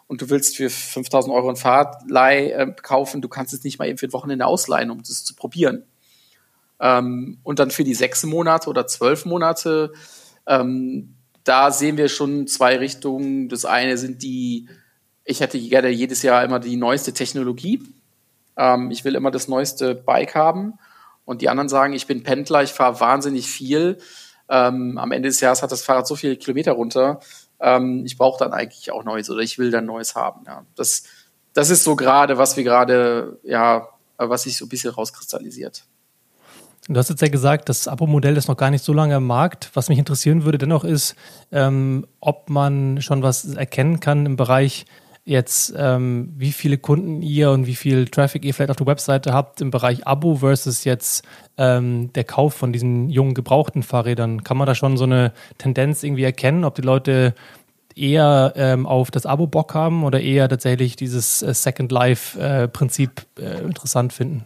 und 0.07 0.23
du 0.23 0.31
willst 0.31 0.57
für 0.57 0.71
5000 0.71 1.35
Euro 1.35 1.51
ein 1.51 1.57
Fahrradleih 1.57 2.51
äh, 2.51 2.75
kaufen, 2.83 3.21
du 3.21 3.29
kannst 3.29 3.53
es 3.53 3.65
nicht 3.65 3.79
mal 3.79 3.89
eben 3.89 3.99
für 3.99 4.07
ein 4.07 4.13
Wochenende 4.13 4.47
ausleihen, 4.47 4.91
um 4.91 4.99
das 4.99 5.25
zu 5.25 5.35
probieren. 5.35 5.85
Ähm, 6.81 7.39
und 7.43 7.59
dann 7.59 7.71
für 7.71 7.85
die 7.85 7.95
sechs 7.95 8.25
Monate 8.25 8.69
oder 8.69 8.87
zwölf 8.87 9.25
Monate, 9.25 9.93
ähm, 10.47 11.15
da 11.45 11.71
sehen 11.71 11.97
wir 11.97 12.09
schon 12.09 12.47
zwei 12.47 12.77
Richtungen. 12.77 13.49
Das 13.49 13.65
eine 13.65 13.99
sind 13.99 14.23
die 14.23 14.69
ich 15.25 15.41
hätte 15.41 15.59
gerne 15.59 15.89
jedes 15.89 16.23
Jahr 16.23 16.45
immer 16.45 16.59
die 16.59 16.77
neueste 16.77 17.13
Technologie. 17.13 17.83
Ähm, 18.57 18.91
ich 18.91 19.05
will 19.05 19.15
immer 19.15 19.31
das 19.31 19.49
neueste 19.49 19.95
Bike 19.95 20.35
haben. 20.35 20.75
Und 21.25 21.41
die 21.41 21.49
anderen 21.49 21.69
sagen, 21.69 21.93
ich 21.93 22.07
bin 22.07 22.23
Pendler, 22.23 22.63
ich 22.63 22.73
fahre 22.73 23.01
wahnsinnig 23.01 23.47
viel. 23.47 23.99
Ähm, 24.49 24.99
am 24.99 25.13
Ende 25.13 25.29
des 25.29 25.41
Jahres 25.41 25.63
hat 25.63 25.73
das 25.73 25.83
Fahrrad 25.83 26.07
so 26.07 26.17
viele 26.17 26.37
Kilometer 26.37 26.73
runter. 26.73 27.21
Ähm, 27.61 28.05
ich 28.05 28.19
brauche 28.19 28.43
dann 28.43 28.53
eigentlich 28.53 28.91
auch 28.91 29.05
Neues 29.05 29.31
oder 29.31 29.41
ich 29.41 29.59
will 29.59 29.71
dann 29.71 29.87
Neues 29.87 30.17
haben. 30.17 30.45
Ja. 30.47 30.67
Das, 30.75 31.05
das 31.53 31.71
ist 31.71 31.85
so 31.85 31.95
gerade, 31.97 32.39
was 32.39 32.57
wir 32.57 32.65
gerade, 32.65 33.39
ja, 33.45 33.89
was 34.17 34.43
sich 34.43 34.57
so 34.57 34.67
ein 34.67 34.69
bisschen 34.69 34.91
rauskristallisiert. 34.91 35.85
Du 36.89 36.97
hast 36.97 37.11
jetzt 37.11 37.23
ja 37.23 37.29
gesagt, 37.29 37.69
das 37.69 37.87
Abo-Modell 37.87 38.37
ist 38.37 38.49
noch 38.49 38.57
gar 38.57 38.71
nicht 38.71 38.83
so 38.83 38.93
lange 38.93 39.15
am 39.15 39.27
Markt. 39.27 39.71
Was 39.75 39.89
mich 39.89 39.99
interessieren 39.99 40.45
würde 40.45 40.59
dennoch 40.59 40.83
ist, 40.83 41.15
ähm, 41.53 42.07
ob 42.19 42.51
man 42.51 43.01
schon 43.01 43.23
was 43.23 43.55
erkennen 43.55 44.01
kann 44.01 44.27
im 44.27 44.35
Bereich 44.35 44.85
jetzt, 45.25 45.73
ähm, 45.77 46.33
wie 46.37 46.53
viele 46.53 46.79
Kunden 46.79 47.23
ihr 47.23 47.51
und 47.51 47.67
wie 47.67 47.77
viel 47.77 48.07
Traffic 48.09 48.45
ihr 48.45 48.55
vielleicht 48.55 48.71
auf 48.71 48.77
der 48.77 48.87
Webseite 48.87 49.33
habt 49.33 49.61
im 49.61 49.71
Bereich 49.71 50.07
Abo 50.07 50.37
versus 50.37 50.85
jetzt 50.85 51.25
ähm, 51.57 52.13
der 52.13 52.25
Kauf 52.25 52.55
von 52.55 52.73
diesen 52.73 53.09
jungen 53.09 53.35
gebrauchten 53.35 53.83
Fahrrädern. 53.83 54.43
Kann 54.43 54.57
man 54.57 54.67
da 54.67 54.75
schon 54.75 54.97
so 54.97 55.05
eine 55.05 55.33
Tendenz 55.59 56.03
irgendwie 56.03 56.25
erkennen, 56.25 56.65
ob 56.65 56.75
die 56.75 56.83
Leute 56.83 57.35
eher 57.95 58.53
ähm, 58.57 58.87
auf 58.87 59.11
das 59.11 59.27
Abo 59.27 59.47
Bock 59.47 59.75
haben 59.75 60.03
oder 60.03 60.21
eher 60.21 60.49
tatsächlich 60.49 60.97
dieses 60.97 61.43
äh, 61.43 61.55
Second 61.55 61.93
Life 61.93 62.41
äh, 62.41 62.65
äh, 62.65 63.61
interessant 63.61 64.13
finden? 64.13 64.45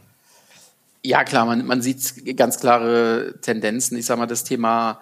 Ja, 1.03 1.25
klar, 1.25 1.47
man, 1.47 1.65
man 1.65 1.83
sieht 1.83 2.37
ganz 2.37 2.59
klare 2.59 3.37
Tendenzen. 3.41 3.97
Ich 3.97 4.07
sage 4.07 4.19
mal, 4.19 4.27
das 4.27 4.45
Thema 4.45 5.01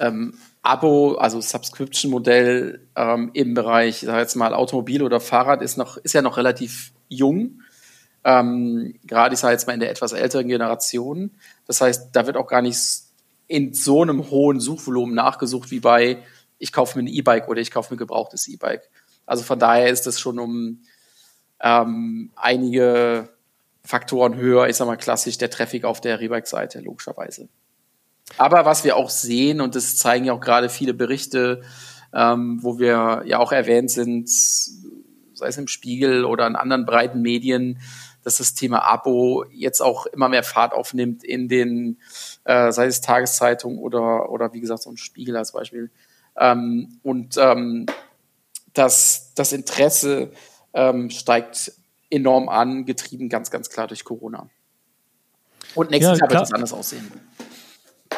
ähm, 0.00 0.34
Abo, 0.62 1.14
also 1.14 1.40
Subscription-Modell 1.40 2.86
ähm, 2.94 3.30
im 3.34 3.54
Bereich, 3.54 4.02
ich 4.02 4.06
sag 4.06 4.18
jetzt 4.18 4.36
mal 4.36 4.54
Automobil 4.54 5.02
oder 5.02 5.20
Fahrrad 5.20 5.60
ist 5.60 5.76
noch, 5.76 5.96
ist 5.96 6.12
ja 6.12 6.22
noch 6.22 6.36
relativ 6.36 6.92
jung. 7.08 7.62
Ähm, 8.24 8.94
gerade 9.04 9.34
ich 9.34 9.40
sage 9.40 9.52
jetzt 9.52 9.66
mal 9.66 9.72
in 9.72 9.80
der 9.80 9.90
etwas 9.90 10.12
älteren 10.12 10.46
Generation. 10.46 11.32
Das 11.66 11.80
heißt, 11.80 12.10
da 12.12 12.26
wird 12.26 12.36
auch 12.36 12.46
gar 12.46 12.62
nicht 12.62 12.78
in 13.48 13.74
so 13.74 14.02
einem 14.02 14.30
hohen 14.30 14.60
Suchvolumen 14.60 15.14
nachgesucht 15.14 15.70
wie 15.72 15.80
bei 15.80 16.22
ich 16.58 16.72
kaufe 16.72 16.96
mir 16.96 17.04
ein 17.04 17.12
E-Bike 17.12 17.48
oder 17.48 17.60
ich 17.60 17.72
kaufe 17.72 17.92
mir 17.92 17.98
gebrauchtes 17.98 18.46
E-Bike. 18.46 18.88
Also 19.26 19.42
von 19.42 19.58
daher 19.58 19.88
ist 19.88 20.06
das 20.06 20.20
schon 20.20 20.38
um 20.38 20.82
ähm, 21.60 22.30
einige 22.36 23.30
Faktoren 23.84 24.36
höher, 24.36 24.68
ich 24.68 24.76
sag 24.76 24.86
mal 24.86 24.96
klassisch 24.96 25.38
der 25.38 25.50
Traffic 25.50 25.84
auf 25.84 26.00
der 26.00 26.20
Rebike-Seite, 26.20 26.78
logischerweise. 26.80 27.48
Aber 28.38 28.64
was 28.64 28.84
wir 28.84 28.96
auch 28.96 29.10
sehen, 29.10 29.60
und 29.60 29.74
das 29.74 29.96
zeigen 29.96 30.24
ja 30.24 30.32
auch 30.32 30.40
gerade 30.40 30.68
viele 30.68 30.94
Berichte, 30.94 31.62
ähm, 32.14 32.58
wo 32.62 32.78
wir 32.78 33.22
ja 33.26 33.38
auch 33.38 33.52
erwähnt 33.52 33.90
sind, 33.90 34.28
sei 34.28 35.46
es 35.46 35.58
im 35.58 35.68
Spiegel 35.68 36.24
oder 36.24 36.46
in 36.46 36.56
anderen 36.56 36.86
breiten 36.86 37.22
Medien, 37.22 37.80
dass 38.22 38.36
das 38.36 38.54
Thema 38.54 38.84
Abo 38.84 39.44
jetzt 39.50 39.80
auch 39.80 40.06
immer 40.06 40.28
mehr 40.28 40.44
Fahrt 40.44 40.72
aufnimmt 40.72 41.24
in 41.24 41.48
den, 41.48 41.98
äh, 42.44 42.70
sei 42.70 42.86
es 42.86 43.00
Tageszeitungen 43.00 43.78
oder, 43.78 44.30
oder 44.30 44.52
wie 44.52 44.60
gesagt, 44.60 44.82
so 44.82 44.90
ein 44.90 44.96
Spiegel 44.96 45.36
als 45.36 45.52
Beispiel. 45.52 45.90
Ähm, 46.36 47.00
und 47.02 47.36
ähm, 47.38 47.86
das, 48.74 49.32
das 49.34 49.52
Interesse 49.52 50.30
ähm, 50.72 51.10
steigt 51.10 51.72
enorm 52.10 52.48
an, 52.48 52.84
getrieben 52.84 53.28
ganz, 53.28 53.50
ganz 53.50 53.70
klar 53.70 53.88
durch 53.88 54.04
Corona. 54.04 54.48
Und 55.74 55.90
nächstes 55.90 56.18
ja, 56.18 56.26
Jahr 56.26 56.30
wird 56.30 56.42
es 56.44 56.52
anders 56.52 56.72
aussehen 56.72 57.10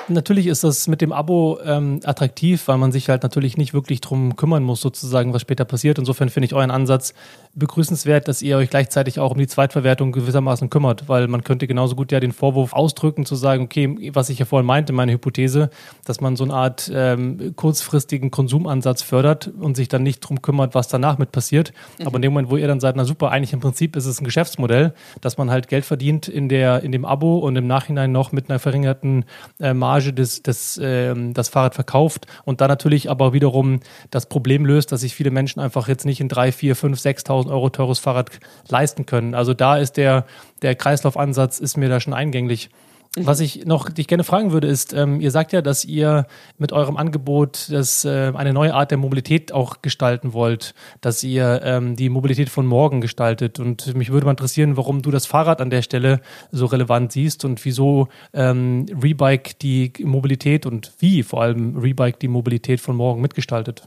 natürlich 0.08 0.46
ist 0.46 0.64
das 0.64 0.86
mit 0.88 1.00
dem 1.00 1.12
Abo 1.12 1.58
ähm, 1.64 2.00
attraktiv, 2.04 2.66
weil 2.68 2.78
man 2.78 2.92
sich 2.92 3.08
halt 3.08 3.22
natürlich 3.22 3.56
nicht 3.56 3.74
wirklich 3.74 4.00
drum 4.00 4.36
kümmern 4.36 4.62
muss, 4.62 4.80
sozusagen, 4.80 5.32
was 5.32 5.42
später 5.42 5.64
passiert. 5.64 5.98
Insofern 5.98 6.28
finde 6.28 6.46
ich 6.46 6.54
euren 6.54 6.70
Ansatz 6.70 7.14
begrüßenswert, 7.54 8.26
dass 8.28 8.42
ihr 8.42 8.56
euch 8.56 8.70
gleichzeitig 8.70 9.18
auch 9.18 9.30
um 9.30 9.38
die 9.38 9.46
Zweitverwertung 9.46 10.12
gewissermaßen 10.12 10.70
kümmert, 10.70 11.08
weil 11.08 11.28
man 11.28 11.44
könnte 11.44 11.66
genauso 11.66 11.94
gut 11.94 12.12
ja 12.12 12.20
den 12.20 12.32
Vorwurf 12.32 12.72
ausdrücken, 12.72 13.26
zu 13.26 13.36
sagen, 13.36 13.64
okay, 13.64 14.10
was 14.12 14.28
ich 14.28 14.38
ja 14.38 14.44
vorhin 14.44 14.66
meinte, 14.66 14.92
meine 14.92 15.12
Hypothese, 15.12 15.70
dass 16.04 16.20
man 16.20 16.36
so 16.36 16.44
eine 16.44 16.54
Art 16.54 16.90
ähm, 16.92 17.54
kurzfristigen 17.56 18.30
Konsumansatz 18.30 19.02
fördert 19.02 19.50
und 19.60 19.76
sich 19.76 19.88
dann 19.88 20.02
nicht 20.02 20.20
drum 20.20 20.42
kümmert, 20.42 20.74
was 20.74 20.88
danach 20.88 21.18
mit 21.18 21.32
passiert. 21.32 21.72
Mhm. 21.98 22.06
Aber 22.06 22.16
in 22.16 22.22
dem 22.22 22.32
Moment, 22.32 22.50
wo 22.50 22.56
ihr 22.56 22.68
dann 22.68 22.80
seid, 22.80 22.96
na 22.96 23.04
super, 23.04 23.30
eigentlich 23.30 23.52
im 23.52 23.60
Prinzip 23.60 23.96
ist 23.96 24.06
es 24.06 24.20
ein 24.20 24.24
Geschäftsmodell, 24.24 24.92
dass 25.20 25.38
man 25.38 25.50
halt 25.50 25.68
Geld 25.68 25.84
verdient 25.84 26.28
in 26.28 26.48
der, 26.48 26.82
in 26.82 26.92
dem 26.92 27.04
Abo 27.04 27.38
und 27.38 27.56
im 27.56 27.66
Nachhinein 27.66 28.10
noch 28.10 28.32
mit 28.32 28.50
einer 28.50 28.58
verringerten 28.58 29.24
äh, 29.60 29.74
Marge 29.74 29.93
des, 30.00 30.42
des, 30.42 30.76
äh, 30.78 31.14
das 31.32 31.48
Fahrrad 31.48 31.74
verkauft 31.74 32.26
und 32.44 32.60
dann 32.60 32.68
natürlich 32.68 33.10
aber 33.10 33.32
wiederum 33.32 33.80
das 34.10 34.26
Problem 34.26 34.64
löst, 34.64 34.92
dass 34.92 35.02
sich 35.02 35.14
viele 35.14 35.30
Menschen 35.30 35.60
einfach 35.60 35.88
jetzt 35.88 36.04
nicht 36.04 36.20
in 36.20 36.28
drei, 36.28 36.52
vier, 36.52 36.76
fünf, 36.76 36.98
6.000 36.98 37.50
Euro 37.50 37.70
teures 37.70 37.98
Fahrrad 37.98 38.30
leisten 38.68 39.06
können. 39.06 39.34
Also 39.34 39.54
da 39.54 39.76
ist 39.76 39.96
der, 39.96 40.26
der 40.62 40.74
Kreislaufansatz 40.74 41.58
ist 41.58 41.76
mir 41.76 41.88
da 41.88 42.00
schon 42.00 42.14
eingänglich. 42.14 42.70
Was 43.16 43.38
ich 43.38 43.64
noch 43.64 43.90
dich 43.90 44.08
gerne 44.08 44.24
fragen 44.24 44.50
würde, 44.50 44.66
ist, 44.66 44.92
ähm, 44.92 45.20
ihr 45.20 45.30
sagt 45.30 45.52
ja, 45.52 45.62
dass 45.62 45.84
ihr 45.84 46.26
mit 46.58 46.72
eurem 46.72 46.96
Angebot 46.96 47.68
das, 47.70 48.04
äh, 48.04 48.32
eine 48.34 48.52
neue 48.52 48.74
Art 48.74 48.90
der 48.90 48.98
Mobilität 48.98 49.52
auch 49.52 49.82
gestalten 49.82 50.32
wollt, 50.32 50.74
dass 51.00 51.22
ihr 51.22 51.60
ähm, 51.62 51.94
die 51.94 52.08
Mobilität 52.08 52.48
von 52.48 52.66
morgen 52.66 53.00
gestaltet. 53.00 53.60
Und 53.60 53.94
mich 53.94 54.10
würde 54.10 54.26
mal 54.26 54.32
interessieren, 54.32 54.76
warum 54.76 55.00
du 55.00 55.12
das 55.12 55.26
Fahrrad 55.26 55.60
an 55.60 55.70
der 55.70 55.82
Stelle 55.82 56.20
so 56.50 56.66
relevant 56.66 57.12
siehst 57.12 57.44
und 57.44 57.64
wieso 57.64 58.08
ähm, 58.32 58.86
Rebike 59.00 59.54
die 59.62 59.92
Mobilität 60.00 60.66
und 60.66 60.92
wie 60.98 61.22
vor 61.22 61.40
allem 61.40 61.76
Rebike 61.76 62.18
die 62.18 62.28
Mobilität 62.28 62.80
von 62.80 62.96
morgen 62.96 63.22
mitgestaltet. 63.22 63.86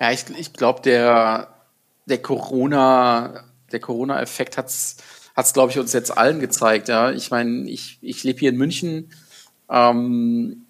Ja, 0.00 0.10
ich, 0.10 0.24
ich 0.36 0.52
glaube, 0.52 0.82
der, 0.82 1.54
der 2.06 2.18
Corona, 2.18 3.44
der 3.70 3.78
Corona-Effekt 3.78 4.58
hat 4.58 4.66
es 4.66 4.96
hat 5.36 5.44
es, 5.44 5.52
glaube 5.52 5.70
ich, 5.70 5.78
uns 5.78 5.92
jetzt 5.92 6.16
allen 6.16 6.40
gezeigt. 6.40 6.88
Ja, 6.88 7.10
ich 7.10 7.30
meine, 7.30 7.68
ich, 7.68 7.98
ich 8.00 8.24
lebe 8.24 8.38
hier 8.40 8.50
in 8.50 8.56
München. 8.56 9.10
Ähm, 9.70 10.66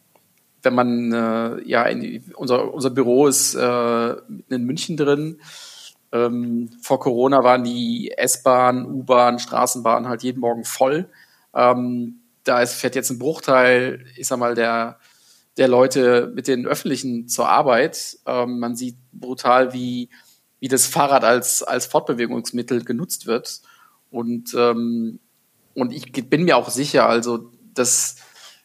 wenn 0.63 0.75
man 0.75 1.13
äh, 1.13 1.63
ja 1.69 1.85
in, 1.85 2.25
unser 2.35 2.75
unser 2.75 2.91
Büro 2.91 3.29
ist 3.29 3.55
äh, 3.55 4.17
in 4.49 4.65
München 4.65 4.97
drin. 4.97 5.41
Ähm, 6.13 6.71
vor 6.83 6.99
Corona 6.99 7.45
waren 7.45 7.63
die 7.63 8.13
S-Bahn, 8.17 8.85
U-Bahn, 8.87 9.39
Straßenbahn 9.39 10.09
halt 10.09 10.25
jeden 10.25 10.41
Morgen 10.41 10.65
voll. 10.65 11.09
Ähm, 11.55 12.21
da 12.43 12.61
ist, 12.61 12.75
fährt 12.75 12.97
jetzt 12.97 13.11
ein 13.11 13.19
Bruchteil, 13.19 14.05
ich 14.17 14.27
sag 14.27 14.39
mal, 14.39 14.55
der, 14.55 14.99
der 15.57 15.69
Leute 15.69 16.33
mit 16.35 16.49
den 16.49 16.67
Öffentlichen 16.67 17.29
zur 17.29 17.49
Arbeit. 17.49 18.19
Ähm, 18.27 18.59
man 18.59 18.77
sieht 18.77 18.97
brutal, 19.13 19.73
wie, 19.73 20.11
wie 20.59 20.69
das 20.69 20.87
Fahrrad 20.87 21.25
als, 21.25 21.63
als 21.63 21.87
Fortbewegungsmittel 21.87 22.85
genutzt 22.85 23.27
wird. 23.27 23.61
Und, 24.11 24.55
ähm, 24.55 25.21
und 25.75 25.93
ich 25.93 26.13
bin 26.13 26.45
mir 26.45 26.57
auch 26.57 26.71
sicher, 26.71 27.09
also, 27.09 27.51
dass, 27.75 28.17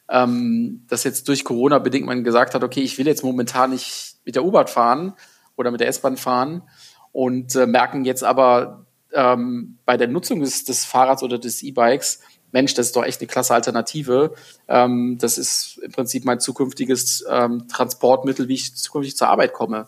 ähm, 0.10 0.86
dass 0.88 1.04
jetzt 1.04 1.28
durch 1.28 1.44
Corona 1.44 1.80
bedingt 1.80 2.06
man 2.06 2.24
gesagt 2.24 2.54
hat, 2.54 2.64
okay, 2.64 2.82
ich 2.82 2.98
will 2.98 3.08
jetzt 3.08 3.24
momentan 3.24 3.72
nicht 3.72 4.18
mit 4.26 4.36
der 4.36 4.46
U-Bahn 4.46 4.68
fahren 4.68 5.14
oder 5.56 5.72
mit 5.72 5.82
der 5.82 5.88
S-Bahn 5.88 6.18
fahren 6.18 6.64
und 7.12 7.56
äh, 7.56 7.68
merken 7.68 8.06
jetzt 8.06 8.24
aber 8.24 8.86
ähm, 9.14 9.78
bei 9.86 9.98
der 9.98 10.08
Nutzung 10.08 10.40
des, 10.40 10.64
des 10.64 10.86
Fahrrads 10.86 11.24
oder 11.24 11.38
des 11.38 11.64
E-Bikes, 11.64 12.22
Mensch, 12.52 12.74
das 12.74 12.88
ist 12.88 12.96
doch 12.96 13.06
echt 13.06 13.22
eine 13.22 13.28
klasse 13.28 13.54
Alternative. 13.54 14.34
Ähm, 14.68 15.18
das 15.20 15.38
ist 15.38 15.80
im 15.84 15.92
Prinzip 15.92 16.26
mein 16.26 16.40
zukünftiges 16.40 17.26
ähm, 17.30 17.68
Transportmittel, 17.68 18.48
wie 18.48 18.56
ich 18.56 18.76
zukünftig 18.76 19.16
zur 19.16 19.30
Arbeit 19.30 19.54
komme. 19.54 19.88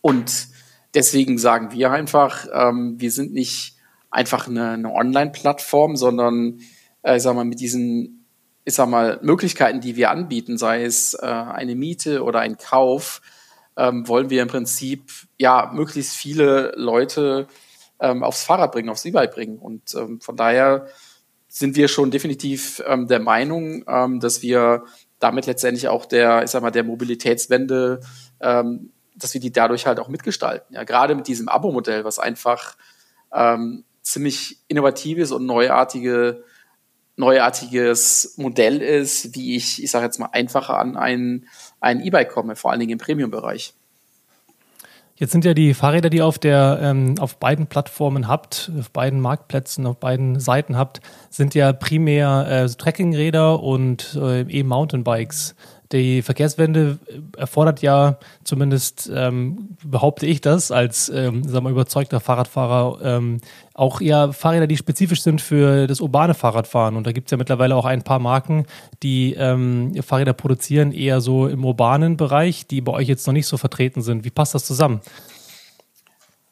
Und 0.00 0.48
deswegen 0.94 1.38
sagen 1.38 1.72
wir 1.72 1.90
einfach, 1.90 2.46
ähm, 2.52 3.00
wir 3.00 3.10
sind 3.10 3.32
nicht 3.32 3.76
einfach 4.10 4.48
eine, 4.48 4.70
eine 4.70 4.92
Online-Plattform, 4.92 5.96
sondern 5.96 6.60
äh, 7.02 7.16
ich 7.16 7.22
sag 7.22 7.34
mal, 7.34 7.44
mit 7.44 7.60
diesen, 7.60 8.26
ich 8.64 8.74
sag 8.74 8.88
mal, 8.88 9.18
Möglichkeiten, 9.22 9.80
die 9.80 9.96
wir 9.96 10.10
anbieten, 10.10 10.58
sei 10.58 10.84
es 10.84 11.14
äh, 11.14 11.26
eine 11.26 11.74
Miete 11.74 12.24
oder 12.24 12.40
ein 12.40 12.56
Kauf, 12.56 13.20
ähm, 13.76 14.06
wollen 14.08 14.30
wir 14.30 14.42
im 14.42 14.48
Prinzip 14.48 15.10
ja 15.38 15.70
möglichst 15.72 16.14
viele 16.14 16.72
Leute 16.76 17.46
ähm, 18.00 18.22
aufs 18.22 18.44
Fahrrad 18.44 18.72
bringen, 18.72 18.88
aufs 18.88 19.04
E-Bike 19.04 19.34
bringen. 19.34 19.58
Und 19.58 19.94
ähm, 19.94 20.20
von 20.20 20.36
daher 20.36 20.86
sind 21.48 21.76
wir 21.76 21.88
schon 21.88 22.10
definitiv 22.10 22.82
ähm, 22.86 23.06
der 23.06 23.20
Meinung, 23.20 23.84
ähm, 23.86 24.20
dass 24.20 24.42
wir 24.42 24.84
damit 25.18 25.46
letztendlich 25.46 25.88
auch 25.88 26.06
der, 26.06 26.42
ich 26.42 26.50
sag 26.50 26.62
mal, 26.62 26.70
der 26.70 26.84
Mobilitätswende, 26.84 28.00
ähm, 28.40 28.90
dass 29.14 29.34
wir 29.34 29.40
die 29.40 29.52
dadurch 29.52 29.86
halt 29.86 30.00
auch 30.00 30.08
mitgestalten. 30.08 30.74
Ja, 30.74 30.84
gerade 30.84 31.14
mit 31.14 31.28
diesem 31.28 31.48
Abo-Modell, 31.48 32.04
was 32.04 32.18
einfach 32.18 32.76
ähm, 33.32 33.84
ziemlich 34.12 34.58
innovatives 34.68 35.32
und 35.32 35.46
neuartige, 35.46 36.44
neuartiges 37.16 38.34
Modell 38.36 38.80
ist, 38.80 39.34
wie 39.34 39.56
ich, 39.56 39.82
ich 39.82 39.90
sage 39.90 40.06
jetzt 40.06 40.18
mal, 40.18 40.30
einfacher 40.32 40.78
an 40.78 40.96
ein, 40.96 41.46
ein 41.80 42.00
E-Bike 42.00 42.30
komme, 42.30 42.56
vor 42.56 42.70
allen 42.70 42.80
Dingen 42.80 42.92
im 42.92 42.98
Premium-Bereich. 42.98 43.74
Jetzt 45.20 45.32
sind 45.32 45.44
ja 45.44 45.52
die 45.52 45.74
Fahrräder, 45.74 46.08
die 46.08 46.22
auf 46.22 46.38
der 46.38 46.78
ähm, 46.80 47.16
auf 47.20 47.36
beiden 47.36 47.66
Plattformen 47.66 48.26
habt, 48.26 48.72
auf 48.78 48.90
beiden 48.90 49.20
Marktplätzen, 49.20 49.84
auf 49.84 49.98
beiden 49.98 50.40
Seiten 50.40 50.78
habt, 50.78 51.02
sind 51.28 51.54
ja 51.54 51.74
primär 51.74 52.46
äh, 52.48 52.66
Trekkingräder 52.70 53.62
und 53.62 54.18
äh, 54.18 54.40
E-Mountainbikes 54.40 55.56
die 55.92 56.22
Verkehrswende 56.22 56.98
erfordert 57.36 57.82
ja, 57.82 58.18
zumindest 58.44 59.10
ähm, 59.12 59.76
behaupte 59.84 60.24
ich 60.24 60.40
das 60.40 60.70
als 60.70 61.08
ähm, 61.08 61.42
sagen 61.42 61.64
wir, 61.64 61.70
überzeugter 61.70 62.20
Fahrradfahrer, 62.20 63.00
ähm, 63.02 63.40
auch 63.74 64.00
eher 64.00 64.32
Fahrräder, 64.32 64.68
die 64.68 64.76
spezifisch 64.76 65.22
sind 65.22 65.40
für 65.40 65.88
das 65.88 66.00
urbane 66.00 66.34
Fahrradfahren. 66.34 66.96
Und 66.96 67.06
da 67.06 67.12
gibt 67.12 67.26
es 67.26 67.32
ja 67.32 67.38
mittlerweile 67.38 67.74
auch 67.74 67.86
ein 67.86 68.02
paar 68.02 68.20
Marken, 68.20 68.66
die 69.02 69.34
ähm, 69.34 69.92
Fahrräder 70.02 70.32
produzieren, 70.32 70.92
eher 70.92 71.20
so 71.20 71.48
im 71.48 71.64
urbanen 71.64 72.16
Bereich, 72.16 72.68
die 72.68 72.80
bei 72.80 72.92
euch 72.92 73.08
jetzt 73.08 73.26
noch 73.26 73.34
nicht 73.34 73.46
so 73.46 73.56
vertreten 73.56 74.02
sind. 74.02 74.24
Wie 74.24 74.30
passt 74.30 74.54
das 74.54 74.64
zusammen? 74.64 75.00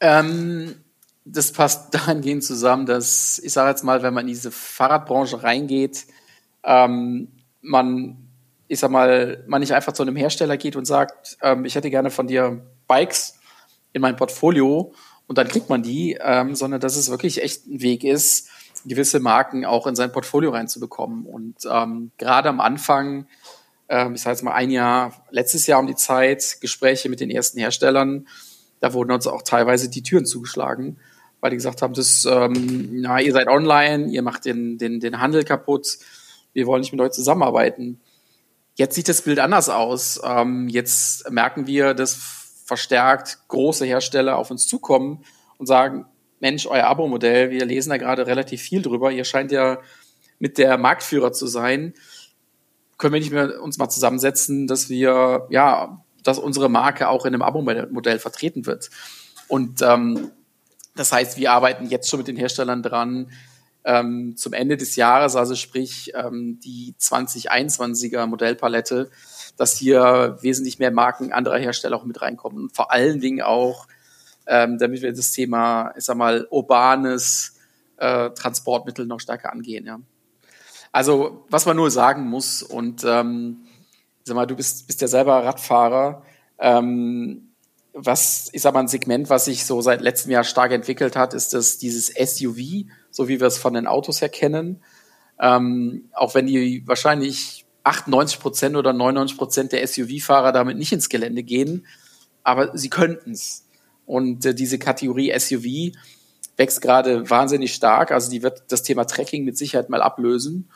Ähm, 0.01 0.75
das 1.23 1.53
passt 1.53 1.93
dahingehend 1.93 2.43
zusammen, 2.43 2.85
dass 2.85 3.39
ich 3.39 3.53
sage 3.53 3.69
jetzt 3.69 3.83
mal, 3.83 4.03
wenn 4.03 4.13
man 4.13 4.25
in 4.25 4.33
diese 4.33 4.51
Fahrradbranche 4.51 5.43
reingeht, 5.43 6.07
ähm, 6.63 7.29
man 7.61 8.28
ich 8.69 8.79
sag 8.79 8.91
mal, 8.91 9.43
man 9.47 9.61
nicht 9.61 9.73
einfach 9.73 9.93
zu 9.93 10.03
einem 10.03 10.15
Hersteller 10.15 10.55
geht 10.55 10.75
und 10.75 10.85
sagt, 10.85 11.37
ähm, 11.41 11.65
ich 11.65 11.75
hätte 11.75 11.89
gerne 11.89 12.11
von 12.11 12.27
dir 12.27 12.61
Bikes 12.87 13.39
in 13.93 14.01
mein 14.01 14.15
Portfolio 14.15 14.93
und 15.27 15.37
dann 15.39 15.47
kriegt 15.47 15.69
man 15.69 15.81
die, 15.81 16.17
ähm, 16.21 16.55
sondern 16.55 16.79
dass 16.79 16.95
es 16.95 17.09
wirklich 17.09 17.41
echt 17.41 17.65
ein 17.65 17.81
Weg 17.81 18.03
ist, 18.03 18.47
gewisse 18.85 19.19
Marken 19.19 19.65
auch 19.65 19.87
in 19.87 19.95
sein 19.95 20.11
Portfolio 20.11 20.51
reinzubekommen. 20.51 21.25
Und 21.25 21.55
ähm, 21.69 22.11
gerade 22.19 22.47
am 22.47 22.59
Anfang, 22.59 23.27
ähm, 23.89 24.13
ich 24.13 24.21
sage 24.21 24.35
jetzt 24.35 24.43
mal 24.43 24.53
ein 24.53 24.69
Jahr, 24.69 25.25
letztes 25.31 25.65
Jahr 25.65 25.79
um 25.79 25.87
die 25.87 25.95
Zeit, 25.95 26.57
Gespräche 26.61 27.09
mit 27.09 27.19
den 27.19 27.31
ersten 27.31 27.59
Herstellern, 27.59 28.27
da 28.81 28.93
wurden 28.93 29.11
uns 29.11 29.25
auch 29.25 29.41
teilweise 29.41 29.89
die 29.89 30.03
Türen 30.03 30.27
zugeschlagen, 30.27 30.97
weil 31.41 31.49
die 31.49 31.57
gesagt 31.57 31.81
haben, 31.81 31.95
das, 31.95 32.23
ähm, 32.25 33.01
na, 33.01 33.19
ihr 33.19 33.33
seid 33.33 33.47
online, 33.47 34.09
ihr 34.09 34.21
macht 34.21 34.45
den, 34.45 34.77
den, 34.77 34.99
den 34.99 35.19
Handel 35.19 35.43
kaputt, 35.43 35.97
wir 36.53 36.67
wollen 36.67 36.81
nicht 36.81 36.91
mit 36.91 37.01
euch 37.01 37.11
zusammenarbeiten. 37.11 37.99
Jetzt 38.79 38.95
sieht 38.95 39.09
das 39.09 39.23
Bild 39.23 39.39
anders 39.39 39.67
aus. 39.67 40.21
Ähm, 40.23 40.69
jetzt 40.69 41.29
merken 41.29 41.67
wir, 41.67 41.93
dass 41.93 42.17
verstärkt 42.63 43.39
große 43.49 43.85
Hersteller 43.85 44.37
auf 44.37 44.51
uns 44.51 44.67
zukommen 44.67 45.25
und 45.57 45.65
sagen, 45.65 46.05
Mensch, 46.39 46.65
euer 46.65 46.85
Abo-Modell, 46.85 47.49
wir 47.49 47.65
lesen 47.65 47.89
da 47.89 47.97
gerade 47.97 48.25
relativ 48.25 48.61
viel 48.61 48.81
drüber, 48.81 49.11
ihr 49.11 49.25
scheint 49.25 49.51
ja 49.51 49.79
mit 50.39 50.57
der 50.57 50.77
Marktführer 50.77 51.33
zu 51.33 51.45
sein. 51.45 51.93
Können 52.97 53.15
wir 53.15 53.19
nicht 53.19 53.33
mehr 53.33 53.61
uns 53.61 53.77
mal 53.77 53.89
zusammensetzen, 53.89 54.65
dass 54.65 54.87
wir, 54.87 55.47
ja, 55.49 56.01
dass 56.23 56.39
unsere 56.39 56.69
Marke 56.69 57.09
auch 57.09 57.25
in 57.25 57.33
einem 57.33 57.41
Abo-Modell 57.41 58.19
vertreten 58.19 58.65
wird. 58.65 58.91
Und 59.49 59.81
ähm, 59.81 60.31
das 60.95 61.11
heißt, 61.11 61.35
wir 61.35 61.51
arbeiten 61.51 61.87
jetzt 61.87 62.09
schon 62.09 62.19
mit 62.19 62.29
den 62.29 62.37
Herstellern 62.37 62.81
dran, 62.81 63.29
ähm, 63.89 64.37
zum 64.37 64.53
Ende 64.53 64.77
des 64.77 64.95
Jahres, 64.95 65.35
also 65.35 65.55
sprich 65.55 66.11
ähm, 66.13 66.59
die 66.59 66.93
2021er 66.99 68.27
Modellpalette, 68.27 69.09
dass 69.57 69.75
hier 69.75 70.37
wesentlich 70.41 70.77
mehr 70.77 70.91
Marken 70.91 71.33
anderer 71.33 71.57
Hersteller 71.57 71.97
auch 71.97 72.05
mit 72.05 72.21
reinkommen. 72.21 72.65
Und 72.65 72.75
vor 72.75 72.91
allen 72.91 73.19
Dingen 73.19 73.41
auch, 73.41 73.87
ähm, 74.45 74.77
damit 74.77 75.01
wir 75.01 75.11
das 75.11 75.31
Thema, 75.31 75.91
ich 75.97 76.05
sag 76.05 76.17
mal, 76.17 76.47
urbanes 76.51 77.57
äh, 77.97 78.29
Transportmittel 78.29 79.07
noch 79.07 79.19
stärker 79.19 79.51
angehen. 79.51 79.87
Ja. 79.87 79.99
Also, 80.91 81.45
was 81.49 81.65
man 81.65 81.75
nur 81.75 81.89
sagen 81.89 82.29
muss, 82.29 82.61
und 82.61 83.03
ähm, 83.07 83.65
sag 84.23 84.35
mal, 84.35 84.45
du 84.45 84.55
bist, 84.55 84.85
bist 84.85 85.01
ja 85.01 85.07
selber 85.07 85.43
Radfahrer, 85.43 86.21
ähm, 86.59 87.53
was, 87.93 88.49
ich 88.53 88.61
sag 88.61 88.75
mal, 88.75 88.81
ein 88.81 88.87
Segment, 88.87 89.31
was 89.31 89.45
sich 89.45 89.65
so 89.65 89.81
seit 89.81 90.01
letztem 90.01 90.31
Jahr 90.31 90.43
stark 90.43 90.71
entwickelt 90.71 91.15
hat, 91.15 91.33
ist 91.33 91.55
das 91.55 91.79
dieses 91.79 92.07
SUV, 92.07 92.85
so 93.19 93.27
wie 93.27 93.41
wir 93.41 93.47
es 93.47 93.57
von 93.57 93.73
den 93.73 93.85
Autos 93.85 94.21
her 94.21 94.29
kennen. 94.29 94.81
Ähm, 95.41 96.09
auch 96.13 96.35
wenn 96.35 96.47
die 96.47 96.87
wahrscheinlich 96.87 97.65
98 97.83 98.39
Prozent 98.39 98.77
oder 98.77 98.93
99 98.93 99.37
Prozent 99.37 99.71
der 99.73 99.85
SUV-Fahrer 99.85 100.53
damit 100.53 100.77
nicht 100.77 100.93
ins 100.93 101.09
Gelände 101.09 101.43
gehen, 101.43 101.85
aber 102.43 102.77
sie 102.77 102.89
könnten 102.89 103.31
es. 103.31 103.67
Und 104.05 104.45
äh, 104.45 104.55
diese 104.55 104.79
Kategorie 104.79 105.37
SUV 105.37 105.97
wächst 106.55 106.81
gerade 106.81 107.29
wahnsinnig 107.29 107.73
stark. 107.73 108.11
Also 108.11 108.31
die 108.31 108.41
wird 108.41 108.63
das 108.69 108.83
Thema 108.83 109.03
Tracking 109.03 109.43
mit 109.43 109.57
Sicherheit 109.57 109.89
mal 109.89 110.01
ablösen. 110.01 110.69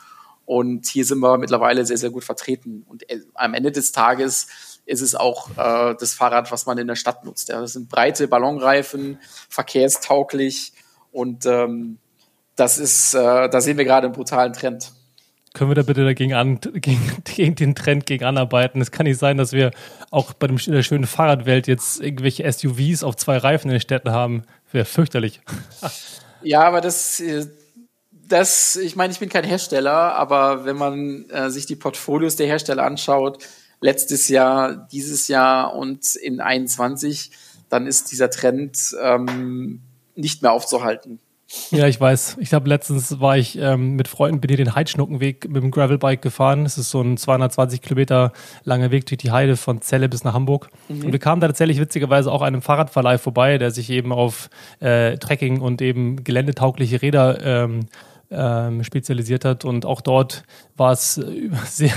Und 0.44 0.86
hier 0.86 1.06
sind 1.06 1.20
wir 1.20 1.38
mittlerweile 1.38 1.86
sehr, 1.86 1.96
sehr 1.96 2.10
gut 2.10 2.24
vertreten. 2.24 2.84
Und 2.86 3.08
äh, 3.08 3.20
am 3.32 3.54
Ende 3.54 3.72
des 3.72 3.92
Tages 3.92 4.48
ist 4.84 5.00
es 5.00 5.14
auch 5.14 5.48
äh, 5.56 5.94
das 5.98 6.12
Fahrrad, 6.12 6.52
was 6.52 6.66
man 6.66 6.76
in 6.76 6.88
der 6.88 6.96
Stadt 6.96 7.24
nutzt. 7.24 7.48
Ja. 7.48 7.62
Das 7.62 7.72
sind 7.72 7.88
breite 7.88 8.28
Ballonreifen, 8.28 9.18
verkehrstauglich 9.48 10.74
und 11.10 11.46
ähm, 11.46 12.00
das 12.56 12.78
ist, 12.78 13.14
äh, 13.14 13.48
da 13.48 13.60
sehen 13.60 13.78
wir 13.78 13.84
gerade 13.84 14.06
einen 14.06 14.14
brutalen 14.14 14.52
Trend. 14.52 14.92
Können 15.54 15.70
wir 15.70 15.76
da 15.76 15.82
bitte 15.82 16.04
dagegen 16.04 16.34
an, 16.34 16.58
gegen, 16.60 17.00
gegen 17.24 17.54
den 17.54 17.74
Trend 17.74 18.06
gegen 18.06 18.24
anarbeiten? 18.24 18.80
Es 18.80 18.90
kann 18.90 19.04
nicht 19.04 19.18
sein, 19.18 19.36
dass 19.36 19.52
wir 19.52 19.70
auch 20.10 20.32
bei 20.32 20.48
dem, 20.48 20.56
der 20.56 20.82
schönen 20.82 21.06
Fahrradwelt 21.06 21.66
jetzt 21.66 22.00
irgendwelche 22.00 22.50
SUVs 22.50 23.04
auf 23.04 23.16
zwei 23.16 23.36
Reifen 23.36 23.68
in 23.68 23.74
den 23.74 23.80
Städten 23.80 24.10
haben. 24.10 24.42
Wäre 24.72 24.84
fürchterlich. 24.84 25.40
ja, 26.42 26.62
aber 26.62 26.80
das, 26.80 27.20
äh, 27.20 27.46
das, 28.10 28.76
ich 28.76 28.96
meine, 28.96 29.12
ich 29.12 29.20
bin 29.20 29.28
kein 29.28 29.44
Hersteller, 29.44 30.16
aber 30.16 30.64
wenn 30.64 30.76
man 30.76 31.28
äh, 31.30 31.50
sich 31.50 31.66
die 31.66 31.76
Portfolios 31.76 32.36
der 32.36 32.46
Hersteller 32.46 32.84
anschaut, 32.84 33.44
letztes 33.80 34.28
Jahr, 34.28 34.88
dieses 34.90 35.28
Jahr 35.28 35.74
und 35.74 36.16
in 36.16 36.40
21, 36.40 37.30
dann 37.68 37.86
ist 37.86 38.10
dieser 38.10 38.30
Trend 38.30 38.96
ähm, 39.00 39.82
nicht 40.16 40.42
mehr 40.42 40.52
aufzuhalten. 40.52 41.20
Ja, 41.70 41.86
ich 41.86 42.00
weiß. 42.00 42.38
Ich 42.40 42.54
habe 42.54 42.68
letztens 42.68 43.20
war 43.20 43.36
ich 43.36 43.58
ähm, 43.58 43.96
mit 43.96 44.08
Freunden 44.08 44.40
bin 44.40 44.48
hier 44.48 44.56
den 44.56 44.74
Heidschnuckenweg 44.74 45.48
mit 45.48 45.62
dem 45.62 45.70
Gravelbike 45.70 46.22
gefahren. 46.22 46.64
Es 46.64 46.78
ist 46.78 46.90
so 46.90 47.00
ein 47.00 47.16
220 47.16 47.82
Kilometer 47.82 48.32
langer 48.64 48.90
Weg 48.90 49.06
durch 49.06 49.18
die 49.18 49.30
Heide 49.30 49.56
von 49.56 49.80
Celle 49.82 50.08
bis 50.08 50.24
nach 50.24 50.34
Hamburg. 50.34 50.70
Mhm. 50.88 51.04
Und 51.04 51.12
wir 51.12 51.18
kamen 51.18 51.40
da 51.40 51.46
tatsächlich 51.46 51.78
witzigerweise 51.80 52.32
auch 52.32 52.42
einem 52.42 52.62
Fahrradverleih 52.62 53.18
vorbei, 53.18 53.58
der 53.58 53.70
sich 53.70 53.90
eben 53.90 54.12
auf 54.12 54.48
äh, 54.80 55.18
Trekking 55.18 55.60
und 55.60 55.82
eben 55.82 56.24
geländetaugliche 56.24 57.02
Räder 57.02 57.64
ähm, 57.64 57.86
ähm, 58.30 58.84
spezialisiert 58.84 59.44
hat. 59.44 59.64
Und 59.64 59.86
auch 59.86 60.00
dort 60.00 60.44
war 60.76 60.92
es 60.92 61.18
äh, 61.18 61.50
sehr, 61.66 61.92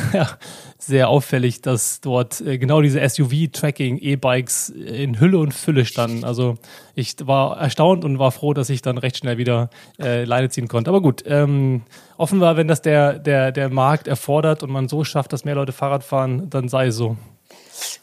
sehr 0.77 1.09
auffällig, 1.09 1.61
dass 1.61 2.01
dort 2.01 2.41
äh, 2.41 2.57
genau 2.57 2.81
diese 2.81 2.99
SUV-Tracking-E-Bikes 3.07 4.69
in 4.69 5.19
Hülle 5.19 5.39
und 5.39 5.53
Fülle 5.53 5.85
standen. 5.85 6.23
Also 6.23 6.57
ich 6.95 7.15
war 7.25 7.59
erstaunt 7.59 8.05
und 8.05 8.19
war 8.19 8.31
froh, 8.31 8.53
dass 8.53 8.69
ich 8.69 8.81
dann 8.81 8.97
recht 8.97 9.17
schnell 9.17 9.37
wieder 9.37 9.69
äh, 9.99 10.23
Leine 10.23 10.49
ziehen 10.49 10.67
konnte. 10.67 10.89
Aber 10.89 11.01
gut, 11.01 11.23
ähm, 11.25 11.83
offenbar, 12.17 12.57
wenn 12.57 12.67
das 12.67 12.81
der, 12.81 13.19
der, 13.19 13.51
der 13.51 13.69
Markt 13.69 14.07
erfordert 14.07 14.63
und 14.63 14.71
man 14.71 14.87
so 14.87 15.03
schafft, 15.03 15.33
dass 15.33 15.45
mehr 15.45 15.55
Leute 15.55 15.71
Fahrrad 15.71 16.03
fahren, 16.03 16.49
dann 16.49 16.69
sei 16.69 16.87
es 16.87 16.95
so. 16.95 17.17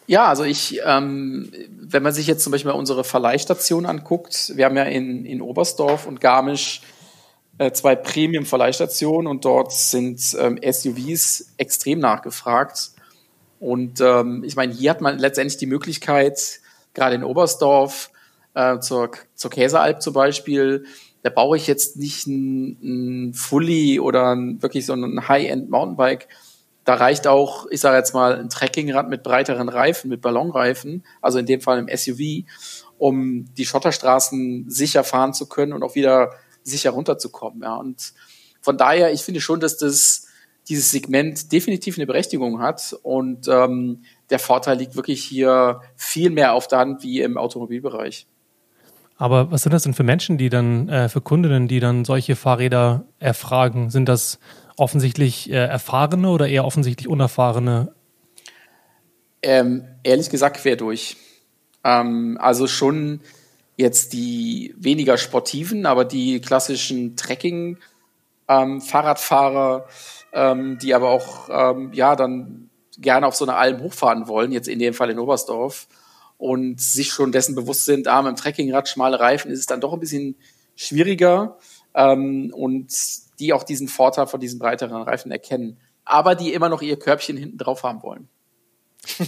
Ja, 0.07 0.27
also 0.27 0.45
ich, 0.45 0.81
ähm, 0.85 1.51
wenn 1.81 2.03
man 2.03 2.13
sich 2.13 2.27
jetzt 2.27 2.45
zum 2.45 2.53
Beispiel 2.53 2.73
unsere 2.73 3.05
Verleihstation 3.05 3.87
anguckt, 3.87 4.53
wir 4.55 4.67
haben 4.67 4.77
ja 4.77 4.85
in, 4.85 5.25
in 5.25 5.41
Oberstdorf 5.41 6.07
und 6.07 6.21
Garmisch 6.21 6.83
äh, 6.83 6.94
zwei 7.73 7.95
Premium-Verleihstationen 7.95 9.29
und 9.29 9.45
dort 9.45 9.73
sind 9.73 10.21
ähm, 10.39 10.59
SUVs 10.63 11.55
extrem 11.57 12.01
nachgefragt. 12.01 12.91
Und 13.61 14.01
ähm, 14.01 14.43
ich 14.45 14.57
meine, 14.57 14.73
hier 14.73 14.91
hat 14.91 15.01
man 15.01 15.19
letztendlich 15.19 15.57
die 15.57 15.67
Möglichkeit, 15.67 16.61
gerade 16.95 17.15
in 17.15 17.25
Oberstdorf, 17.25 18.11
äh, 18.55 18.79
zur, 18.81 19.11
zur 19.35 19.51
Käsealp 19.51 20.03
zum 20.03 20.15
Beispiel, 20.15 20.85
da 21.23 21.31
brauche 21.31 21.57
ich 21.57 21.67
jetzt 21.67 21.97
nicht 21.97 22.27
ein, 22.27 23.31
ein 23.31 23.35
Fully 23.35 23.99
oder 23.99 24.35
ein, 24.35 24.63
wirklich 24.63 24.85
so 24.85 24.93
ein 24.93 25.27
High-End 25.27 25.71
Mountainbike. 25.71 26.29
Da 26.85 26.95
reicht 26.95 27.27
auch, 27.27 27.67
ich 27.71 27.81
sage 27.81 27.97
jetzt 27.97 28.13
mal, 28.13 28.39
ein 28.39 28.51
Trekkingrad 28.51 29.09
mit 29.09 29.23
breiteren 29.23 29.71
Reifen, 29.71 30.11
mit 30.11 30.21
Ballonreifen, 30.21 31.03
also 31.23 31.39
in 31.39 31.47
dem 31.47 31.63
Fall 31.63 31.79
im 31.79 31.89
SUV, 31.89 32.45
um 32.99 33.47
die 33.55 33.65
Schotterstraßen 33.65 34.69
sicher 34.69 35.03
fahren 35.03 35.33
zu 35.33 35.49
können 35.49 35.73
und 35.73 35.83
auch 35.83 35.95
wieder 35.95 36.33
sicher 36.65 36.91
runterzukommen. 36.91 37.63
Ja. 37.63 37.77
Und 37.77 38.13
von 38.61 38.77
daher, 38.77 39.13
ich 39.13 39.23
finde 39.23 39.41
schon, 39.41 39.61
dass 39.61 39.77
das 39.77 40.27
dieses 40.69 40.91
Segment 40.91 41.53
definitiv 41.53 41.99
eine 41.99 42.07
Berechtigung 42.07 42.61
hat 42.61 42.97
und 43.03 43.49
ähm, 43.49 44.03
der 44.31 44.39
Vorteil 44.39 44.79
liegt 44.79 44.97
wirklich 44.97 45.23
hier 45.23 45.83
viel 45.95 46.31
mehr 46.31 46.55
auf 46.55 46.67
der 46.69 46.79
Hand 46.79 47.03
wie 47.03 47.21
im 47.21 47.37
Automobilbereich. 47.37 48.27
Aber 49.17 49.51
was 49.51 49.63
sind 49.63 49.73
das 49.73 49.85
denn 49.85 49.95
für 49.95 50.03
Menschen, 50.03 50.39
die 50.39 50.49
dann, 50.49 50.89
äh, 50.89 51.09
für 51.09 51.21
Kundinnen, 51.21 51.69
die 51.69 51.81
dann 51.81 52.05
solche 52.05 52.35
Fahrräder 52.35 53.05
erfragen? 53.19 53.91
Sind 53.91 54.09
das 54.09 54.39
offensichtlich 54.77 55.51
äh, 55.51 55.55
erfahrene 55.55 56.29
oder 56.31 56.49
eher 56.49 56.65
offensichtlich 56.65 57.09
unerfahrene? 57.09 57.93
Ähm, 59.43 59.85
ehrlich 60.03 60.31
gesagt 60.31 60.57
quer 60.57 60.77
durch. 60.77 61.17
Ähm, 61.85 62.39
also 62.41 62.67
schon 62.67 63.21
jetzt 63.77 64.13
die 64.13 64.75
weniger 64.77 65.17
sportiven, 65.19 65.87
aber 65.87 66.05
die 66.05 66.41
klassischen 66.41 67.17
Trekking-Fahrradfahrer, 67.17 69.87
ähm, 70.33 70.61
ähm, 70.61 70.79
die 70.79 70.95
aber 70.95 71.11
auch 71.11 71.49
ähm, 71.51 71.93
ja 71.93 72.15
dann 72.17 72.71
gerne 72.99 73.27
auf 73.27 73.35
so 73.35 73.45
eine 73.45 73.57
Alm 73.57 73.81
hochfahren 73.81 74.29
wollen, 74.29 74.53
jetzt 74.53 74.69
in 74.69 74.79
dem 74.79 74.95
Fall 74.95 75.11
in 75.11 75.19
Oberstdorf, 75.19 75.89
und 76.39 76.81
sich 76.81 77.11
schon 77.11 77.33
dessen 77.33 77.55
bewusst 77.55 77.85
sind, 77.85 78.09
ah, 78.09 78.23
mit 78.23 78.33
dem 78.33 78.37
Trekkingrad, 78.37 78.89
schmale 78.89 79.21
Reifen, 79.21 79.51
ist 79.51 79.61
es 79.61 79.67
dann 79.67 79.81
doch 79.81 79.93
ein 79.93 80.01
bisschen 80.01 80.37
schwieriger 80.77 81.59
ähm, 81.95 82.53
und 82.55 82.93
die 83.39 83.53
auch 83.53 83.63
diesen 83.63 83.89
Vorteil 83.89 84.27
von 84.27 84.41
diesen 84.41 84.59
breiteren 84.59 85.03
Reifen 85.03 85.31
erkennen, 85.31 85.79
aber 86.05 86.35
die 86.35 86.53
immer 86.53 86.69
noch 86.69 86.83
ihr 86.83 86.99
Körbchen 86.99 87.37
hinten 87.37 87.59
drauf 87.59 87.83
haben 87.83 88.03
wollen. 88.03 88.29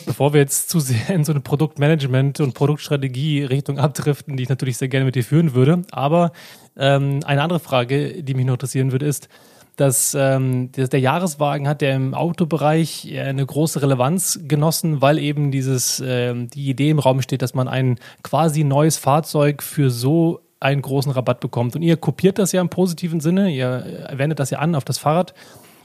Bevor 0.06 0.32
wir 0.32 0.40
jetzt 0.40 0.70
zu 0.70 0.80
sehr 0.80 1.10
in 1.10 1.24
so 1.24 1.32
eine 1.32 1.40
Produktmanagement 1.40 2.40
und 2.40 2.54
Produktstrategie-Richtung 2.54 3.78
abdriften, 3.78 4.36
die 4.36 4.44
ich 4.44 4.48
natürlich 4.48 4.78
sehr 4.78 4.88
gerne 4.88 5.04
mit 5.04 5.14
dir 5.14 5.24
führen 5.24 5.54
würde, 5.54 5.82
aber 5.90 6.32
ähm, 6.76 7.20
eine 7.24 7.42
andere 7.42 7.60
Frage, 7.60 8.22
die 8.22 8.34
mich 8.34 8.46
noch 8.46 8.54
interessieren 8.54 8.92
würde, 8.92 9.06
ist, 9.06 9.28
dass 9.76 10.16
ähm, 10.18 10.72
der, 10.72 10.98
Jahreswagen 10.98 11.68
hat 11.68 11.82
ja 11.82 11.94
im 11.94 12.14
Autobereich 12.14 13.12
eine 13.14 13.44
große 13.44 13.82
Relevanz 13.82 14.40
genossen, 14.48 15.02
weil 15.02 15.18
eben 15.18 15.50
dieses 15.50 16.02
ähm, 16.04 16.48
die 16.48 16.70
Idee 16.70 16.90
im 16.90 16.98
Raum 16.98 17.20
steht, 17.20 17.42
dass 17.42 17.52
man 17.52 17.68
ein 17.68 17.98
quasi 18.22 18.64
neues 18.64 18.96
Fahrzeug 18.96 19.62
für 19.62 19.90
so 19.90 20.40
einen 20.60 20.80
großen 20.80 21.12
Rabatt 21.12 21.40
bekommt. 21.40 21.76
Und 21.76 21.82
ihr 21.82 21.98
kopiert 21.98 22.38
das 22.38 22.52
ja 22.52 22.62
im 22.62 22.70
positiven 22.70 23.20
Sinne, 23.20 23.50
ihr 23.50 24.08
wendet 24.12 24.38
das 24.38 24.48
ja 24.48 24.60
an 24.60 24.74
auf 24.74 24.84
das 24.84 24.96
Fahrrad. 24.96 25.34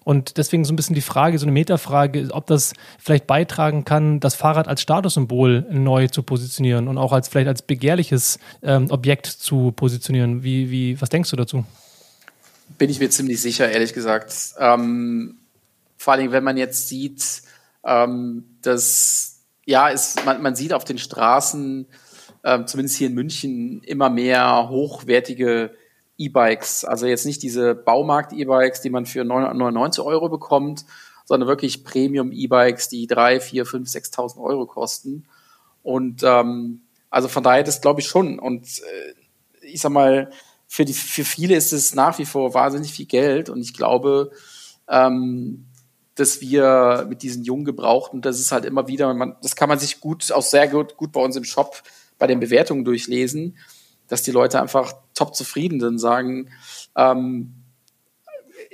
Und 0.04 0.38
deswegen 0.38 0.66
so 0.66 0.74
ein 0.74 0.76
bisschen 0.76 0.96
die 0.96 1.02
Frage, 1.02 1.38
so 1.38 1.46
eine 1.46 1.52
Metafrage, 1.52 2.30
ob 2.32 2.48
das 2.48 2.74
vielleicht 2.98 3.28
beitragen 3.28 3.86
kann, 3.86 4.20
das 4.20 4.34
Fahrrad 4.34 4.68
als 4.68 4.82
Statussymbol 4.82 5.68
neu 5.70 6.08
zu 6.08 6.24
positionieren 6.24 6.88
und 6.88 6.98
auch 6.98 7.12
als 7.12 7.28
vielleicht 7.28 7.48
als 7.48 7.62
begehrliches 7.62 8.40
ähm, 8.64 8.90
Objekt 8.90 9.28
zu 9.28 9.72
positionieren. 9.72 10.44
Wie, 10.44 10.72
wie, 10.72 11.00
was 11.00 11.10
denkst 11.10 11.30
du 11.30 11.36
dazu? 11.36 11.66
Bin 12.80 12.90
ich 12.90 13.00
mir 13.00 13.10
ziemlich 13.10 13.42
sicher, 13.42 13.70
ehrlich 13.70 13.94
gesagt. 13.94 14.34
Ähm, 14.58 15.38
vor 15.98 16.14
allem, 16.14 16.32
wenn 16.32 16.44
man 16.44 16.58
jetzt 16.58 16.88
sieht, 16.88 17.44
ähm, 17.86 18.46
dass 18.64 19.42
ja, 19.66 19.92
es, 19.92 20.16
man, 20.26 20.42
man 20.42 20.56
sieht 20.56 20.74
auf 20.74 20.84
den 20.84 20.98
Straßen, 20.98 21.86
ähm, 22.44 22.66
zumindest 22.66 22.98
hier 22.98 23.08
in 23.08 23.14
München, 23.14 23.84
immer 23.84 24.10
mehr 24.10 24.68
hochwertige 24.70 25.76
E-Bikes. 26.22 26.86
Also 26.86 27.08
jetzt 27.08 27.26
nicht 27.26 27.42
diese 27.42 27.76
Baumarkt-E-Bikes, 27.76 28.82
die 28.82 28.90
man 28.90 29.06
für 29.06 29.24
999 29.24 30.04
Euro 30.04 30.30
bekommt, 30.30 30.86
sondern 31.26 31.48
wirklich 31.48 31.84
Premium-E-Bikes, 31.84 32.90
die 32.90 33.08
3, 33.08 33.40
4, 33.40 33.66
5, 33.66 33.90
6.000 33.90 34.42
Euro 34.42 34.66
kosten. 34.66 35.26
Und 35.84 36.24
ähm, 36.24 36.82
also 37.10 37.28
von 37.28 37.44
daher 37.44 37.64
das 37.64 37.82
glaube 37.82 38.02
ich 38.02 38.08
schon. 38.08 38.40
Und 38.40 38.66
äh, 38.66 39.66
ich 39.66 39.82
sag 39.82 39.92
mal, 39.92 40.30
für, 40.68 40.86
die, 40.86 40.94
für 40.94 41.26
viele 41.26 41.56
ist 41.56 41.74
es 41.74 41.96
nach 41.96 42.18
wie 42.20 42.26
vor 42.26 42.54
wahnsinnig 42.54 42.94
viel 42.94 43.06
Geld. 43.06 43.50
Und 43.50 43.62
ich 43.62 43.74
glaube, 43.74 44.32
ähm, 44.88 45.66
dass 46.16 46.42
wir 46.42 47.06
mit 47.10 47.24
diesen 47.24 47.44
jungen 47.44 47.66
Gebrauchten, 47.66 48.22
das 48.22 48.40
ist 48.40 48.52
halt 48.52 48.66
immer 48.66 48.88
wieder, 48.88 49.14
man, 49.14 49.36
das 49.42 49.56
kann 49.56 49.70
man 49.70 49.80
sich 49.80 50.00
gut, 50.00 50.32
auch 50.32 50.44
sehr 50.44 50.68
gut, 50.68 50.98
gut 50.98 51.12
bei 51.12 51.22
uns 51.22 51.36
im 51.36 51.44
Shop 51.44 51.82
bei 52.20 52.28
den 52.28 52.40
Bewertungen 52.40 52.86
durchlesen 52.86 53.58
dass 54.12 54.24
die 54.24 54.32
Leute 54.32 54.62
einfach 54.62 54.94
top 55.14 55.36
zufrieden 55.36 55.80
sind, 55.80 55.98
sagen, 55.98 56.50
ähm, 56.98 57.56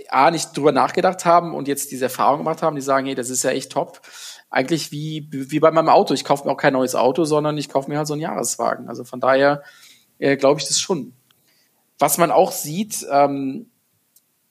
A, 0.10 0.32
nicht 0.32 0.58
drüber 0.58 0.71
nachgedacht 0.71 1.26
haben 1.26 1.54
und 1.54 1.67
jetzt 1.67 1.91
diese 1.91 2.06
Erfahrung 2.06 2.39
gemacht 2.39 2.63
haben, 2.63 2.76
die 2.76 2.82
sagen, 2.82 3.06
hey, 3.06 3.13
das 3.13 3.30
ist 3.30 3.43
ja 3.43 3.52
echt 3.52 3.71
top. 3.71 4.02
Eigentlich 4.50 4.91
wie, 4.91 5.28
wie 5.30 5.60
bei 5.60 5.69
meinem 5.69 5.89
Auto. 5.89 6.15
Ich 6.15 6.23
kaufe 6.23 6.45
mir 6.45 6.52
auch 6.52 6.58
kein 6.58 6.73
neues 6.73 6.95
Auto, 6.95 7.23
sondern 7.23 7.58
ich 7.58 7.69
kaufe 7.69 7.89
mir 7.89 7.97
halt 7.97 8.08
so 8.08 8.13
einen 8.13 8.21
Jahreswagen. 8.21 8.89
Also 8.89 9.04
von 9.04 9.19
daher 9.19 9.62
äh, 10.17 10.38
glaube 10.38 10.60
ich 10.60 10.67
das 10.67 10.80
schon. 10.80 11.13
Was 12.00 12.17
man 12.17 12.32
auch 12.32 12.52
sieht, 12.52 13.06
ähm, 13.12 13.69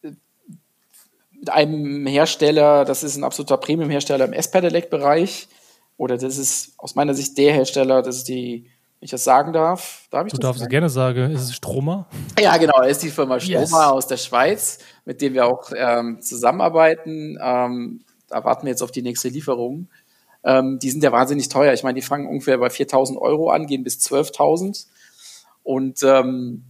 mit 0.02 1.50
einem 1.50 2.06
Hersteller, 2.06 2.84
das 2.84 3.02
ist 3.02 3.16
ein 3.16 3.24
absoluter 3.24 3.56
Premium-Hersteller 3.56 4.26
im 4.26 4.32
S-Pedelec-Bereich, 4.34 5.48
oder 5.96 6.16
das 6.16 6.38
ist 6.38 6.74
aus 6.78 6.94
meiner 6.94 7.14
Sicht 7.14 7.36
der 7.38 7.52
Hersteller, 7.54 8.02
das 8.02 8.18
ist 8.18 8.28
die 8.28 8.70
ich 9.00 9.10
das 9.10 9.24
sagen 9.24 9.52
darf. 9.52 10.06
darf 10.10 10.26
ich 10.26 10.32
du 10.32 10.38
darfst 10.38 10.62
es 10.62 10.68
gerne 10.68 10.88
sagen. 10.88 11.30
Ist 11.30 11.42
es 11.42 11.54
Stromer? 11.54 12.06
Ja, 12.40 12.56
genau. 12.56 12.80
Es 12.82 12.92
ist 12.92 13.02
die 13.02 13.10
Firma 13.10 13.38
Stromer 13.38 13.60
yes. 13.60 13.72
aus 13.72 14.06
der 14.06 14.16
Schweiz, 14.16 14.78
mit 15.04 15.20
dem 15.20 15.34
wir 15.34 15.46
auch 15.46 15.70
ähm, 15.76 16.20
zusammenarbeiten. 16.20 17.38
Ähm, 17.40 18.04
da 18.28 18.44
warten 18.44 18.64
wir 18.66 18.70
jetzt 18.70 18.82
auf 18.82 18.90
die 18.90 19.02
nächste 19.02 19.28
Lieferung. 19.28 19.88
Ähm, 20.44 20.78
die 20.80 20.90
sind 20.90 21.02
ja 21.02 21.12
wahnsinnig 21.12 21.48
teuer. 21.48 21.72
Ich 21.72 21.82
meine, 21.82 21.94
die 21.94 22.02
fangen 22.02 22.26
ungefähr 22.26 22.58
bei 22.58 22.68
4.000 22.68 23.18
Euro 23.18 23.50
an, 23.50 23.66
gehen 23.66 23.84
bis 23.84 23.98
12.000. 23.98 24.86
Und 25.62 26.02
ähm, 26.02 26.64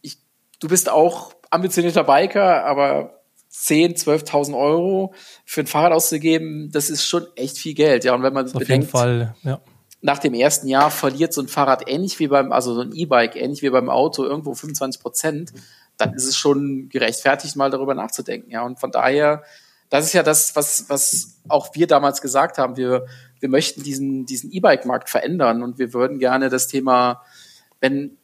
ich, 0.00 0.18
du 0.60 0.68
bist 0.68 0.88
auch 0.88 1.34
ambitionierter 1.50 2.04
Biker, 2.04 2.64
aber 2.64 3.22
10, 3.48 3.94
12.000 3.94 4.56
Euro 4.56 5.14
für 5.44 5.60
ein 5.60 5.66
Fahrrad 5.66 5.92
auszugeben, 5.92 6.70
das 6.72 6.90
ist 6.90 7.06
schon 7.06 7.26
echt 7.36 7.58
viel 7.58 7.74
Geld. 7.74 8.04
Ja, 8.04 8.14
und 8.14 8.22
wenn 8.22 8.32
man 8.32 8.46
auf 8.46 8.52
bedenkt, 8.52 8.70
jeden 8.70 8.88
Fall, 8.88 9.34
ja 9.42 9.60
nach 10.04 10.18
dem 10.18 10.34
ersten 10.34 10.68
Jahr 10.68 10.90
verliert 10.90 11.32
so 11.32 11.40
ein 11.40 11.48
Fahrrad 11.48 11.88
ähnlich 11.88 12.18
wie 12.18 12.28
beim, 12.28 12.52
also 12.52 12.74
so 12.74 12.82
ein 12.82 12.92
E-Bike, 12.92 13.36
ähnlich 13.36 13.62
wie 13.62 13.70
beim 13.70 13.88
Auto, 13.88 14.22
irgendwo 14.22 14.52
25 14.52 15.00
Prozent, 15.00 15.52
dann 15.96 16.12
ist 16.12 16.26
es 16.26 16.36
schon 16.36 16.90
gerechtfertigt, 16.90 17.56
mal 17.56 17.70
darüber 17.70 17.94
nachzudenken. 17.94 18.50
Ja, 18.50 18.64
und 18.64 18.78
von 18.78 18.90
daher, 18.90 19.44
das 19.88 20.04
ist 20.04 20.12
ja 20.12 20.22
das, 20.22 20.54
was, 20.56 20.90
was 20.90 21.40
auch 21.48 21.74
wir 21.74 21.86
damals 21.86 22.20
gesagt 22.20 22.58
haben. 22.58 22.76
Wir, 22.76 23.06
wir 23.40 23.48
möchten 23.48 23.82
diesen, 23.82 24.26
diesen 24.26 24.52
E-Bike-Markt 24.52 25.08
verändern 25.08 25.62
und 25.62 25.78
wir 25.78 25.94
würden 25.94 26.18
gerne 26.18 26.50
das 26.50 26.68
Thema, 26.68 27.22
wenn 27.80 28.18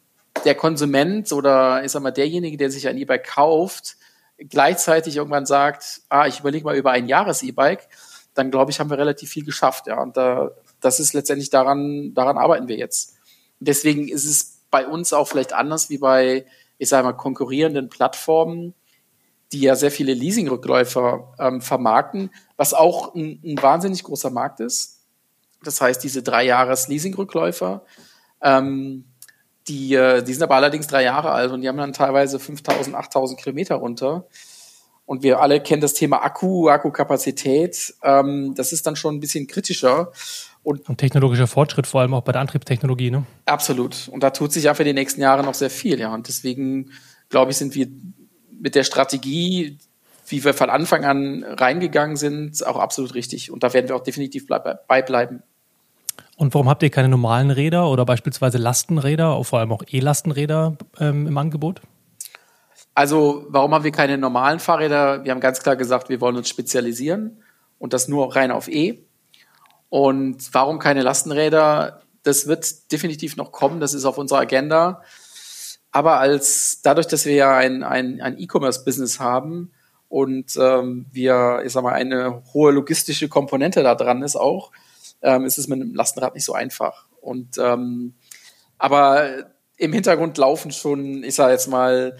der 0.45 0.53
Konsument 0.53 1.33
oder 1.33 1.83
ich 1.83 1.91
sag 1.91 2.03
mal 2.03 2.11
derjenige, 2.11 2.57
der 2.57 2.69
sich 2.69 2.87
ein 2.87 2.97
E-Bike 2.99 3.25
kauft, 3.25 3.97
gleichzeitig 4.37 5.17
irgendwann 5.17 5.47
sagt, 5.47 6.01
ah, 6.09 6.27
ich 6.27 6.41
überlege 6.41 6.63
mal 6.63 6.77
über 6.77 6.91
ein 6.91 7.07
Jahres-E-Bike, 7.07 7.87
dann 8.35 8.51
glaube 8.51 8.69
ich, 8.69 8.79
haben 8.79 8.91
wir 8.91 8.99
relativ 8.99 9.31
viel 9.31 9.45
geschafft. 9.45 9.87
Ja, 9.87 9.99
und 9.99 10.15
da, 10.15 10.51
das 10.81 10.99
ist 10.99 11.13
letztendlich 11.13 11.49
daran, 11.49 12.13
daran 12.13 12.37
arbeiten 12.37 12.67
wir 12.67 12.77
jetzt. 12.77 13.15
Deswegen 13.59 14.07
ist 14.07 14.25
es 14.25 14.61
bei 14.71 14.87
uns 14.87 15.13
auch 15.13 15.27
vielleicht 15.27 15.53
anders 15.53 15.89
wie 15.89 15.99
bei, 15.99 16.45
ich 16.77 16.89
sage 16.89 17.05
mal, 17.05 17.13
konkurrierenden 17.13 17.89
Plattformen, 17.89 18.73
die 19.51 19.61
ja 19.61 19.75
sehr 19.75 19.91
viele 19.91 20.13
Leasingrückläufer 20.13 21.33
ähm, 21.39 21.61
vermarkten, 21.61 22.31
was 22.55 22.73
auch 22.73 23.13
ein, 23.13 23.41
ein, 23.43 23.61
wahnsinnig 23.61 24.03
großer 24.03 24.29
Markt 24.29 24.59
ist. 24.61 25.01
Das 25.63 25.81
heißt, 25.81 26.03
diese 26.03 26.23
drei 26.23 26.45
Jahres 26.45 26.87
Leasingrückläufer, 26.87 27.83
ähm, 28.41 29.05
die, 29.67 29.93
äh, 29.93 30.23
die 30.23 30.33
sind 30.33 30.43
aber 30.43 30.55
allerdings 30.55 30.87
drei 30.87 31.03
Jahre 31.03 31.31
alt 31.31 31.51
und 31.51 31.61
die 31.61 31.67
haben 31.67 31.77
dann 31.77 31.93
teilweise 31.93 32.39
5000, 32.39 32.95
8000 32.95 33.39
Kilometer 33.39 33.75
runter. 33.75 34.25
Und 35.05 35.23
wir 35.23 35.41
alle 35.41 35.61
kennen 35.61 35.81
das 35.81 35.93
Thema 35.93 36.23
Akku, 36.23 36.69
Akkukapazität. 36.69 37.93
Ähm, 38.01 38.55
das 38.55 38.71
ist 38.71 38.87
dann 38.87 38.95
schon 38.95 39.15
ein 39.15 39.19
bisschen 39.19 39.47
kritischer. 39.47 40.11
Und, 40.63 40.87
und, 40.87 40.97
technologischer 40.97 41.47
Fortschritt, 41.47 41.87
vor 41.87 42.01
allem 42.01 42.13
auch 42.13 42.21
bei 42.21 42.31
der 42.31 42.41
Antriebstechnologie, 42.41 43.09
ne? 43.09 43.25
Absolut. 43.45 44.09
Und 44.09 44.21
da 44.21 44.29
tut 44.29 44.51
sich 44.51 44.65
ja 44.65 44.73
für 44.75 44.83
die 44.83 44.93
nächsten 44.93 45.19
Jahre 45.19 45.43
noch 45.43 45.55
sehr 45.55 45.71
viel, 45.71 45.99
ja. 45.99 46.13
Und 46.13 46.27
deswegen, 46.27 46.91
glaube 47.29 47.51
ich, 47.51 47.57
sind 47.57 47.73
wir 47.73 47.87
mit 48.59 48.75
der 48.75 48.83
Strategie, 48.83 49.79
wie 50.27 50.43
wir 50.43 50.53
von 50.53 50.69
Anfang 50.69 51.03
an 51.03 51.43
reingegangen 51.43 52.15
sind, 52.15 52.65
auch 52.65 52.77
absolut 52.77 53.15
richtig. 53.15 53.51
Und 53.51 53.63
da 53.63 53.73
werden 53.73 53.87
wir 53.89 53.95
auch 53.95 54.03
definitiv 54.03 54.45
bei 54.47 55.01
bleiben. 55.01 55.41
Und 56.37 56.53
warum 56.53 56.69
habt 56.69 56.83
ihr 56.83 56.89
keine 56.89 57.09
normalen 57.09 57.51
Räder 57.51 57.89
oder 57.89 58.05
beispielsweise 58.05 58.57
Lastenräder, 58.57 59.43
vor 59.43 59.59
allem 59.59 59.71
auch 59.71 59.83
E-Lastenräder 59.87 60.77
ähm, 60.99 61.27
im 61.27 61.37
Angebot? 61.37 61.81
Also, 62.93 63.45
warum 63.49 63.73
haben 63.73 63.83
wir 63.83 63.91
keine 63.91 64.17
normalen 64.17 64.59
Fahrräder? 64.59 65.23
Wir 65.23 65.31
haben 65.31 65.39
ganz 65.39 65.61
klar 65.61 65.75
gesagt, 65.75 66.09
wir 66.09 66.19
wollen 66.19 66.35
uns 66.35 66.49
spezialisieren 66.49 67.41
und 67.79 67.93
das 67.93 68.07
nur 68.07 68.35
rein 68.35 68.51
auf 68.51 68.67
E. 68.67 68.99
Und 69.91 70.53
warum 70.53 70.79
keine 70.79 71.01
Lastenräder? 71.01 72.01
Das 72.23 72.47
wird 72.47 72.93
definitiv 72.93 73.35
noch 73.35 73.51
kommen, 73.51 73.81
das 73.81 73.93
ist 73.93 74.05
auf 74.05 74.17
unserer 74.17 74.39
Agenda. 74.39 75.03
Aber 75.91 76.17
als 76.17 76.81
dadurch, 76.81 77.07
dass 77.07 77.25
wir 77.25 77.33
ja 77.33 77.57
ein, 77.57 77.83
ein, 77.83 78.21
ein 78.21 78.39
E-Commerce-Business 78.39 79.19
haben 79.19 79.73
und 80.07 80.55
ähm, 80.55 81.07
wir, 81.11 81.61
ich 81.65 81.73
sag 81.73 81.83
mal, 81.83 81.91
eine 81.91 82.41
hohe 82.53 82.71
logistische 82.71 83.27
Komponente 83.27 83.83
da 83.83 83.95
dran 83.95 84.21
ist 84.21 84.37
auch, 84.37 84.71
ähm, 85.21 85.43
ist 85.43 85.57
es 85.57 85.67
mit 85.67 85.81
einem 85.81 85.93
Lastenrad 85.93 86.35
nicht 86.35 86.45
so 86.45 86.53
einfach. 86.53 87.07
Und 87.19 87.57
ähm, 87.57 88.13
aber 88.77 89.45
im 89.75 89.91
Hintergrund 89.91 90.37
laufen 90.37 90.71
schon, 90.71 91.25
ich 91.25 91.35
sag 91.35 91.51
jetzt 91.51 91.67
mal, 91.67 92.15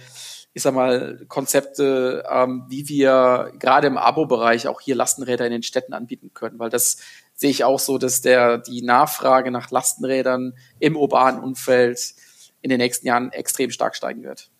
ich 0.52 0.62
sag 0.62 0.74
mal, 0.74 1.24
Konzepte, 1.30 2.26
ähm, 2.30 2.66
wie 2.68 2.90
wir 2.90 3.54
gerade 3.58 3.88
im 3.88 3.98
Abo-Bereich 3.98 4.68
auch 4.68 4.82
hier 4.82 4.96
Lastenräder 4.96 5.46
in 5.46 5.54
den 5.54 5.64
Städten 5.64 5.94
anbieten 5.94 6.32
können, 6.34 6.60
weil 6.60 6.70
das 6.70 6.98
sehe 7.42 7.50
ich 7.50 7.64
auch 7.64 7.80
so, 7.80 7.98
dass 7.98 8.22
der 8.22 8.60
die 8.60 8.84
Nachfrage 8.84 9.50
nach 9.50 9.72
Lastenrädern 9.72 10.54
im 10.80 10.96
urbanen 10.96 11.42
Umfeld 11.42 12.14
in 12.62 12.70
den 12.70 12.78
nächsten 12.78 13.08
Jahren 13.08 13.32
extrem 13.32 13.72
stark 13.72 13.96
steigen 13.96 14.22
wird 14.22 14.52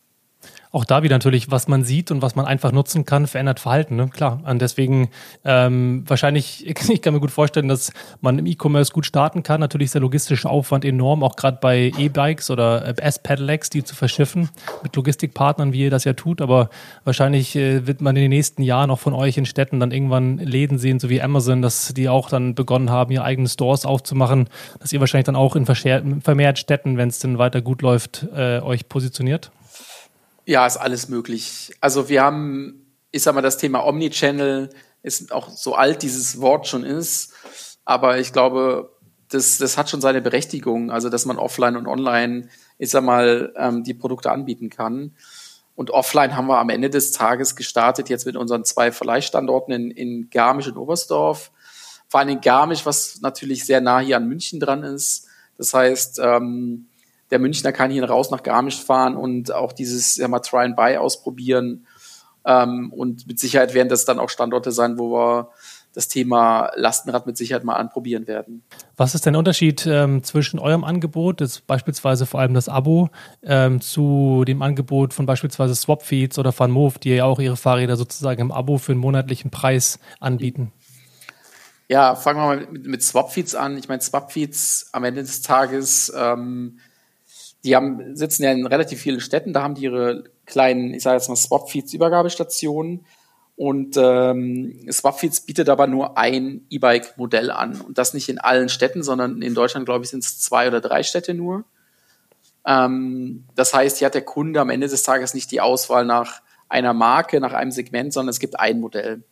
auch 0.72 0.86
da 0.86 1.04
wieder 1.04 1.16
natürlich, 1.16 1.52
was 1.52 1.68
man 1.68 1.84
sieht 1.84 2.12
und 2.12 2.22
was 2.22 2.36
man 2.36 2.46
einfach 2.46 2.72
nutzen 2.72 3.06
kann, 3.06 3.28
verändert 3.28 3.60
Verhalten. 3.60 3.98
Ne? 3.98 4.08
Klar. 4.08 4.42
Und 4.46 4.62
deswegen 4.62 5.10
ähm, 5.44 6.04
wahrscheinlich, 6.08 6.66
ich 6.90 7.02
kann 7.02 7.14
mir 7.14 7.20
gut 7.20 7.32
vorstellen, 7.32 7.68
dass 7.68 7.92
man 8.22 8.40
im 8.40 8.46
E-Commerce 8.46 8.94
gut 8.94 9.06
starten 9.06 9.44
kann. 9.44 9.60
Natürlich 9.60 9.88
ist 9.88 9.96
der 9.96 10.02
logistische 10.02 10.50
Aufwand 10.50 10.86
enorm, 10.86 11.24
auch 11.24 11.36
gerade 11.36 11.58
bei 11.62 11.92
E-Bikes 11.98 12.50
oder 12.50 12.86
äh, 12.86 13.02
S-Pedelecs, 13.02 13.70
die 13.70 13.84
zu 13.84 13.96
verschiffen 13.96 14.50
mit 14.82 14.96
Logistikpartnern, 14.96 15.74
wie 15.74 15.84
ihr 15.84 15.90
das 15.90 16.06
ja 16.06 16.14
tut. 16.14 16.42
Aber 16.42 16.70
wahrscheinlich 17.04 17.56
äh, 17.58 17.86
wird 17.86 18.00
man 18.00 18.16
in 18.16 18.24
den 18.24 18.30
nächsten 18.30 18.64
Jahren 18.64 18.92
auch 18.92 19.00
von 19.00 19.14
euch 19.14 19.38
in 19.38 19.46
Städten 19.46 19.80
dann 19.82 19.92
irgendwann 19.92 20.38
Läden 20.38 20.78
sehen, 20.78 21.00
so 21.00 21.10
wie 21.10 21.22
Amazon, 21.22 21.62
dass 21.62 21.94
die 21.94 22.08
auch 22.08 22.30
dann 22.30 22.56
begonnen 22.56 22.90
haben, 22.90 23.12
ihre 23.12 23.26
eigenen 23.26 23.50
Stores 23.50 23.86
aufzumachen, 23.86 24.48
dass 24.80 24.94
ihr 24.94 25.02
wahrscheinlich 25.02 25.26
dann 25.26 25.36
auch 25.36 25.58
in 25.58 25.66
vermehrt 25.66 26.60
Städten, 26.60 26.98
wenn 26.98 27.10
es 27.10 27.20
denn 27.20 27.38
weiter 27.38 27.62
gut 27.62 27.82
läuft, 27.82 28.26
äh, 28.34 28.60
euch 28.60 28.88
positioniert. 28.88 29.52
Ja, 30.52 30.68
ist 30.68 30.76
alles 30.76 31.08
möglich. 31.08 31.72
Also 31.80 32.10
wir 32.10 32.24
haben, 32.24 32.94
ich 33.10 33.24
sag 33.24 33.34
mal, 33.36 33.42
das 33.42 33.58
Thema 33.58 33.86
Omnichannel 33.88 34.70
ist 35.02 35.32
auch 35.32 35.48
so 35.48 35.76
alt 35.76 36.02
dieses 36.02 36.42
Wort 36.42 36.68
schon 36.68 36.84
ist, 36.84 37.32
aber 37.86 38.20
ich 38.20 38.34
glaube, 38.34 38.92
das, 39.30 39.60
das 39.60 39.78
hat 39.78 39.90
schon 39.90 40.02
seine 40.02 40.22
Berechtigung, 40.22 40.92
also 40.92 41.08
dass 41.08 41.26
man 41.26 41.38
offline 41.38 41.78
und 41.78 41.88
online, 41.88 42.50
ich 42.78 42.90
sag 42.90 43.02
mal, 43.06 43.54
ähm, 43.56 43.86
die 43.86 43.94
Produkte 43.94 44.30
anbieten 44.30 44.70
kann. 44.70 45.16
Und 45.74 45.92
offline 45.92 46.36
haben 46.36 46.48
wir 46.48 46.60
am 46.60 46.68
Ende 46.68 46.90
des 46.90 47.14
Tages 47.14 47.56
gestartet, 47.56 48.10
jetzt 48.10 48.26
mit 48.26 48.36
unseren 48.36 48.66
zwei 48.66 48.92
Verleihstandorten 48.92 49.74
in, 49.74 49.90
in 49.90 50.30
Garmisch 50.32 50.68
und 50.68 50.76
Oberstdorf. 50.76 51.50
Vor 52.10 52.20
allem 52.20 52.28
in 52.28 52.42
Garmisch, 52.42 52.86
was 52.86 53.22
natürlich 53.22 53.66
sehr 53.66 53.80
nah 53.80 54.00
hier 54.00 54.18
an 54.18 54.28
München 54.28 54.60
dran 54.60 54.84
ist. 54.84 55.30
Das 55.58 55.74
heißt, 55.74 56.20
ähm, 56.22 56.88
der 57.32 57.40
Münchner 57.40 57.72
kann 57.72 57.92
hier 57.92 58.04
raus 58.04 58.30
nach 58.30 58.44
Garmisch 58.44 58.84
fahren 58.84 59.16
und 59.16 59.54
auch 59.54 59.72
dieses 59.72 60.18
ja 60.18 60.28
mal 60.28 60.40
Try 60.40 60.66
and 60.66 60.76
Buy 60.76 60.98
ausprobieren. 60.98 61.88
Ähm, 62.46 62.92
und 62.94 63.28
mit 63.28 63.40
Sicherheit 63.40 63.74
werden 63.74 63.90
das 63.90 64.06
dann 64.06 64.20
auch 64.20 64.30
Standorte 64.30 64.72
sein, 64.72 65.00
wo 65.00 65.12
wir 65.12 65.50
das 65.94 66.08
Thema 66.08 66.72
Lastenrad 66.76 67.28
mit 67.28 67.38
Sicherheit 67.38 67.64
mal 67.64 67.76
anprobieren 67.76 68.26
werden. 68.28 68.64
Was 68.96 69.14
ist 69.14 69.26
denn 69.26 69.34
der 69.34 69.40
Unterschied 69.40 69.86
ähm, 69.86 70.24
zwischen 70.24 70.58
eurem 70.58 70.84
Angebot, 70.84 71.42
das 71.42 71.60
beispielsweise 71.60 72.26
vor 72.26 72.40
allem 72.40 72.54
das 72.54 72.70
Abo, 72.70 73.10
ähm, 73.44 73.82
zu 73.82 74.44
dem 74.46 74.62
Angebot 74.62 75.14
von 75.14 75.26
beispielsweise 75.26 75.76
Swapfeeds 75.76 76.40
oder 76.40 76.58
VanMoof, 76.58 76.98
die 76.98 77.10
ja 77.10 77.26
auch 77.26 77.40
ihre 77.40 77.58
Fahrräder 77.58 77.98
sozusagen 77.98 78.42
im 78.42 78.52
Abo 78.52 78.78
für 78.78 78.94
einen 78.94 79.02
monatlichen 79.02 79.52
Preis 79.52 80.00
anbieten? 80.20 80.72
Ja, 81.90 82.16
fangen 82.16 82.40
wir 82.40 82.46
mal 82.46 82.68
mit, 82.72 82.88
mit 82.88 83.04
Swapfeeds 83.04 83.54
an. 83.54 83.78
Ich 83.78 83.90
meine, 83.90 84.02
Swapfeeds 84.02 84.90
am 84.94 85.04
Ende 85.04 85.22
des 85.22 85.42
Tages 85.42 86.12
ähm, 86.16 86.80
die 87.64 87.76
haben, 87.76 88.16
sitzen 88.16 88.44
ja 88.44 88.52
in 88.52 88.66
relativ 88.66 89.02
vielen 89.02 89.20
Städten, 89.20 89.54
da 89.54 89.62
haben 89.62 89.76
die 89.76 89.84
ihre 89.84 90.24
kleinen, 90.46 90.94
ich 90.94 91.04
sage 91.04 91.18
jetzt 91.18 91.30
mal 91.30 91.36
Swapfeeds-Übergabestationen. 91.36 93.06
Und 93.56 93.96
ähm, 93.98 94.88
Swapfeeds 94.92 95.42
bietet 95.42 95.70
aber 95.70 95.86
nur 95.86 96.18
ein 96.18 96.66
E-Bike-Modell 96.72 97.52
an. 97.52 97.80
Und 97.82 98.00
das 98.00 98.16
nicht 98.16 98.28
in 98.30 98.40
allen 98.40 98.70
Städten, 98.70 99.04
sondern 99.04 99.42
in 99.44 99.54
Deutschland, 99.54 99.86
glaube 99.86 100.04
ich, 100.04 100.10
sind 100.10 100.24
es 100.24 100.40
zwei 100.40 100.68
oder 100.68 100.82
drei 100.82 101.04
Städte 101.04 101.36
nur. 101.36 101.66
Ähm, 102.66 103.46
das 103.54 103.74
heißt, 103.74 104.00
hier 104.00 104.08
hat 104.08 104.16
der 104.16 104.24
Kunde 104.24 104.62
am 104.62 104.72
Ende 104.72 104.88
des 104.88 105.04
Tages 105.04 105.36
nicht 105.36 105.52
die 105.52 105.62
Auswahl 105.62 106.06
nach 106.06 106.42
einer 106.70 106.94
Marke, 106.94 107.40
nach 107.40 107.54
einem 107.54 107.72
Segment, 107.72 108.14
sondern 108.14 108.30
es 108.30 108.40
gibt 108.40 108.60
ein 108.60 108.80
Modell. 108.80 109.24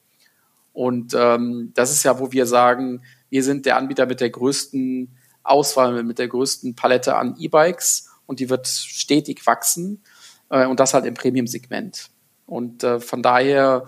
Und 0.73 1.15
ähm, 1.17 1.71
das 1.73 1.91
ist 1.91 2.03
ja, 2.03 2.19
wo 2.19 2.31
wir 2.31 2.45
sagen, 2.45 3.01
wir 3.29 3.43
sind 3.43 3.65
der 3.65 3.77
Anbieter 3.77 4.05
mit 4.05 4.21
der 4.21 4.29
größten 4.29 5.17
Auswahl, 5.43 6.03
mit 6.03 6.19
der 6.19 6.27
größten 6.27 6.75
Palette 6.75 7.15
an 7.15 7.35
E-Bikes 7.39 8.09
und 8.29 8.39
die 8.39 8.49
wird 8.49 8.67
stetig 8.67 9.47
wachsen 9.47 10.03
äh, 10.49 10.67
und 10.67 10.79
das 10.79 10.93
halt 10.93 11.05
im 11.05 11.15
Premium-Segment. 11.15 12.11
Und 12.45 12.83
äh, 12.83 12.99
von 12.99 13.23
daher 13.23 13.85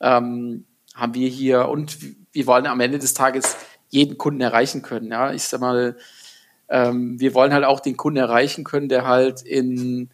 ähm, 0.00 0.64
haben 0.94 1.14
wir 1.14 1.28
hier 1.28 1.68
und 1.68 1.96
wir 2.32 2.46
wollen 2.46 2.66
am 2.66 2.80
Ende 2.80 2.98
des 2.98 3.14
Tages 3.14 3.56
jeden 3.90 4.18
Kunden 4.18 4.40
erreichen 4.40 4.82
können. 4.82 5.12
Ja, 5.12 5.32
ich 5.32 5.44
sag 5.44 5.60
mal, 5.60 5.96
ähm, 6.68 7.20
wir 7.20 7.34
wollen 7.34 7.54
halt 7.54 7.64
auch 7.64 7.78
den 7.78 7.96
Kunden 7.96 8.18
erreichen 8.18 8.64
können, 8.64 8.88
der 8.88 9.06
halt 9.06 9.42
in 9.42 10.10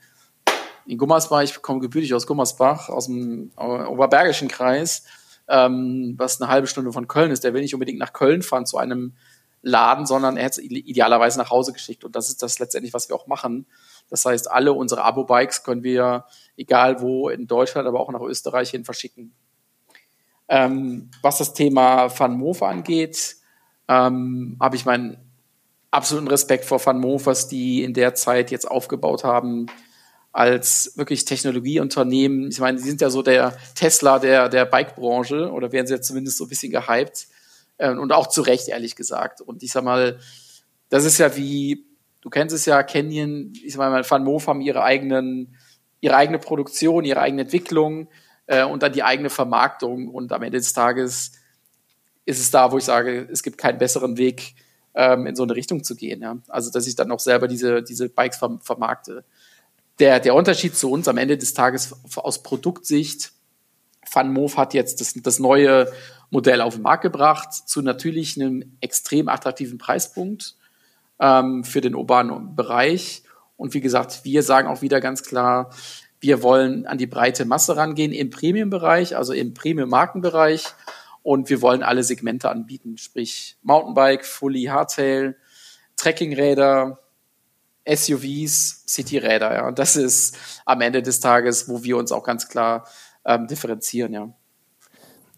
in 0.87 0.99
Gummersbach, 0.99 1.43
ich 1.43 1.63
komme 1.63 1.81
gebürtig 1.81 2.13
aus 2.15 2.27
Gummersbach, 2.27 2.89
aus 2.89 3.07
dem 3.07 3.53
Oberbergischen 3.57 4.49
Kreis, 4.49 5.05
ähm, 5.49 6.15
was 6.19 6.41
eine 6.41 6.51
halbe 6.51 6.67
Stunde 6.67 6.93
von 6.93 7.07
Köln 7.07 7.31
ist, 7.31 7.45
der 7.45 7.55
will 7.55 7.63
nicht 7.63 7.75
unbedingt 7.75 7.99
nach 7.99 8.13
Köln 8.13 8.43
fahren 8.43 8.67
zu 8.67 8.77
einem 8.77 9.15
laden, 9.63 10.07
sondern 10.07 10.37
er 10.37 10.45
hätte 10.45 10.61
es 10.61 10.71
idealerweise 10.71 11.39
nach 11.39 11.51
Hause 11.51 11.73
geschickt. 11.73 12.05
Und 12.05 12.17
das 12.17 12.29
ist 12.29 12.43
das 12.43 12.59
letztendlich, 12.59 12.95
was 12.95 13.09
wir 13.09 13.17
auch 13.17 13.27
machen. 13.27 13.67
Das 14.09 14.25
heißt, 14.25 14.51
alle 14.51 14.73
unsere 14.73 15.03
Abo-Bikes 15.03 15.63
können 15.63 15.83
wir, 15.83 16.25
egal 16.57 17.01
wo, 17.01 17.29
in 17.29 17.47
Deutschland, 17.47 17.87
aber 17.87 18.01
auch 18.01 18.11
nach 18.11 18.23
Österreich 18.23 18.71
hin 18.71 18.85
verschicken. 18.85 19.33
Ähm, 20.49 21.11
was 21.23 21.39
das 21.39 21.55
Thema 21.55 22.11
Van 22.19 22.37
Moof 22.37 22.63
angeht, 22.63 23.37
ähm, 23.89 24.57
habe 24.61 24.77
ich 24.77 24.85
meinen 24.85 25.19
absoluten 25.91 26.29
Respekt 26.29 26.65
vor 26.65 26.85
Van 26.85 26.99
Moof, 26.99 27.27
was 27.27 27.49
die 27.49 27.83
in 27.83 27.95
der 27.95 28.15
Zeit 28.15 28.51
jetzt 28.51 28.69
aufgebaut 28.71 29.25
haben 29.25 29.67
als 30.33 30.93
wirklich 30.97 31.25
Technologieunternehmen. 31.25 32.51
Ich 32.51 32.61
meine, 32.61 32.79
die 32.79 32.85
sind 32.85 33.01
ja 33.01 33.11
so 33.11 33.23
der 33.23 33.57
Tesla 33.75 34.19
der, 34.19 34.49
der 34.49 34.65
Bike-Branche 34.65 35.51
oder 35.51 35.73
werden 35.73 35.87
sie 35.87 35.95
jetzt 35.95 36.07
zumindest 36.07 36.39
so 36.39 36.45
ein 36.45 36.49
bisschen 36.49 36.71
gehypt. 36.71 37.27
Äh, 37.81 37.91
und 37.91 38.13
auch 38.13 38.29
zu 38.29 38.43
Recht, 38.43 38.69
ehrlich 38.69 38.95
gesagt. 38.95 39.41
Und 39.41 39.63
ich 39.63 39.73
sag 39.73 39.83
mal, 39.83 40.19
das 40.91 41.05
ist 41.05 41.19
ja 41.19 41.35
wie, 41.37 41.87
du 42.21 42.29
kennst 42.29 42.55
es 42.55 42.67
ja, 42.67 42.83
Canyon, 42.83 43.53
ich 43.65 43.73
sag 43.73 43.91
mal, 43.91 44.09
Van 44.09 44.23
Moof 44.23 44.47
haben 44.47 44.61
ihre 44.61 44.83
eigenen, 44.83 45.57
ihre 46.01 46.15
eigene 46.17 46.39
Produktion, 46.39 47.05
ihre 47.05 47.21
eigene 47.21 47.43
Entwicklung 47.43 48.09
äh, 48.47 48.65
und 48.65 48.83
dann 48.83 48.93
die 48.93 49.03
eigene 49.03 49.31
Vermarktung. 49.31 50.09
Und 50.09 50.33
am 50.33 50.43
Ende 50.43 50.59
des 50.59 50.75
Tages 50.75 51.33
ist 52.27 52.39
es 52.39 52.51
da, 52.51 52.71
wo 52.71 52.79
ich 52.79 52.85
sage, 52.85 53.27
es 53.33 53.43
gibt 53.43 53.57
keinen 53.57 53.79
besseren 53.79 54.19
Weg, 54.19 54.55
ähm, 54.95 55.27
in 55.27 55.35
so 55.35 55.45
eine 55.45 55.57
Richtung 55.57 55.83
zu 55.83 55.97
gehen. 55.97 56.21
Ja? 56.21 56.37
Also, 56.49 56.71
dass 56.71 56.87
ich 56.87 56.97
dann 56.97 57.11
auch 57.11 57.21
selber 57.21 57.49
diese, 57.49 57.83
diese 57.83 58.11
Bikes 58.11 58.39
vermarkte. 58.61 59.25
Der, 60.01 60.21
der 60.21 60.35
Unterschied 60.35 60.77
zu 60.77 60.91
uns 60.91 61.09
am 61.09 61.17
Ende 61.17 61.39
des 61.39 61.55
Tages 61.55 61.95
aus 62.17 62.43
Produktsicht 62.43 63.33
FunMove 64.05 64.57
hat 64.57 64.75
jetzt 64.75 65.01
das, 65.01 65.15
das 65.15 65.39
neue 65.39 65.91
Modell 66.31 66.61
auf 66.61 66.75
den 66.75 66.83
Markt 66.83 67.03
gebracht, 67.03 67.53
zu 67.53 67.83
natürlich 67.83 68.41
einem 68.41 68.77
extrem 68.81 69.29
attraktiven 69.29 69.79
Preispunkt 69.79 70.57
ähm, 71.19 71.65
für 71.65 71.81
den 71.81 71.95
urbanen 71.95 72.57
Bereich. 72.57 73.25
Und 73.57 73.75
wie 73.75 73.81
gesagt, 73.81 74.25
wir 74.25 74.43
sagen 74.43 74.69
auch 74.69 74.81
wieder 74.83 75.01
ganz 75.01 75.23
klar, 75.23 75.71
wir 76.21 76.43
wollen 76.43 76.87
an 76.87 76.99
die 76.99 77.07
breite 77.07 77.45
Masse 77.45 77.77
rangehen 77.77 78.13
im 78.13 78.31
Premium-Bereich, 78.31 79.17
also 79.17 79.33
im 79.33 79.55
Premium-Markenbereich. 79.55 80.65
Und 81.23 81.51
wir 81.51 81.61
wollen 81.61 81.83
alle 81.83 82.03
Segmente 82.03 82.49
anbieten, 82.49 82.97
sprich 82.97 83.59
Mountainbike, 83.63 84.25
Fully 84.25 84.65
Hardtail, 84.65 85.37
Trekkingräder, 85.97 86.99
SUVs, 87.87 88.85
Cityräder. 88.87 89.55
Ja. 89.55 89.69
Und 89.69 89.79
das 89.79 89.97
ist 89.97 90.37
am 90.65 90.81
Ende 90.81 91.03
des 91.03 91.21
Tages, 91.21 91.69
wo 91.69 91.83
wir 91.83 91.97
uns 91.97 92.13
auch 92.13 92.25
ganz 92.25 92.49
klar 92.49 92.87
ähm, 93.25 93.47
differenzieren, 93.47 94.13
ja. 94.13 94.33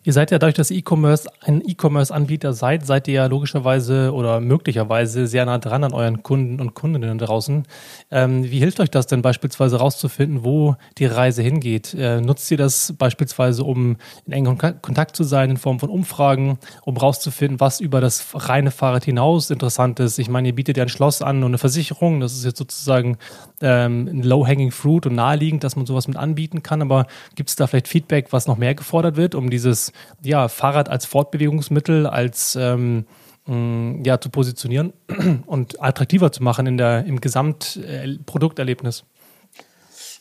Ihr 0.05 0.12
seid 0.12 0.32
ja 0.32 0.40
dadurch, 0.40 0.57
dass 0.57 0.72
E-Commerce 0.72 1.30
ein 1.42 1.62
E-Commerce-Anbieter 1.64 2.55
seid, 2.55 2.84
seid 2.84 3.07
ihr 3.07 3.14
ja 3.14 3.26
logischerweise 3.26 4.12
oder 4.12 4.40
möglicherweise 4.40 5.28
sehr 5.28 5.46
nah 5.46 5.59
dran 5.59 5.84
an 5.84 5.92
euren 5.92 6.24
Kunden 6.24 6.61
und 6.61 6.74
Kundinnen 6.74 7.18
draußen. 7.18 7.62
Ähm, 8.11 8.42
wie 8.42 8.59
hilft 8.59 8.80
euch 8.80 8.90
das 8.90 9.07
denn 9.07 9.22
beispielsweise 9.22 9.76
rauszufinden, 9.76 10.42
wo 10.42 10.74
die 10.98 11.07
Reise 11.07 11.42
hingeht? 11.42 11.94
Äh, 11.94 12.20
nutzt 12.20 12.50
ihr 12.50 12.57
das 12.57 12.94
beispielsweise, 12.98 13.62
um 13.62 13.96
in 14.26 14.32
engem 14.32 14.59
Kontakt 14.59 15.14
zu 15.14 15.22
sein 15.22 15.50
in 15.50 15.57
Form 15.57 15.78
von 15.78 15.88
Umfragen, 15.88 16.59
um 16.84 16.96
rauszufinden, 16.96 17.61
was 17.61 17.78
über 17.78 18.00
das 18.00 18.26
reine 18.34 18.72
Fahrrad 18.72 19.05
hinaus 19.05 19.50
interessant 19.50 20.00
ist? 20.00 20.18
Ich 20.18 20.28
meine, 20.28 20.48
ihr 20.48 20.55
bietet 20.57 20.78
ja 20.78 20.82
ein 20.82 20.88
Schloss 20.88 21.22
an 21.22 21.44
und 21.44 21.50
eine 21.50 21.59
Versicherung. 21.59 22.18
Das 22.18 22.32
ist 22.32 22.44
jetzt 22.44 22.59
sozusagen 22.59 23.18
ähm, 23.61 24.09
ein 24.09 24.22
Low-Hanging 24.24 24.72
Fruit 24.72 25.07
und 25.07 25.14
naheliegend, 25.14 25.62
dass 25.62 25.76
man 25.76 25.86
sowas 25.86 26.09
mit 26.09 26.16
anbieten 26.16 26.64
kann. 26.64 26.82
Aber 26.82 27.07
gibt 27.36 27.50
es 27.50 27.55
da 27.57 27.68
vielleicht 27.68 27.86
Feedback, 27.86 28.32
was 28.32 28.48
noch 28.48 28.57
mehr 28.57 28.74
gefordert 28.74 29.14
wird, 29.14 29.36
um 29.36 29.48
dieses 29.48 29.91
ja, 30.22 30.49
Fahrrad 30.49 30.88
als 30.88 31.07
Fortbewegungsmittel, 31.07 32.07
als 32.07 32.57
ähm, 32.57 33.07
mm, 33.47 34.03
ja, 34.05 34.20
zu 34.20 34.30
positionieren 34.30 34.93
und 35.47 35.82
attraktiver 35.82 36.32
zu 36.32 36.43
machen 36.43 36.66
in 36.66 36.76
der, 36.76 37.05
im 37.05 37.20
Gesamtprodukterlebnis? 37.20 39.05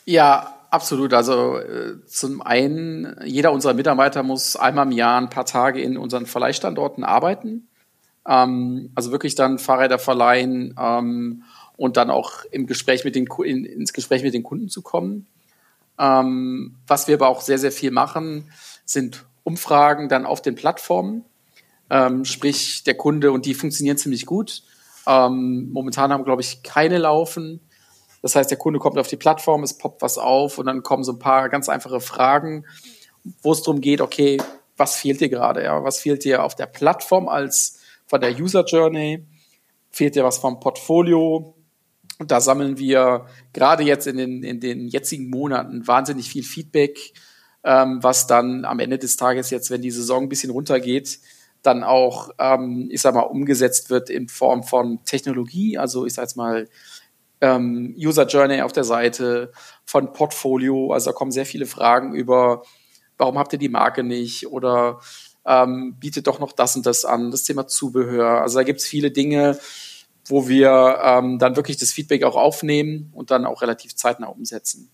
Ja, 0.05 0.55
absolut. 0.69 1.13
Also 1.13 1.57
äh, 1.57 2.05
zum 2.05 2.41
einen, 2.41 3.15
jeder 3.23 3.51
unserer 3.51 3.73
Mitarbeiter 3.73 4.23
muss 4.23 4.55
einmal 4.55 4.87
im 4.87 4.91
Jahr 4.91 5.19
ein 5.19 5.29
paar 5.29 5.45
Tage 5.45 5.81
in 5.81 5.97
unseren 5.97 6.25
Verleihstandorten 6.25 7.03
arbeiten. 7.03 7.67
Ähm, 8.27 8.91
also 8.95 9.11
wirklich 9.11 9.35
dann 9.35 9.59
Fahrräder 9.59 9.99
verleihen 9.99 10.75
ähm, 10.79 11.43
und 11.77 11.97
dann 11.97 12.09
auch 12.09 12.45
im 12.51 12.67
Gespräch 12.67 13.03
mit 13.03 13.15
den, 13.15 13.27
in, 13.43 13.65
ins 13.65 13.93
Gespräch 13.93 14.23
mit 14.23 14.33
den 14.33 14.43
Kunden 14.43 14.69
zu 14.69 14.81
kommen. 14.81 15.27
Ähm, 15.99 16.75
was 16.87 17.07
wir 17.07 17.15
aber 17.15 17.27
auch 17.27 17.41
sehr, 17.41 17.57
sehr 17.57 17.71
viel 17.71 17.91
machen, 17.91 18.51
sind 18.85 19.25
Umfragen 19.51 20.07
dann 20.07 20.25
auf 20.25 20.41
den 20.41 20.55
Plattformen. 20.55 21.25
Ähm, 21.89 22.23
sprich, 22.23 22.83
der 22.83 22.95
Kunde, 22.95 23.33
und 23.33 23.45
die 23.45 23.53
funktionieren 23.53 23.97
ziemlich 23.97 24.25
gut. 24.25 24.63
Ähm, 25.05 25.69
momentan 25.71 26.13
haben, 26.13 26.23
glaube 26.23 26.41
ich, 26.41 26.63
keine 26.63 26.97
laufen. 26.97 27.59
Das 28.21 28.35
heißt, 28.35 28.49
der 28.49 28.57
Kunde 28.57 28.79
kommt 28.79 28.97
auf 28.97 29.07
die 29.07 29.17
Plattform, 29.17 29.63
es 29.63 29.77
poppt 29.77 30.01
was 30.01 30.17
auf 30.17 30.57
und 30.57 30.67
dann 30.67 30.83
kommen 30.83 31.03
so 31.03 31.11
ein 31.11 31.19
paar 31.19 31.49
ganz 31.49 31.67
einfache 31.67 31.99
Fragen, 31.99 32.65
wo 33.41 33.51
es 33.51 33.61
darum 33.61 33.81
geht, 33.81 33.99
okay, 33.99 34.37
was 34.77 34.95
fehlt 34.95 35.19
dir 35.19 35.29
gerade? 35.29 35.63
Ja? 35.63 35.83
Was 35.83 35.99
fehlt 35.99 36.23
dir 36.23 36.43
auf 36.43 36.55
der 36.55 36.67
Plattform 36.67 37.27
als 37.27 37.79
von 38.07 38.21
der 38.21 38.39
User 38.39 38.63
Journey? 38.63 39.25
Fehlt 39.89 40.15
dir 40.15 40.23
was 40.23 40.37
vom 40.37 40.59
Portfolio? 40.59 41.55
Und 42.19 42.31
da 42.31 42.39
sammeln 42.39 42.77
wir 42.77 43.25
gerade 43.51 43.83
jetzt 43.83 44.07
in 44.07 44.15
den, 44.15 44.43
in 44.43 44.59
den 44.59 44.87
jetzigen 44.87 45.29
Monaten 45.29 45.87
wahnsinnig 45.87 46.29
viel 46.29 46.43
Feedback 46.43 47.13
ähm, 47.63 47.99
was 48.01 48.27
dann 48.27 48.65
am 48.65 48.79
Ende 48.79 48.97
des 48.97 49.17
Tages 49.17 49.49
jetzt, 49.49 49.69
wenn 49.69 49.81
die 49.81 49.91
Saison 49.91 50.23
ein 50.23 50.29
bisschen 50.29 50.51
runtergeht, 50.51 51.19
dann 51.61 51.83
auch, 51.83 52.31
ähm, 52.39 52.89
ich 52.91 53.01
sag 53.01 53.13
mal, 53.13 53.21
umgesetzt 53.21 53.89
wird 53.89 54.09
in 54.09 54.27
Form 54.27 54.63
von 54.63 55.03
Technologie, 55.05 55.77
also 55.77 56.05
ich 56.05 56.13
sag 56.13 56.23
jetzt 56.23 56.37
mal 56.37 56.67
ähm, 57.39 57.95
User 57.97 58.25
Journey 58.25 58.61
auf 58.61 58.71
der 58.71 58.83
Seite, 58.83 59.51
von 59.85 60.13
Portfolio, 60.13 60.91
also 60.93 61.11
da 61.11 61.13
kommen 61.13 61.31
sehr 61.31 61.45
viele 61.45 61.65
Fragen 61.65 62.13
über, 62.13 62.63
warum 63.17 63.37
habt 63.37 63.53
ihr 63.53 63.59
die 63.59 63.69
Marke 63.69 64.03
nicht 64.03 64.47
oder 64.47 64.99
ähm, 65.45 65.95
bietet 65.99 66.27
doch 66.27 66.39
noch 66.39 66.51
das 66.51 66.75
und 66.75 66.85
das 66.85 67.05
an, 67.05 67.31
das 67.31 67.43
Thema 67.43 67.67
Zubehör. 67.67 68.41
Also 68.41 68.59
da 68.59 68.63
gibt's 68.63 68.85
viele 68.85 69.11
Dinge, 69.11 69.59
wo 70.25 70.47
wir 70.47 70.99
ähm, 71.03 71.39
dann 71.39 71.55
wirklich 71.55 71.77
das 71.77 71.91
Feedback 71.91 72.23
auch 72.23 72.35
aufnehmen 72.35 73.11
und 73.13 73.31
dann 73.31 73.45
auch 73.45 73.61
relativ 73.61 73.95
zeitnah 73.95 74.27
umsetzen. 74.27 74.91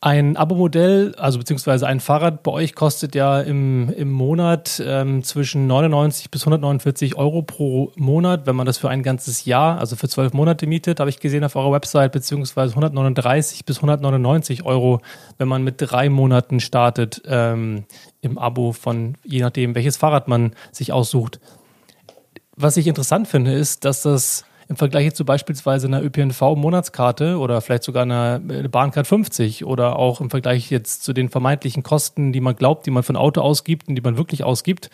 Ein 0.00 0.36
Abo-Modell, 0.36 1.16
also 1.16 1.40
beziehungsweise 1.40 1.84
ein 1.88 1.98
Fahrrad 1.98 2.44
bei 2.44 2.52
euch 2.52 2.76
kostet 2.76 3.16
ja 3.16 3.40
im, 3.40 3.92
im 3.92 4.12
Monat 4.12 4.80
ähm, 4.86 5.24
zwischen 5.24 5.66
99 5.66 6.30
bis 6.30 6.42
149 6.42 7.16
Euro 7.16 7.42
pro 7.42 7.90
Monat, 7.96 8.46
wenn 8.46 8.54
man 8.54 8.64
das 8.64 8.78
für 8.78 8.88
ein 8.90 9.02
ganzes 9.02 9.44
Jahr, 9.44 9.80
also 9.80 9.96
für 9.96 10.08
zwölf 10.08 10.32
Monate 10.34 10.68
mietet, 10.68 11.00
habe 11.00 11.10
ich 11.10 11.18
gesehen 11.18 11.42
auf 11.42 11.56
eurer 11.56 11.72
Website, 11.72 12.12
beziehungsweise 12.12 12.74
139 12.74 13.64
bis 13.64 13.78
199 13.78 14.64
Euro, 14.64 15.00
wenn 15.36 15.48
man 15.48 15.64
mit 15.64 15.74
drei 15.78 16.08
Monaten 16.08 16.60
startet 16.60 17.22
ähm, 17.26 17.84
im 18.20 18.38
Abo 18.38 18.70
von 18.70 19.16
je 19.24 19.40
nachdem, 19.40 19.74
welches 19.74 19.96
Fahrrad 19.96 20.28
man 20.28 20.52
sich 20.70 20.92
aussucht. 20.92 21.40
Was 22.54 22.76
ich 22.76 22.86
interessant 22.86 23.26
finde, 23.26 23.52
ist, 23.52 23.84
dass 23.84 24.02
das 24.02 24.44
im 24.68 24.76
Vergleich 24.76 25.14
zu 25.14 25.24
beispielsweise 25.24 25.86
einer 25.86 26.02
ÖPNV-Monatskarte 26.02 27.38
oder 27.38 27.60
vielleicht 27.60 27.84
sogar 27.84 28.02
einer 28.02 28.38
Bahncard 28.38 29.06
50 29.06 29.64
oder 29.64 29.98
auch 29.98 30.20
im 30.20 30.28
Vergleich 30.28 30.70
jetzt 30.70 31.04
zu 31.04 31.14
den 31.14 31.30
vermeintlichen 31.30 31.82
Kosten, 31.82 32.32
die 32.32 32.40
man 32.40 32.54
glaubt, 32.54 32.84
die 32.86 32.90
man 32.90 33.02
von 33.02 33.16
Auto 33.16 33.40
ausgibt 33.40 33.88
und 33.88 33.94
die 33.94 34.02
man 34.02 34.18
wirklich 34.18 34.44
ausgibt, 34.44 34.90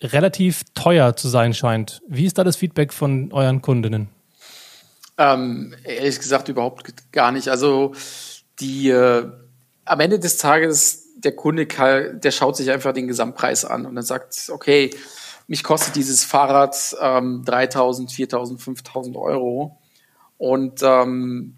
relativ 0.00 0.62
teuer 0.74 1.16
zu 1.16 1.28
sein 1.28 1.52
scheint. 1.52 2.00
Wie 2.08 2.26
ist 2.26 2.38
da 2.38 2.44
das 2.44 2.56
Feedback 2.56 2.92
von 2.92 3.32
euren 3.32 3.60
Kundinnen? 3.60 4.08
Ähm, 5.18 5.74
ehrlich 5.84 6.18
gesagt 6.18 6.48
überhaupt 6.48 7.12
gar 7.12 7.32
nicht. 7.32 7.48
Also 7.48 7.94
die 8.60 8.88
äh, 8.90 9.28
am 9.84 10.00
Ende 10.00 10.20
des 10.20 10.36
Tages 10.36 11.08
der 11.16 11.32
Kunde, 11.32 11.66
der 11.66 12.30
schaut 12.30 12.56
sich 12.56 12.70
einfach 12.70 12.92
den 12.92 13.08
Gesamtpreis 13.08 13.64
an 13.64 13.86
und 13.86 13.94
dann 13.94 14.04
sagt, 14.04 14.48
okay, 14.50 14.90
mich 15.46 15.64
kostet 15.64 15.96
dieses 15.96 16.24
Fahrrad 16.24 16.96
ähm, 17.00 17.44
3.000, 17.44 18.10
4.000, 18.10 18.60
5.000 18.60 19.16
Euro. 19.16 19.78
Und 20.38 20.82
ähm, 20.82 21.56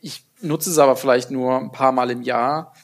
ich 0.00 0.24
nutze 0.40 0.70
es 0.70 0.78
aber 0.78 0.96
vielleicht 0.96 1.30
nur 1.30 1.58
ein 1.58 1.72
paar 1.72 1.92
Mal 1.92 2.10
im 2.10 2.22
Jahr. 2.22 2.74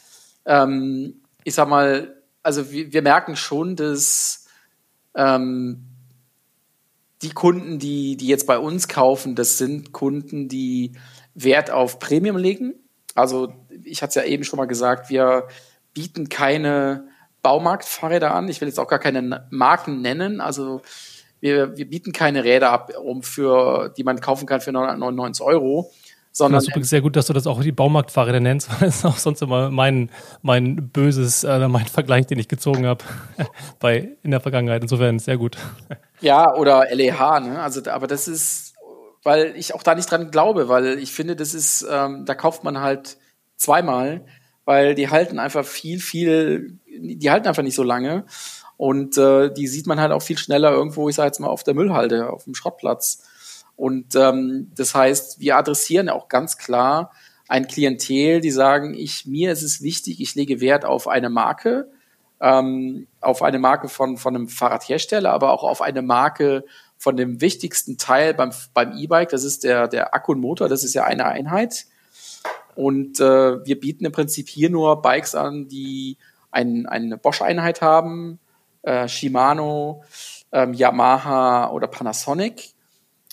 Ähm, 0.45 1.23
ich 1.45 1.55
sag 1.55 1.69
mal, 1.69 2.17
also 2.43 2.73
wir, 2.73 2.93
wir 2.93 3.03
merken 3.03 3.37
schon, 3.37 3.77
dass 3.77 4.47
ähm, 5.15 5.85
die 7.23 7.31
Kunden, 7.31 7.79
die, 7.79 8.17
die 8.17 8.27
jetzt 8.27 8.47
bei 8.47 8.59
uns 8.59 8.89
kaufen, 8.89 9.35
das 9.35 9.59
sind 9.59 9.93
Kunden, 9.93 10.49
die 10.49 10.93
Wert 11.35 11.71
auf 11.71 11.99
Premium 11.99 12.37
legen. 12.37 12.75
Also 13.15 13.53
ich 13.85 14.03
hatte 14.03 14.21
es 14.21 14.27
ja 14.27 14.31
eben 14.31 14.45
schon 14.45 14.57
mal 14.57 14.67
gesagt, 14.67 15.11
wir 15.11 15.49
bieten 15.95 16.29
keine 16.29 17.09
Baumarktfahrräder 17.43 18.35
an. 18.35 18.49
Ich 18.49 18.61
will 18.61 18.69
jetzt 18.69 18.79
auch 18.79 18.89
gar 18.89 18.99
keine 18.99 19.47
Marken 19.51 20.01
nennen. 20.01 20.41
Also 20.41 20.83
wir, 21.41 21.77
wir 21.77 21.89
bieten 21.89 22.13
keine 22.13 22.45
Räder 22.45 22.71
ab, 22.71 22.93
um 23.03 23.23
für, 23.23 23.93
die 23.97 24.05
man 24.05 24.21
kaufen 24.21 24.47
kann 24.47 24.61
für 24.61 24.73
999 24.73 25.45
Euro. 25.45 25.91
Sondern 26.31 26.55
das 26.55 26.65
ist 26.65 26.69
übrigens 26.71 26.89
sehr 26.89 27.03
gut, 27.03 27.15
dass 27.15 27.27
du 27.27 27.35
das 27.35 27.47
auch 27.47 27.61
die 27.61 27.73
Baumarktfahrräder 27.73 28.41
nennst, 28.41 28.71
weil 28.81 28.89
das 28.89 28.97
ist 28.97 29.05
auch 29.05 29.19
sonst 29.19 29.43
immer 29.43 29.71
mein, 29.71 30.11
mein 30.41 30.89
böses, 30.91 31.45
äh, 31.45 31.69
mein 31.69 31.87
Vergleich, 31.87 32.27
den 32.27 32.39
ich 32.39 32.49
gezogen 32.49 32.87
habe 32.87 33.05
bei 33.81 34.17
in 34.23 34.31
der 34.31 34.41
Vergangenheit. 34.41 34.83
Insofern 34.83 35.19
sehr 35.19 35.37
gut. 35.37 35.59
Ja, 36.21 36.55
oder 36.55 36.87
LEH, 36.91 37.41
ne? 37.41 37.61
Also, 37.61 37.83
aber 37.91 38.07
das 38.07 38.29
ist, 38.29 38.75
weil 39.23 39.55
ich 39.57 39.75
auch 39.75 39.83
da 39.83 39.95
nicht 39.95 40.11
dran 40.11 40.31
glaube, 40.31 40.69
weil 40.69 40.99
ich 40.99 41.13
finde, 41.13 41.37
das 41.37 41.53
ist, 41.53 41.87
ähm, 41.91 42.25
da 42.25 42.35
kauft 42.35 42.65
man 42.65 42.81
halt 42.81 43.19
zweimal 43.57 44.25
weil 44.65 44.95
die 44.95 45.09
halten 45.09 45.39
einfach 45.39 45.65
viel, 45.65 46.01
viel, 46.01 46.79
die 46.99 47.31
halten 47.31 47.49
einfach 47.49 47.63
nicht 47.63 47.75
so 47.75 47.83
lange. 47.83 48.25
Und 48.77 49.17
äh, 49.17 49.53
die 49.53 49.69
sieht 49.69 49.87
man 49.87 50.01
halt 50.01 50.13
auch 50.13 50.23
viel 50.23 50.39
schneller 50.39 50.73
irgendwo, 50.73 51.09
ich 51.09 51.17
sage 51.17 51.27
jetzt 51.27 51.39
mal, 51.39 51.49
auf 51.49 51.63
der 51.63 51.75
Müllhalde, 51.75 52.31
auf 52.31 52.45
dem 52.45 52.55
Schrottplatz. 52.55 53.23
Und 53.77 54.15
ähm, 54.17 54.71
das 54.75 54.95
heißt, 54.95 55.41
wir 55.41 55.57
adressieren 55.57 56.09
auch 56.09 56.29
ganz 56.29 56.59
klar 56.59 57.13
ein 57.49 57.67
Klientel, 57.67 58.41
die 58.41 58.51
sagen, 58.51 58.95
ich, 58.95 59.27
mir 59.27 59.53
ist 59.53 59.63
es 59.63 59.83
wichtig, 59.83 60.21
ich 60.21 60.35
lege 60.35 60.61
Wert 60.61 60.85
auf 60.85 61.07
eine 61.07 61.31
Marke, 61.31 61.91
ähm, 62.41 63.07
auf 63.21 63.43
eine 63.43 63.59
Marke 63.59 63.89
von, 63.89 64.17
von 64.17 64.35
einem 64.35 64.49
Fahrradhersteller, 64.49 65.31
aber 65.31 65.53
auch 65.53 65.63
auf 65.63 65.83
eine 65.83 66.03
Marke 66.03 66.65
von 66.97 67.17
dem 67.17 67.41
wichtigsten 67.41 67.99
Teil 67.99 68.35
beim, 68.35 68.53
beim 68.75 68.97
E-Bike, 68.97 69.29
das 69.29 69.45
ist 69.45 69.65
der, 69.65 69.89
der 69.89 70.15
Akku 70.15 70.33
und 70.33 70.41
Motor, 70.41 70.69
das 70.69 70.83
ist 70.83 70.95
ja 70.95 71.05
eine 71.05 71.27
Einheit. 71.27 71.87
Und 72.75 73.21
äh, 73.21 73.65
wir 73.65 73.79
bieten 73.79 74.05
im 74.05 74.13
Prinzip 74.13 74.49
hier 74.49 74.71
nur 74.71 75.03
Bikes 75.03 75.35
an, 75.35 75.69
die 75.69 76.17
ein, 76.53 76.87
eine 76.87 77.19
Bosch-Einheit 77.19 77.83
haben, 77.83 78.39
äh, 78.83 79.09
Shimano, 79.09 80.05
ähm, 80.53 80.75
Yamaha 80.75 81.71
oder 81.71 81.89
Panasonic. 81.89 82.71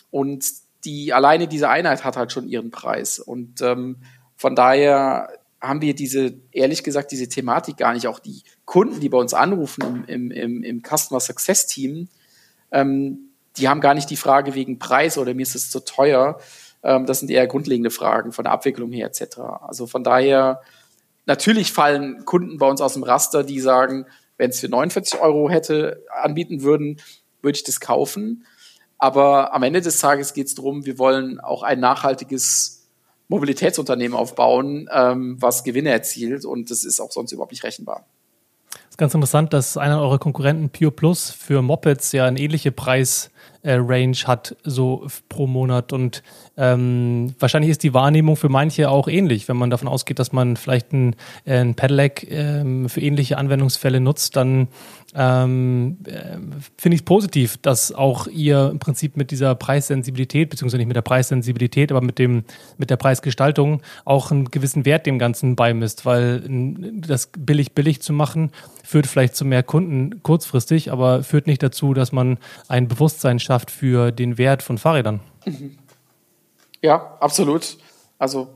Und 0.10 0.46
die 0.86 1.14
alleine 1.14 1.48
diese 1.48 1.70
Einheit 1.70 2.04
hat 2.04 2.18
halt 2.18 2.32
schon 2.32 2.48
ihren 2.48 2.72
Preis. 2.72 3.20
Und 3.20 3.62
ähm, 3.62 3.98
von 4.36 4.56
daher 4.56 5.30
haben 5.62 5.82
wir 5.82 5.94
diese, 5.94 6.40
ehrlich 6.52 6.84
gesagt, 6.84 7.12
diese 7.12 7.28
Thematik 7.28 7.78
gar 7.78 7.94
nicht. 7.94 8.08
Auch 8.08 8.20
die 8.20 8.44
Kunden, 8.66 9.00
die 9.00 9.10
bei 9.10 9.18
uns 9.18 9.34
anrufen 9.34 10.06
im, 10.08 10.32
im, 10.32 10.64
im 10.64 10.82
Customer 10.82 11.20
Success 11.20 11.68
Team, 11.68 12.08
ähm, 12.72 13.32
die 13.58 13.68
haben 13.68 13.82
gar 13.82 13.94
nicht 13.94 14.10
die 14.10 14.16
Frage 14.16 14.56
wegen 14.56 14.80
Preis 14.80 15.18
oder 15.18 15.34
mir 15.34 15.44
ist 15.44 15.56
es 15.56 15.70
zu 15.70 15.82
teuer. 15.82 16.40
Ähm, 16.84 17.06
das 17.06 17.20
sind 17.20 17.30
eher 17.30 17.46
grundlegende 17.48 17.92
Fragen 17.92 18.32
von 18.32 18.46
der 18.46 18.54
Abwicklung 18.54 18.92
her 18.92 19.08
etc. 19.08 19.40
Also 19.62 19.86
von 19.86 20.04
daher, 20.04 20.62
natürlich 21.30 21.72
fallen 21.72 22.26
Kunden 22.26 22.58
bei 22.58 22.68
uns 22.68 22.82
aus 22.82 22.94
dem 22.94 23.04
Raster, 23.04 23.44
die 23.44 23.62
sagen, 23.62 24.06
wenn 24.38 24.50
es 24.50 24.60
für 24.60 24.68
49 24.68 25.22
Euro 25.22 25.50
hätte 25.50 26.04
anbieten 26.12 26.64
würden, 26.64 27.00
würde 27.42 27.56
ich 27.56 27.64
das 27.64 27.80
kaufen. 27.80 28.46
Aber 28.98 29.54
am 29.54 29.64
Ende 29.64 29.80
des 29.80 30.00
Tages 30.00 30.34
geht 30.34 30.48
es 30.48 30.56
darum, 30.56 30.86
wir 30.86 30.98
wollen 30.98 31.40
auch 31.40 31.64
ein 31.64 31.80
nachhaltiges 31.80 32.88
Mobilitätsunternehmen 33.30 34.18
aufbauen, 34.18 34.90
ähm, 34.92 35.38
was 35.40 35.64
Gewinne 35.64 35.92
erzielt 35.92 36.46
und 36.46 36.72
das 36.72 36.84
ist 36.84 37.00
auch 37.00 37.12
sonst 37.12 37.32
überhaupt 37.32 37.52
nicht 37.52 37.64
rechenbar. 37.64 38.06
Es 38.72 38.92
ist 38.92 38.98
ganz 38.98 39.14
interessant, 39.14 39.54
dass 39.54 39.78
einer 39.78 40.02
eurer 40.02 40.18
Konkurrenten 40.18 40.72
Pure 40.72 40.92
Plus 40.92 41.30
für 41.30 41.62
Mopeds 41.62 42.12
ja 42.12 42.26
eine 42.26 42.40
ähnliche 42.40 42.72
Preis 42.72 43.30
äh, 43.62 43.74
Range 43.74 44.16
hat, 44.26 44.56
so 44.64 45.08
pro 45.28 45.48
Monat. 45.48 45.94
Und 45.94 46.24
ähm, 46.58 47.34
wahrscheinlich 47.40 47.72
ist 47.72 47.84
die 47.84 47.94
Wahrnehmung 47.94 48.36
für 48.36 48.50
manche 48.50 48.90
auch 48.90 49.08
ähnlich. 49.08 49.48
Wenn 49.48 49.58
man 49.58 49.70
davon 49.70 49.88
ausgeht, 49.88 50.20
dass 50.20 50.32
man 50.32 50.58
vielleicht 50.58 50.94
ein, 50.94 51.16
äh, 51.46 51.58
ein 51.60 51.76
Pedelec 51.76 52.28
ähm, 52.30 52.90
für 52.90 53.02
ähnliche 53.02 53.38
Anwendungsfälle 53.38 54.00
nutzt, 54.00 54.36
dann 54.36 54.68
ähm, 55.16 55.98
äh, 56.06 56.38
finde 56.78 56.96
ich 56.96 57.02
es 57.02 57.06
positiv, 57.06 57.58
dass 57.58 57.92
auch 57.92 58.28
ihr 58.28 58.70
im 58.72 58.80
Prinzip 58.80 59.18
mit 59.18 59.32
dieser 59.32 59.56
Preissensibilität, 59.56 60.50
beziehungsweise 60.50 60.78
nicht 60.78 60.88
mit 60.88 60.96
der 60.96 61.02
Preissensibilität, 61.02 61.92
aber 61.92 62.02
mit 62.02 62.20
dem, 62.20 62.44
mit 62.78 62.90
der 62.90 62.98
Preisgestaltung 62.98 63.82
auch 64.06 64.32
einen 64.32 64.52
gewissen 64.52 64.86
Wert 64.86 65.06
dem 65.06 65.18
Ganzen 65.18 65.56
beimisst, 65.56 66.06
weil 66.06 66.44
das 67.08 67.30
billig 67.38 67.74
billig 67.74 68.02
zu 68.02 68.14
machen, 68.14 68.52
führt 68.84 69.08
vielleicht 69.08 69.36
zu 69.36 69.46
mehr 69.46 69.64
Kunden 69.64 70.22
kurzfristig, 70.24 70.92
aber 70.92 71.24
führt 71.24 71.48
nicht 71.48 71.62
dazu, 71.62 71.94
dass 71.94 72.12
man 72.12 72.38
ein 72.68 72.88
Bewusstsein 72.88 73.39
schafft 73.40 73.72
für 73.72 74.12
den 74.12 74.38
Wert 74.38 74.64
von 74.64 74.78
Fahrrädern. 74.78 75.20
Ja, 76.82 77.18
absolut. 77.20 77.78
Also 78.18 78.50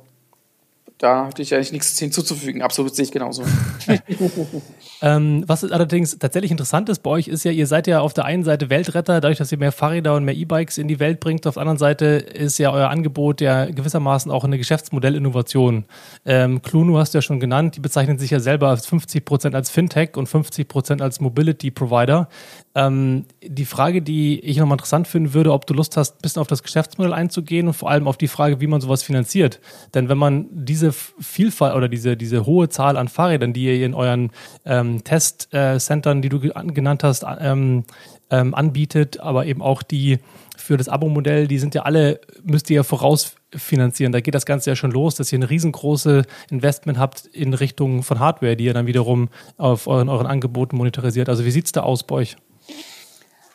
da 0.97 1.25
hatte 1.25 1.41
ich 1.41 1.53
eigentlich 1.53 1.71
nichts 1.71 1.99
hinzuzufügen. 1.99 2.61
Absolut 2.61 2.95
sehe 2.95 3.03
ich 3.03 3.11
genauso. 3.11 3.43
ähm, 5.04 5.43
was 5.47 5.70
allerdings 5.70 6.18
tatsächlich 6.18 6.49
interessant 6.49 6.88
ist 6.88 6.99
bei 6.99 7.10
euch, 7.10 7.28
ist 7.28 7.43
ja, 7.43 7.51
ihr 7.51 7.68
seid 7.68 7.88
ja 7.88 7.99
auf 7.99 8.14
der 8.14 8.24
einen 8.24 8.45
Seite 8.45 8.70
Weltretter, 8.70 9.20
dadurch, 9.20 9.38
dass 9.38 9.51
ihr 9.51 9.58
mehr 9.58 9.74
Fahrräder 9.74 10.16
und 10.16 10.24
mehr 10.24 10.34
E-Bikes 10.34 10.78
in 10.78 10.88
die 10.88 11.01
Welt 11.01 11.20
bringt. 11.20 11.45
Auf 11.45 11.56
der 11.56 11.62
anderen 11.62 11.78
Seite 11.78 12.06
ist 12.06 12.58
ja 12.58 12.72
euer 12.72 12.89
Angebot 12.89 13.41
ja 13.41 13.66
gewissermaßen 13.66 14.32
auch 14.32 14.45
eine 14.45 14.58
Geschäftsmodellinnovation. 14.58 15.84
Ähm, 16.26 16.62
Cluno 16.62 16.97
hast 16.99 17.14
du 17.14 17.18
ja 17.18 17.22
schon 17.22 17.41
genannt, 17.41 17.76
die 17.76 17.82
bezeichnen 17.82 18.18
sich 18.18 18.32
ja 18.32 18.39
selber 18.39 18.70
als 18.70 18.86
50 18.86 19.26
Prozent 19.26 19.56
als 19.56 19.70
Fintech 19.70 20.16
und 20.16 20.28
50 20.28 20.70
Prozent 20.70 21.01
als 21.01 21.20
Mobility 21.20 21.70
Provider. 21.70 22.30
Ähm, 22.74 23.26
die 23.43 23.66
Frage, 23.66 24.01
die 24.01 24.39
ich 24.39 24.56
nochmal 24.56 24.78
interessant 24.78 25.10
finden 25.10 25.34
würde, 25.34 25.51
ob 25.51 25.68
du 25.68 25.74
Lust 25.74 25.97
hast, 25.97 26.16
ein 26.16 26.22
bisschen 26.22 26.41
auf 26.41 26.47
das 26.47 26.64
Geschäftsmodell 26.64 27.14
einzugehen 27.14 27.68
und 27.68 27.74
vor 27.74 27.91
allem 27.91 28.08
auf 28.08 28.16
die 28.16 28.30
Frage, 28.30 28.62
wie 28.62 28.68
man 28.68 28.80
sowas 28.80 29.04
finanziert. 29.04 29.60
Denn 29.93 30.08
wenn 30.08 30.18
man 30.18 30.47
diese 30.49 30.93
Vielfalt 30.93 31.76
oder 31.76 31.89
diese, 31.89 32.16
diese 32.16 32.45
hohe 32.45 32.70
Zahl 32.70 32.95
an 32.95 33.10
Fahrrädern, 33.10 33.51
die 33.51 33.66
ihr 33.66 33.86
in 33.86 33.93
euren 33.93 34.32
ähm, 34.66 34.92
Testcentern, 35.03 36.19
äh, 36.19 36.21
die 36.21 36.29
du 36.29 36.39
genannt 36.39 37.03
hast, 37.03 37.25
ähm, 37.39 37.85
ähm, 38.29 38.53
anbietet, 38.53 39.19
aber 39.19 39.45
eben 39.45 39.61
auch 39.61 39.83
die 39.83 40.19
für 40.57 40.77
das 40.77 40.87
Abo-Modell, 40.87 41.47
die 41.47 41.59
sind 41.59 41.75
ja 41.75 41.83
alle, 41.83 42.21
müsst 42.43 42.69
ihr 42.69 42.77
ja 42.77 42.83
vorausfinanzieren. 42.83 44.11
Da 44.11 44.21
geht 44.21 44.35
das 44.35 44.45
Ganze 44.45 44.69
ja 44.69 44.75
schon 44.75 44.91
los, 44.91 45.15
dass 45.15 45.31
ihr 45.31 45.39
ein 45.39 45.43
riesengroße 45.43 46.23
Investment 46.49 46.97
habt 46.97 47.25
in 47.25 47.53
Richtung 47.53 48.03
von 48.03 48.19
Hardware, 48.19 48.55
die 48.55 48.65
ihr 48.65 48.73
dann 48.73 48.87
wiederum 48.87 49.29
auf 49.57 49.87
euren, 49.87 50.09
euren 50.09 50.27
Angeboten 50.27 50.77
monetarisiert. 50.77 51.29
Also 51.29 51.45
wie 51.45 51.51
sieht 51.51 51.65
es 51.65 51.71
da 51.71 51.81
aus 51.81 52.03
bei 52.03 52.15
euch? 52.15 52.37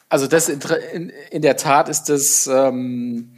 Also 0.09 0.27
das 0.27 0.49
in, 0.49 1.13
in 1.31 1.43
der 1.43 1.57
Tat 1.57 1.89
ist 1.89 2.05
das 2.05 2.47
ähm, 2.47 3.31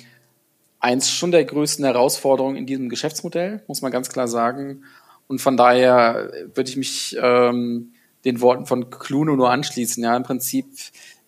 eins 0.78 1.10
schon 1.10 1.30
der 1.30 1.44
größten 1.44 1.84
Herausforderungen 1.84 2.56
in 2.56 2.66
diesem 2.66 2.88
Geschäftsmodell, 2.88 3.62
muss 3.66 3.82
man 3.82 3.92
ganz 3.92 4.08
klar 4.08 4.28
sagen. 4.28 4.84
Und 5.30 5.40
von 5.40 5.56
daher 5.56 6.32
würde 6.54 6.68
ich 6.68 6.76
mich 6.76 7.16
ähm, 7.22 7.92
den 8.24 8.40
Worten 8.40 8.66
von 8.66 8.90
Cluno 8.90 9.36
nur 9.36 9.48
anschließen. 9.48 10.02
Ja, 10.02 10.16
im 10.16 10.24
Prinzip 10.24 10.66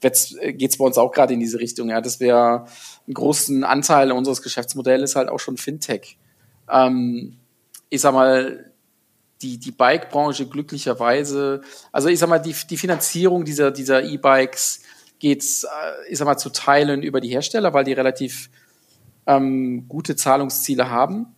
geht 0.00 0.70
es 0.70 0.76
bei 0.76 0.84
uns 0.84 0.98
auch 0.98 1.12
gerade 1.12 1.34
in 1.34 1.38
diese 1.38 1.60
Richtung. 1.60 1.88
Ja, 1.88 2.00
dass 2.00 2.18
wir 2.18 2.66
einen 3.06 3.14
großen 3.14 3.62
Anteil 3.62 4.10
unseres 4.10 4.42
Geschäftsmodells 4.42 5.14
halt 5.14 5.28
auch 5.28 5.38
schon 5.38 5.56
Fintech. 5.56 6.18
Ähm, 6.68 7.36
ich 7.90 8.00
sag 8.00 8.12
mal, 8.12 8.72
die, 9.40 9.58
die 9.58 9.70
Bike-Branche 9.70 10.46
glücklicherweise, 10.46 11.60
also 11.92 12.08
ich 12.08 12.18
sag 12.18 12.28
mal, 12.28 12.40
die, 12.40 12.56
die 12.68 12.76
Finanzierung 12.76 13.44
dieser, 13.44 13.70
dieser 13.70 14.02
E-Bikes 14.02 14.80
geht, 15.20 15.44
äh, 15.44 16.10
ich 16.10 16.18
sag 16.18 16.24
mal, 16.24 16.38
zu 16.38 16.50
Teilen 16.50 17.04
über 17.04 17.20
die 17.20 17.28
Hersteller, 17.28 17.72
weil 17.72 17.84
die 17.84 17.92
relativ 17.92 18.50
ähm, 19.28 19.86
gute 19.88 20.16
Zahlungsziele 20.16 20.90
haben. 20.90 21.36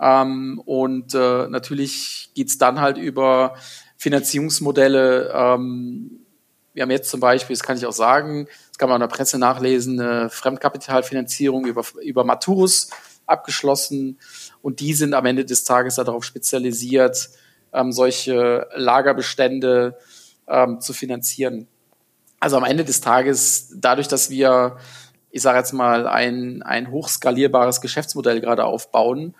Ähm, 0.00 0.60
und 0.64 1.14
äh, 1.14 1.48
natürlich 1.48 2.30
geht's 2.34 2.58
dann 2.58 2.80
halt 2.80 2.98
über 2.98 3.54
Finanzierungsmodelle. 3.96 5.32
Ähm, 5.34 6.20
wir 6.72 6.82
haben 6.82 6.90
jetzt 6.90 7.10
zum 7.10 7.20
Beispiel, 7.20 7.54
das 7.54 7.62
kann 7.62 7.76
ich 7.76 7.86
auch 7.86 7.92
sagen, 7.92 8.48
das 8.68 8.78
kann 8.78 8.88
man 8.88 9.00
in 9.00 9.08
der 9.08 9.14
Presse 9.14 9.38
nachlesen, 9.38 10.00
eine 10.00 10.30
Fremdkapitalfinanzierung 10.30 11.66
über, 11.66 11.84
über 12.02 12.24
Maturus 12.24 12.90
abgeschlossen. 13.26 14.18
Und 14.60 14.80
die 14.80 14.94
sind 14.94 15.14
am 15.14 15.26
Ende 15.26 15.44
des 15.44 15.64
Tages 15.64 15.94
darauf 15.94 16.24
spezialisiert, 16.24 17.30
ähm, 17.72 17.92
solche 17.92 18.68
Lagerbestände 18.74 19.96
ähm, 20.48 20.80
zu 20.80 20.92
finanzieren. 20.92 21.68
Also 22.40 22.56
am 22.56 22.64
Ende 22.64 22.84
des 22.84 23.00
Tages, 23.00 23.72
dadurch, 23.74 24.08
dass 24.08 24.28
wir, 24.28 24.76
ich 25.30 25.40
sage 25.40 25.58
jetzt 25.58 25.72
mal, 25.72 26.06
ein, 26.06 26.62
ein 26.62 26.90
hochskalierbares 26.90 27.80
Geschäftsmodell 27.80 28.40
gerade 28.40 28.64
aufbauen 28.64 29.34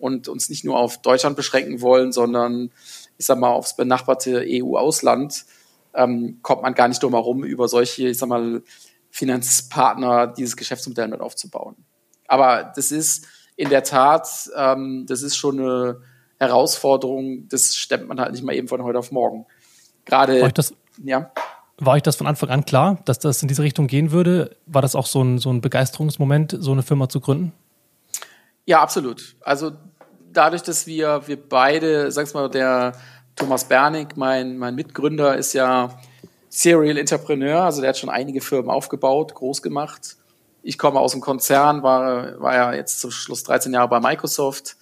und 0.00 0.28
uns 0.28 0.48
nicht 0.48 0.64
nur 0.64 0.78
auf 0.78 1.00
Deutschland 1.02 1.36
beschränken 1.36 1.80
wollen, 1.80 2.12
sondern 2.12 2.70
ich 3.18 3.26
sag 3.26 3.38
mal 3.38 3.50
aufs 3.50 3.76
benachbarte 3.76 4.44
EU-Ausland, 4.46 5.44
ähm, 5.94 6.38
kommt 6.42 6.62
man 6.62 6.74
gar 6.74 6.88
nicht 6.88 7.02
drum 7.02 7.12
herum, 7.12 7.44
über 7.44 7.68
solche, 7.68 8.08
ich 8.08 8.18
sag 8.18 8.28
mal, 8.28 8.62
Finanzpartner 9.10 10.28
dieses 10.28 10.56
Geschäftsmodell 10.56 11.08
mit 11.08 11.20
aufzubauen. 11.20 11.76
Aber 12.26 12.72
das 12.74 12.92
ist 12.92 13.26
in 13.56 13.68
der 13.68 13.82
Tat, 13.82 14.28
ähm, 14.56 15.04
das 15.06 15.22
ist 15.22 15.36
schon 15.36 15.58
eine 15.58 16.00
Herausforderung, 16.38 17.48
das 17.48 17.76
stemmt 17.76 18.08
man 18.08 18.20
halt 18.20 18.32
nicht 18.32 18.44
mal 18.44 18.54
eben 18.54 18.68
von 18.68 18.82
heute 18.82 18.98
auf 18.98 19.10
morgen. 19.10 19.46
Gerade, 20.04 20.50
ja. 21.04 21.30
War 21.76 21.94
euch 21.94 22.02
das 22.02 22.16
von 22.16 22.26
Anfang 22.26 22.50
an 22.50 22.64
klar, 22.64 23.00
dass 23.04 23.18
das 23.18 23.42
in 23.42 23.48
diese 23.48 23.62
Richtung 23.62 23.86
gehen 23.86 24.12
würde? 24.12 24.56
War 24.66 24.82
das 24.82 24.94
auch 24.94 25.06
so 25.06 25.22
ein, 25.22 25.38
so 25.38 25.50
ein 25.50 25.60
Begeisterungsmoment, 25.60 26.56
so 26.58 26.72
eine 26.72 26.82
Firma 26.82 27.08
zu 27.08 27.20
gründen? 27.20 27.52
Ja, 28.66 28.80
absolut. 28.80 29.36
Also 29.40 29.72
dadurch, 30.32 30.62
dass 30.62 30.86
wir, 30.86 31.22
wir 31.26 31.36
beide, 31.36 32.10
sag's 32.10 32.34
mal, 32.34 32.48
der 32.48 32.92
Thomas 33.36 33.64
Bernig, 33.64 34.16
mein, 34.16 34.58
mein 34.58 34.74
Mitgründer, 34.74 35.36
ist 35.36 35.52
ja 35.52 35.98
Serial 36.48 36.98
Entrepreneur, 36.98 37.62
also 37.62 37.80
der 37.80 37.90
hat 37.90 37.98
schon 37.98 38.10
einige 38.10 38.40
Firmen 38.40 38.70
aufgebaut, 38.70 39.34
groß 39.34 39.62
gemacht. 39.62 40.16
Ich 40.62 40.78
komme 40.78 41.00
aus 41.00 41.12
dem 41.12 41.20
Konzern, 41.20 41.82
war, 41.82 42.40
war 42.40 42.54
ja 42.54 42.74
jetzt 42.74 43.00
zum 43.00 43.10
Schluss 43.10 43.44
13 43.44 43.72
Jahre 43.72 43.88
bei 43.88 44.00
Microsoft. 44.00 44.76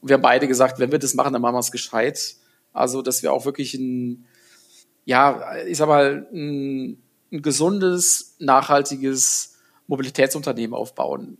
Und 0.00 0.08
wir 0.08 0.14
haben 0.14 0.22
beide 0.22 0.48
gesagt, 0.48 0.78
wenn 0.78 0.90
wir 0.90 0.98
das 0.98 1.14
machen, 1.14 1.32
dann 1.32 1.42
machen 1.42 1.54
wir 1.54 1.60
es 1.60 1.70
gescheit. 1.70 2.36
Also, 2.72 3.02
dass 3.02 3.22
wir 3.22 3.32
auch 3.32 3.44
wirklich 3.44 3.74
ein, 3.74 4.26
ja, 5.04 5.56
ich 5.66 5.76
sag 5.76 5.88
mal, 5.88 6.26
ein, 6.32 7.02
ein 7.30 7.42
gesundes, 7.42 8.36
nachhaltiges 8.38 9.58
Mobilitätsunternehmen 9.86 10.74
aufbauen. 10.74 11.38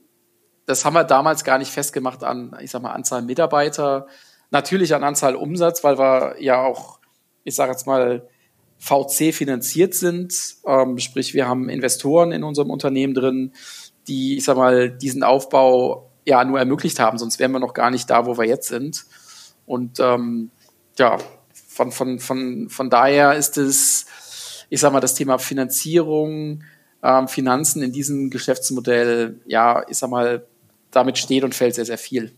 Das 0.71 0.85
haben 0.85 0.95
wir 0.95 1.03
damals 1.03 1.43
gar 1.43 1.59
nicht 1.59 1.73
festgemacht 1.73 2.23
an, 2.23 2.57
ich 2.61 2.71
sag 2.71 2.81
mal, 2.81 2.93
Anzahl 2.93 3.23
Mitarbeiter, 3.23 4.07
natürlich 4.53 4.95
an 4.95 5.03
Anzahl 5.03 5.35
Umsatz, 5.35 5.83
weil 5.83 5.99
wir 5.99 6.37
ja 6.39 6.63
auch, 6.63 7.01
ich 7.43 7.57
sage 7.57 7.73
jetzt 7.73 7.89
mal, 7.89 8.29
VC 8.79 9.35
finanziert 9.35 9.95
sind. 9.95 10.33
Ähm, 10.65 10.97
sprich, 10.99 11.35
wir 11.35 11.49
haben 11.49 11.69
Investoren 11.69 12.31
in 12.31 12.45
unserem 12.45 12.71
Unternehmen 12.71 13.15
drin, 13.15 13.53
die, 14.07 14.37
ich 14.37 14.45
sag 14.45 14.57
mal, 14.57 14.91
diesen 14.91 15.25
Aufbau 15.25 16.09
ja 16.25 16.45
nur 16.45 16.61
ermöglicht 16.61 17.01
haben, 17.01 17.19
sonst 17.19 17.41
wären 17.41 17.51
wir 17.51 17.59
noch 17.59 17.75
gar 17.75 17.91
nicht 17.91 18.09
da, 18.09 18.27
wo 18.27 18.39
wir 18.39 18.47
jetzt 18.47 18.69
sind. 18.69 19.07
Und 19.67 19.99
ähm, 19.99 20.53
ja, 20.99 21.19
von, 21.53 21.91
von, 21.91 22.21
von, 22.21 22.69
von 22.69 22.91
daher 22.91 23.35
ist 23.35 23.59
es, 23.59 24.07
ich 24.69 24.79
sag 24.79 24.93
mal, 24.93 25.01
das 25.01 25.15
Thema 25.15 25.39
Finanzierung, 25.39 26.63
ähm, 27.03 27.27
Finanzen 27.27 27.83
in 27.83 27.91
diesem 27.91 28.31
Geschäftsmodell, 28.31 29.41
ja, 29.47 29.83
ich 29.89 29.99
sag 29.99 30.11
mal, 30.11 30.47
damit 30.91 31.19
steht 31.19 31.45
und 31.45 31.55
fällt 31.55 31.75
sehr, 31.75 31.85
sehr 31.85 31.99
viel. 31.99 32.33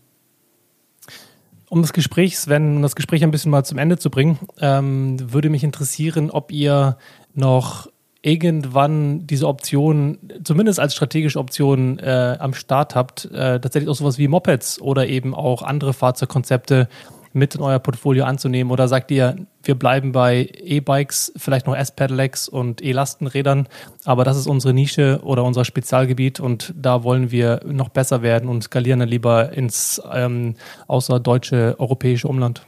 Um 1.69 1.81
das 1.81 1.93
Gespräch, 1.93 2.37
Sven, 2.37 2.75
um 2.77 2.81
das 2.83 2.95
Gespräch 2.95 3.23
ein 3.23 3.31
bisschen 3.31 3.49
mal 3.49 3.63
zum 3.63 3.79
Ende 3.79 3.97
zu 3.97 4.09
bringen, 4.09 4.37
ähm, 4.59 5.17
würde 5.33 5.49
mich 5.49 5.63
interessieren, 5.63 6.29
ob 6.29 6.51
ihr 6.51 6.97
noch 7.33 7.87
irgendwann 8.21 9.27
diese 9.27 9.47
Option, 9.47 10.17
zumindest 10.43 10.79
als 10.79 10.95
strategische 10.95 11.39
Option 11.39 11.99
äh, 11.99 12.37
am 12.39 12.53
Start 12.53 12.95
habt, 12.95 13.25
äh, 13.25 13.59
tatsächlich 13.59 13.89
auch 13.89 13.95
sowas 13.95 14.17
wie 14.17 14.29
Mopeds 14.29 14.81
oder 14.81 15.07
eben 15.07 15.35
auch 15.35 15.61
andere 15.61 15.93
Fahrzeugkonzepte 15.93 16.87
mit 17.33 17.55
in 17.55 17.61
euer 17.61 17.79
Portfolio 17.79 18.25
anzunehmen? 18.25 18.71
Oder 18.71 18.87
sagt 18.87 19.11
ihr, 19.11 19.35
wir 19.63 19.75
bleiben 19.75 20.11
bei 20.11 20.49
E-Bikes, 20.63 21.33
vielleicht 21.37 21.67
noch 21.67 21.75
S-Pedelecs 21.75 22.47
und 22.47 22.81
E-Lastenrädern, 22.83 23.67
aber 24.05 24.23
das 24.23 24.37
ist 24.37 24.47
unsere 24.47 24.73
Nische 24.73 25.19
oder 25.23 25.43
unser 25.43 25.65
Spezialgebiet 25.65 26.39
und 26.39 26.73
da 26.75 27.03
wollen 27.03 27.31
wir 27.31 27.61
noch 27.65 27.89
besser 27.89 28.21
werden 28.21 28.49
und 28.49 28.63
skalieren 28.63 28.99
dann 28.99 29.09
lieber 29.09 29.53
ins 29.53 30.01
ähm, 30.11 30.55
außerdeutsche 30.87 31.75
europäische 31.79 32.27
Umland? 32.27 32.65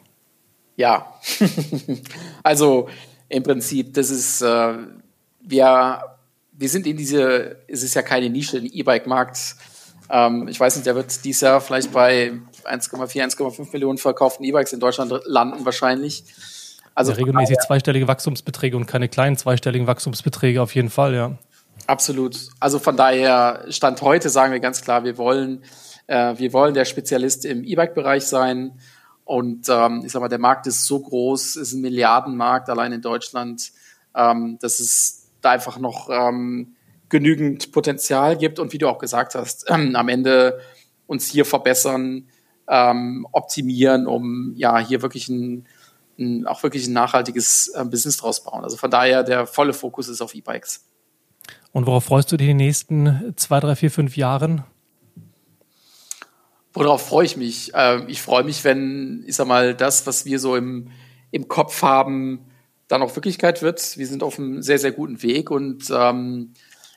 Ja, 0.77 1.13
also 2.43 2.89
im 3.29 3.43
Prinzip, 3.43 3.93
das 3.93 4.09
ist, 4.09 4.41
äh, 4.41 4.73
wir, 5.41 5.99
wir 6.51 6.69
sind 6.69 6.87
in 6.87 6.97
diese, 6.97 7.57
es 7.67 7.83
ist 7.83 7.93
ja 7.93 8.01
keine 8.01 8.29
Nische 8.29 8.57
im 8.57 8.65
E-Bike-Markt. 8.65 9.55
Ähm, 10.09 10.47
ich 10.47 10.59
weiß 10.59 10.75
nicht, 10.75 10.85
der 10.85 10.95
wird 10.95 11.23
dieses 11.23 11.41
Jahr 11.41 11.61
vielleicht 11.61 11.91
bei 11.91 12.33
1,4, 12.63 13.35
1,5 13.35 13.71
Millionen 13.71 13.97
verkauften 13.97 14.43
E-Bikes 14.43 14.73
in 14.73 14.79
Deutschland 14.79 15.13
landen 15.25 15.65
wahrscheinlich. 15.65 16.23
Also 16.93 17.11
ja, 17.11 17.17
regelmäßig 17.17 17.57
zweistellige 17.65 18.07
Wachstumsbeträge 18.07 18.77
und 18.77 18.85
keine 18.85 19.09
kleinen 19.09 19.35
zweistelligen 19.35 19.87
Wachstumsbeträge 19.87 20.61
auf 20.61 20.73
jeden 20.75 20.89
Fall, 20.89 21.13
ja. 21.13 21.37
Absolut. 21.87 22.49
Also 22.59 22.79
von 22.79 22.95
daher 22.95 23.65
Stand 23.69 24.01
heute 24.01 24.29
sagen 24.29 24.53
wir 24.53 24.59
ganz 24.59 24.81
klar, 24.81 25.03
wir 25.03 25.17
wollen, 25.17 25.63
äh, 26.07 26.37
wir 26.37 26.53
wollen 26.53 26.73
der 26.73 26.85
Spezialist 26.85 27.45
im 27.45 27.63
E-Bike-Bereich 27.63 28.25
sein. 28.25 28.79
Und 29.25 29.67
ähm, 29.69 30.03
ich 30.05 30.11
sag 30.11 30.21
mal, 30.21 30.29
der 30.29 30.39
Markt 30.39 30.67
ist 30.67 30.85
so 30.85 30.99
groß, 30.99 31.57
ist 31.57 31.73
ein 31.73 31.81
Milliardenmarkt 31.81 32.69
allein 32.69 32.91
in 32.91 33.01
Deutschland, 33.01 33.71
ähm, 34.15 34.57
dass 34.61 34.79
es 34.79 35.29
da 35.41 35.51
einfach 35.51 35.79
noch 35.79 36.09
ähm, 36.09 36.75
genügend 37.09 37.71
Potenzial 37.71 38.37
gibt 38.37 38.59
und 38.59 38.73
wie 38.73 38.77
du 38.77 38.87
auch 38.87 38.97
gesagt 38.97 39.35
hast, 39.35 39.65
ähm, 39.69 39.95
am 39.95 40.09
Ende 40.09 40.59
uns 41.07 41.27
hier 41.27 41.45
verbessern, 41.45 42.27
ähm, 42.67 43.27
optimieren, 43.31 44.07
um 44.07 44.53
ja 44.55 44.79
hier 44.79 45.01
wirklich 45.01 45.29
ein, 45.29 45.67
ein 46.17 46.47
auch 46.47 46.63
wirklich 46.63 46.87
ein 46.87 46.93
nachhaltiges 46.93 47.67
äh, 47.75 47.85
Business 47.85 48.17
draus 48.17 48.43
bauen. 48.43 48.63
Also 48.63 48.77
von 48.77 48.89
daher 48.89 49.23
der 49.23 49.45
volle 49.45 49.73
Fokus 49.73 50.07
ist 50.07 50.21
auf 50.21 50.33
E-Bikes. 50.33 50.85
Und 51.71 51.85
worauf 51.85 52.05
freust 52.05 52.31
du 52.31 52.37
dich 52.37 52.47
in 52.47 52.57
den 52.57 52.65
nächsten 52.65 53.33
zwei, 53.35 53.59
drei, 53.59 53.75
vier, 53.75 53.91
fünf 53.91 54.17
Jahren? 54.17 54.63
Worauf 56.73 57.07
freue 57.07 57.25
ich 57.25 57.37
mich? 57.37 57.71
Ähm, 57.75 58.05
ich 58.07 58.21
freue 58.21 58.43
mich, 58.43 58.63
wenn, 58.63 59.23
ich 59.27 59.35
sag 59.35 59.47
mal, 59.47 59.75
das, 59.75 60.07
was 60.07 60.25
wir 60.25 60.39
so 60.39 60.55
im, 60.55 60.89
im 61.31 61.47
Kopf 61.47 61.81
haben, 61.81 62.45
dann 62.87 63.01
auch 63.01 63.15
Wirklichkeit 63.15 63.61
wird. 63.61 63.97
Wir 63.97 64.07
sind 64.07 64.23
auf 64.23 64.37
einem 64.39 64.61
sehr, 64.61 64.79
sehr 64.79 64.91
guten 64.91 65.21
Weg 65.23 65.51
und 65.51 65.91
ähm, 65.93 66.53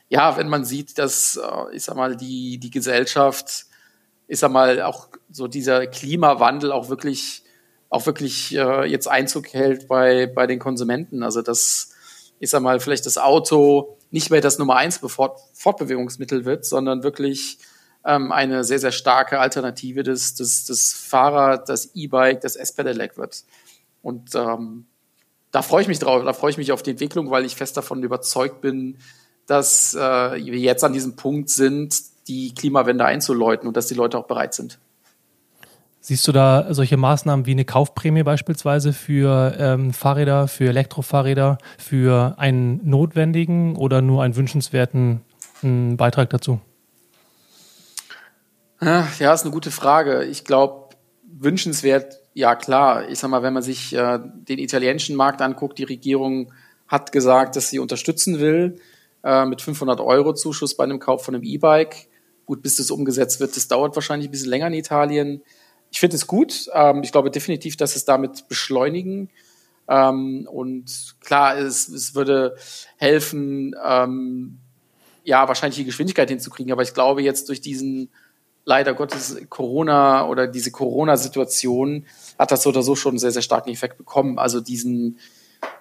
ja, 0.09 0.37
wenn 0.37 0.49
man 0.49 0.65
sieht, 0.65 0.97
dass, 0.97 1.37
äh, 1.37 1.75
ich 1.75 1.83
sag 1.83 1.95
mal, 1.95 2.17
die, 2.17 2.57
die 2.57 2.71
Gesellschaft, 2.71 3.67
ich 4.27 4.39
sag 4.39 4.51
mal, 4.51 4.81
auch 4.81 5.07
so 5.31 5.47
dieser 5.47 5.87
Klimawandel 5.87 6.71
auch 6.71 6.89
wirklich, 6.89 7.43
auch 7.89 8.05
wirklich 8.05 8.55
äh, 8.55 8.85
jetzt 8.85 9.07
Einzug 9.07 9.53
hält 9.53 9.87
bei, 9.87 10.25
bei 10.25 10.47
den 10.47 10.59
Konsumenten. 10.59 11.23
Also 11.23 11.41
dass, 11.41 11.91
ich 12.39 12.49
sag 12.49 12.61
mal, 12.61 12.79
vielleicht 12.79 13.05
das 13.05 13.17
Auto 13.17 13.97
nicht 14.11 14.31
mehr 14.31 14.41
das 14.41 14.57
Nummer 14.57 14.75
eins 14.75 14.99
Fortbewegungsmittel 15.53 16.43
wird, 16.43 16.65
sondern 16.65 17.03
wirklich 17.03 17.59
ähm, 18.03 18.31
eine 18.31 18.63
sehr, 18.63 18.79
sehr 18.79 18.91
starke 18.91 19.39
Alternative 19.39 20.01
des, 20.01 20.33
des, 20.33 20.65
des 20.65 20.93
Fahrrad, 20.93 21.69
das 21.69 21.93
E-Bike, 21.93 22.41
das 22.41 22.55
S-Pedelec 22.55 23.17
wird. 23.17 23.43
Und 24.01 24.33
ähm, 24.33 24.87
da 25.51 25.61
freue 25.61 25.83
ich 25.83 25.87
mich 25.87 25.99
drauf, 25.99 26.23
da 26.23 26.33
freue 26.33 26.51
ich 26.51 26.57
mich 26.57 26.71
auf 26.71 26.81
die 26.81 26.91
Entwicklung, 26.91 27.29
weil 27.29 27.45
ich 27.45 27.55
fest 27.55 27.77
davon 27.77 28.01
überzeugt 28.01 28.61
bin, 28.61 28.97
dass 29.49 29.95
äh, 29.95 29.99
wir 29.99 30.59
jetzt 30.59 30.83
an 30.83 30.93
diesem 30.93 31.15
Punkt 31.15 31.49
sind, 31.49 31.99
die 32.27 32.53
Klimawende 32.53 33.05
einzuläuten 33.05 33.67
und 33.67 33.75
dass 33.75 33.87
die 33.87 33.95
Leute 33.95 34.17
auch 34.17 34.27
bereit 34.27 34.53
sind. 34.53 34.77
Siehst 36.01 36.27
du 36.27 36.31
da 36.31 36.73
solche 36.73 36.97
Maßnahmen 36.97 37.45
wie 37.45 37.51
eine 37.51 37.65
Kaufprämie 37.65 38.23
beispielsweise 38.23 38.93
für 38.93 39.55
ähm, 39.57 39.91
Fahrräder, 39.91 40.47
für 40.47 40.69
Elektrofahrräder, 40.69 41.57
für 41.77 42.35
einen 42.37 42.87
notwendigen 42.87 43.75
oder 43.75 44.01
nur 44.01 44.23
einen 44.23 44.35
wünschenswerten 44.35 45.21
einen 45.61 45.97
Beitrag 45.97 46.29
dazu? 46.29 46.61
Ja, 48.81 49.33
ist 49.33 49.43
eine 49.43 49.51
gute 49.51 49.71
Frage. 49.71 50.23
Ich 50.23 50.45
glaube, 50.45 50.95
wünschenswert, 51.23 52.19
ja 52.33 52.55
klar. 52.55 53.09
Ich 53.09 53.19
sag 53.19 53.29
mal, 53.29 53.43
wenn 53.43 53.53
man 53.53 53.63
sich 53.63 53.93
äh, 53.93 54.19
den 54.23 54.59
italienischen 54.59 55.17
Markt 55.17 55.41
anguckt, 55.41 55.79
die 55.79 55.83
Regierung 55.83 56.53
hat 56.87 57.11
gesagt, 57.11 57.55
dass 57.55 57.69
sie 57.69 57.79
unterstützen 57.79 58.39
will 58.39 58.79
äh, 59.23 59.45
mit 59.45 59.61
500 59.61 59.99
Euro 59.99 60.33
Zuschuss 60.33 60.75
bei 60.75 60.83
einem 60.83 60.99
Kauf 60.99 61.23
von 61.23 61.35
einem 61.35 61.43
E-Bike. 61.43 62.07
Gut, 62.45 62.61
bis 62.61 62.77
das 62.77 62.91
umgesetzt 62.91 63.39
wird, 63.39 63.55
das 63.55 63.67
dauert 63.67 63.95
wahrscheinlich 63.95 64.29
ein 64.29 64.31
bisschen 64.31 64.49
länger 64.49 64.67
in 64.67 64.73
Italien. 64.73 65.43
Ich 65.91 65.99
finde 65.99 66.15
es 66.15 66.27
gut. 66.27 66.69
Ähm, 66.73 67.03
ich 67.03 67.11
glaube 67.11 67.31
definitiv, 67.31 67.77
dass 67.77 67.95
es 67.95 68.05
damit 68.05 68.47
beschleunigen. 68.47 69.29
Ähm, 69.87 70.47
und 70.51 71.15
klar, 71.21 71.57
es, 71.57 71.87
es 71.89 72.15
würde 72.15 72.55
helfen, 72.97 73.75
ähm, 73.83 74.59
ja, 75.23 75.47
wahrscheinlich 75.47 75.77
die 75.77 75.85
Geschwindigkeit 75.85 76.29
hinzukriegen. 76.29 76.71
Aber 76.71 76.83
ich 76.83 76.93
glaube 76.93 77.21
jetzt 77.21 77.49
durch 77.49 77.61
diesen 77.61 78.09
leider 78.65 78.93
Gottes 78.93 79.35
Corona 79.49 80.27
oder 80.27 80.45
diese 80.45 80.69
Corona-Situation 80.69 82.05
hat 82.37 82.51
das 82.51 82.61
so 82.61 82.69
oder 82.69 82.83
so 82.83 82.95
schon 82.95 83.13
einen 83.13 83.19
sehr, 83.19 83.31
sehr 83.31 83.41
starken 83.41 83.71
Effekt 83.71 83.97
bekommen. 83.97 84.37
Also 84.37 84.61
diesen, 84.61 85.17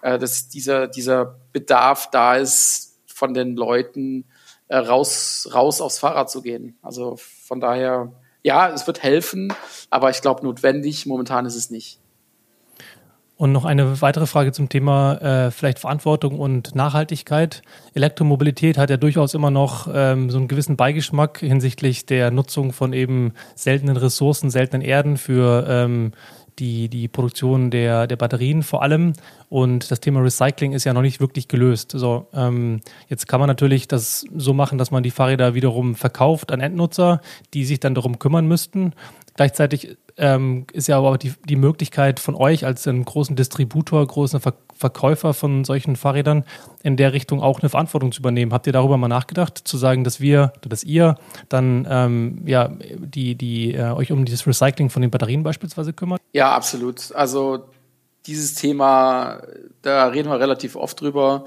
äh, 0.00 0.18
dass 0.18 0.48
dieser, 0.48 0.88
dieser 0.88 1.38
Bedarf 1.52 2.08
da 2.10 2.36
ist, 2.36 2.87
von 3.18 3.34
den 3.34 3.56
Leuten 3.56 4.24
äh, 4.68 4.76
raus, 4.76 5.50
raus 5.52 5.80
aufs 5.80 5.98
Fahrrad 5.98 6.30
zu 6.30 6.40
gehen. 6.40 6.78
Also 6.82 7.16
von 7.16 7.60
daher, 7.60 8.12
ja, 8.42 8.70
es 8.70 8.86
wird 8.86 9.02
helfen, 9.02 9.52
aber 9.90 10.10
ich 10.10 10.22
glaube, 10.22 10.44
notwendig 10.44 11.04
momentan 11.06 11.44
ist 11.44 11.56
es 11.56 11.70
nicht. 11.70 12.00
Und 13.36 13.52
noch 13.52 13.64
eine 13.64 14.00
weitere 14.00 14.26
Frage 14.26 14.50
zum 14.50 14.68
Thema 14.68 15.14
äh, 15.46 15.50
vielleicht 15.52 15.78
Verantwortung 15.78 16.40
und 16.40 16.74
Nachhaltigkeit. 16.74 17.62
Elektromobilität 17.94 18.76
hat 18.78 18.90
ja 18.90 18.96
durchaus 18.96 19.32
immer 19.32 19.52
noch 19.52 19.88
ähm, 19.92 20.28
so 20.28 20.38
einen 20.38 20.48
gewissen 20.48 20.76
Beigeschmack 20.76 21.38
hinsichtlich 21.38 22.04
der 22.04 22.32
Nutzung 22.32 22.72
von 22.72 22.92
eben 22.92 23.34
seltenen 23.54 23.96
Ressourcen, 23.96 24.50
seltenen 24.50 24.82
Erden 24.82 25.16
für 25.16 25.66
ähm, 25.68 26.12
die, 26.58 26.88
die 26.88 27.08
Produktion 27.08 27.70
der, 27.70 28.06
der 28.06 28.16
Batterien 28.16 28.62
vor 28.62 28.82
allem. 28.82 29.12
Und 29.48 29.90
das 29.90 30.00
Thema 30.00 30.20
Recycling 30.20 30.72
ist 30.72 30.84
ja 30.84 30.92
noch 30.92 31.02
nicht 31.02 31.20
wirklich 31.20 31.48
gelöst. 31.48 31.92
So, 31.94 32.26
ähm, 32.34 32.80
jetzt 33.08 33.28
kann 33.28 33.40
man 33.40 33.48
natürlich 33.48 33.88
das 33.88 34.24
so 34.34 34.52
machen, 34.52 34.78
dass 34.78 34.90
man 34.90 35.02
die 35.02 35.10
Fahrräder 35.10 35.54
wiederum 35.54 35.94
verkauft 35.94 36.52
an 36.52 36.60
Endnutzer, 36.60 37.20
die 37.54 37.64
sich 37.64 37.80
dann 37.80 37.94
darum 37.94 38.18
kümmern 38.18 38.46
müssten. 38.46 38.92
Gleichzeitig 39.38 39.96
ähm, 40.16 40.66
ist 40.72 40.88
ja 40.88 40.98
aber 40.98 41.16
die, 41.16 41.32
die 41.48 41.54
Möglichkeit 41.54 42.18
von 42.18 42.34
euch 42.34 42.66
als 42.66 42.88
einem 42.88 43.04
großen 43.04 43.36
Distributor, 43.36 44.04
großen 44.04 44.40
Ver 44.40 44.54
Verkäufer 44.74 45.32
von 45.32 45.64
solchen 45.64 45.94
Fahrrädern 45.94 46.44
in 46.82 46.96
der 46.96 47.12
Richtung 47.12 47.40
auch 47.40 47.60
eine 47.60 47.68
Verantwortung 47.68 48.10
zu 48.10 48.20
übernehmen. 48.20 48.52
Habt 48.52 48.66
ihr 48.66 48.72
darüber 48.72 48.96
mal 48.96 49.06
nachgedacht, 49.06 49.58
zu 49.58 49.76
sagen, 49.76 50.02
dass 50.02 50.20
wir, 50.20 50.52
dass 50.68 50.82
ihr 50.82 51.16
dann 51.48 51.86
ähm, 51.88 52.42
ja 52.46 52.68
die, 52.68 53.36
die 53.36 53.74
äh, 53.74 53.92
euch 53.92 54.10
um 54.10 54.24
dieses 54.24 54.44
Recycling 54.44 54.90
von 54.90 55.02
den 55.02 55.12
Batterien 55.12 55.44
beispielsweise 55.44 55.92
kümmert? 55.92 56.20
Ja, 56.32 56.52
absolut. 56.52 57.12
Also 57.12 57.64
dieses 58.26 58.54
Thema, 58.54 59.42
da 59.82 60.08
reden 60.08 60.30
wir 60.30 60.40
relativ 60.40 60.74
oft 60.74 61.00
drüber. 61.00 61.44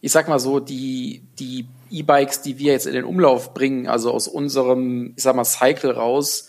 Ich 0.00 0.10
sag 0.10 0.28
mal 0.28 0.40
so, 0.40 0.58
die, 0.58 1.22
die 1.38 1.68
E-Bikes, 1.90 2.42
die 2.42 2.58
wir 2.58 2.72
jetzt 2.72 2.86
in 2.86 2.94
den 2.94 3.04
Umlauf 3.04 3.54
bringen, 3.54 3.86
also 3.86 4.12
aus 4.12 4.26
unserem, 4.26 5.14
ich 5.16 5.22
sag 5.22 5.36
mal, 5.36 5.44
Cycle 5.44 5.92
raus, 5.92 6.48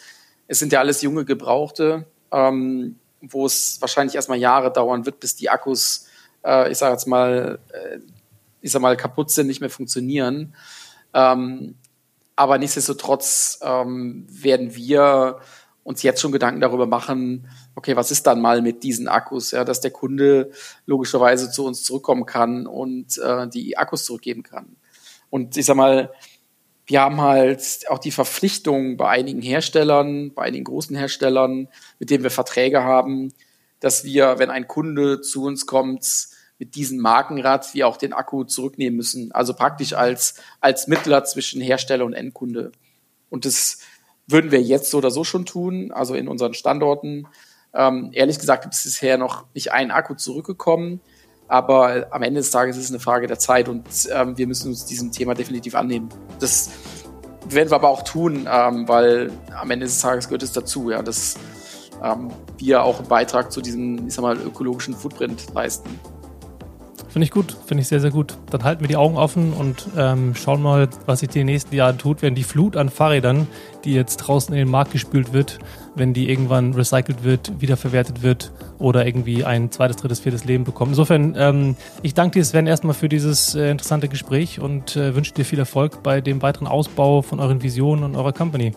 es 0.49 0.57
sind 0.57 0.73
ja 0.73 0.79
alles 0.79 1.01
junge 1.03 1.25
Gebrauchte, 1.25 2.07
ähm, 2.31 2.99
wo 3.21 3.45
es 3.45 3.77
wahrscheinlich 3.79 4.15
erstmal 4.15 4.39
Jahre 4.39 4.73
dauern 4.73 5.05
wird, 5.05 5.19
bis 5.19 5.35
die 5.35 5.49
Akkus, 5.49 6.07
äh, 6.43 6.71
ich 6.71 6.77
sage 6.79 6.93
jetzt 6.93 7.05
mal, 7.05 7.59
äh, 7.71 7.99
ich 8.59 8.71
sag 8.71 8.81
mal, 8.81 8.97
kaputt 8.97 9.29
sind, 9.29 9.47
nicht 9.47 9.61
mehr 9.61 9.69
funktionieren. 9.69 10.55
Ähm, 11.13 11.75
aber 12.35 12.57
nichtsdestotrotz 12.57 13.59
ähm, 13.61 14.25
werden 14.29 14.75
wir 14.75 15.39
uns 15.83 16.01
jetzt 16.01 16.19
schon 16.19 16.31
Gedanken 16.31 16.61
darüber 16.61 16.87
machen, 16.87 17.47
okay, 17.75 17.95
was 17.95 18.09
ist 18.09 18.25
dann 18.25 18.41
mal 18.41 18.63
mit 18.63 18.81
diesen 18.81 19.07
Akkus, 19.07 19.51
ja, 19.51 19.63
dass 19.63 19.81
der 19.81 19.91
Kunde 19.91 20.51
logischerweise 20.87 21.51
zu 21.51 21.65
uns 21.65 21.83
zurückkommen 21.83 22.25
kann 22.25 22.65
und 22.65 23.19
äh, 23.19 23.47
die 23.47 23.77
Akkus 23.77 24.03
zurückgeben 24.03 24.41
kann. 24.41 24.77
Und 25.29 25.57
ich 25.57 25.65
sag 25.65 25.75
mal, 25.75 26.11
wir 26.89 27.01
haben 27.01 27.21
halt 27.21 27.85
auch 27.89 27.99
die 27.99 28.09
Verpflichtung 28.09 28.97
bei 28.97 29.07
einigen 29.09 29.43
Herstellern, 29.43 30.33
bei 30.33 30.41
einigen 30.41 30.63
großen 30.63 30.95
Herstellern, 30.95 31.67
mit 31.99 32.09
denen 32.09 32.23
wir 32.23 32.31
Verträge 32.31 32.83
haben, 32.83 33.31
dass 33.79 34.03
wir, 34.03 34.39
wenn 34.39 34.49
ein 34.49 34.67
Kunde 34.67 35.21
zu 35.21 35.43
uns 35.43 35.67
kommt, 35.67 36.29
mit 36.57 36.73
diesem 36.73 36.97
Markenrad 36.97 37.75
wir 37.75 37.87
auch 37.87 37.95
den 37.95 38.11
Akku 38.11 38.43
zurücknehmen 38.43 38.97
müssen. 38.97 39.31
Also 39.31 39.53
praktisch 39.53 39.93
als, 39.93 40.41
als 40.61 40.87
Mittler 40.87 41.23
zwischen 41.25 41.61
Hersteller 41.61 42.05
und 42.05 42.13
Endkunde. 42.13 42.71
Und 43.29 43.45
das 43.45 43.77
würden 44.25 44.49
wir 44.49 44.59
jetzt 44.59 44.89
so 44.89 44.97
oder 44.97 45.11
so 45.11 45.23
schon 45.23 45.45
tun, 45.45 45.91
also 45.91 46.15
in 46.15 46.27
unseren 46.27 46.55
Standorten. 46.55 47.27
Ähm, 47.71 48.09
ehrlich 48.13 48.39
gesagt 48.39 48.65
ist 48.65 48.83
bisher 48.83 49.19
noch 49.19 49.45
nicht 49.53 49.71
ein 49.71 49.91
Akku 49.91 50.15
zurückgekommen. 50.15 51.01
Aber 51.49 52.07
am 52.11 52.21
Ende 52.21 52.39
des 52.39 52.51
Tages 52.51 52.77
ist 52.77 52.85
es 52.85 52.91
eine 52.91 52.99
Frage 52.99 53.25
der 53.25 53.39
Zeit 53.39 53.67
und 53.67 53.83
ähm, 54.13 54.37
wir 54.37 54.45
müssen 54.45 54.69
uns 54.69 54.85
diesem 54.85 55.11
Thema 55.11 55.33
definitiv 55.33 55.73
annehmen. 55.73 56.07
Das 56.39 56.69
werden 57.49 57.71
wir 57.71 57.75
aber 57.75 57.89
auch 57.89 58.03
tun, 58.03 58.47
ähm, 58.49 58.87
weil 58.87 59.31
am 59.59 59.71
Ende 59.71 59.87
des 59.87 59.99
Tages 59.99 60.27
gehört 60.27 60.43
es 60.43 60.51
dazu. 60.51 60.91
Ja, 60.91 61.01
das 61.01 61.37
ähm, 62.03 62.29
wir 62.59 62.83
auch 62.83 62.99
einen 62.99 63.07
Beitrag 63.07 63.51
zu 63.51 63.61
diesem, 63.61 64.07
ich 64.07 64.13
sag 64.13 64.21
mal, 64.21 64.37
ökologischen 64.37 64.93
Footprint 64.93 65.47
leisten. 65.55 65.89
Finde 67.07 67.25
ich 67.25 67.31
gut, 67.31 67.57
finde 67.65 67.81
ich 67.81 67.87
sehr, 67.87 67.99
sehr 67.99 68.11
gut. 68.11 68.37
Dann 68.51 68.63
halten 68.63 68.81
wir 68.81 68.87
die 68.87 68.95
Augen 68.95 69.17
offen 69.17 69.51
und 69.53 69.87
ähm, 69.97 70.35
schauen 70.35 70.61
mal, 70.61 70.87
was 71.07 71.21
sich 71.21 71.29
in 71.29 71.33
den 71.33 71.45
nächsten 71.47 71.73
Jahren 71.73 71.97
tut, 71.97 72.21
wenn 72.21 72.35
die 72.35 72.43
Flut 72.43 72.77
an 72.77 72.89
Fahrrädern, 72.89 73.47
die 73.83 73.95
jetzt 73.95 74.17
draußen 74.17 74.53
in 74.53 74.59
den 74.59 74.69
Markt 74.69 74.91
gespült 74.91 75.33
wird, 75.33 75.57
wenn 75.95 76.13
die 76.13 76.29
irgendwann 76.29 76.73
recycelt 76.73 77.23
wird, 77.23 77.59
wiederverwertet 77.59 78.21
wird 78.21 78.51
oder 78.79 79.05
irgendwie 79.05 79.43
ein 79.43 79.71
zweites, 79.71 79.97
drittes, 79.97 80.19
viertes 80.19 80.45
Leben 80.45 80.63
bekommt. 80.63 80.91
Insofern, 80.91 81.35
ähm, 81.37 81.75
ich 82.01 82.13
danke 82.13 82.39
dir, 82.39 82.45
Sven, 82.45 82.65
erstmal 82.65 82.93
für 82.93 83.09
dieses 83.09 83.53
äh, 83.53 83.69
interessante 83.69 84.07
Gespräch 84.07 84.59
und 84.59 84.95
äh, 84.95 85.13
wünsche 85.15 85.33
dir 85.33 85.45
viel 85.45 85.59
Erfolg 85.59 86.01
bei 86.01 86.21
dem 86.21 86.41
weiteren 86.41 86.67
Ausbau 86.67 87.21
von 87.21 87.39
euren 87.39 87.61
Visionen 87.61 88.03
und 88.03 88.15
eurer 88.15 88.33
Company. 88.33 88.73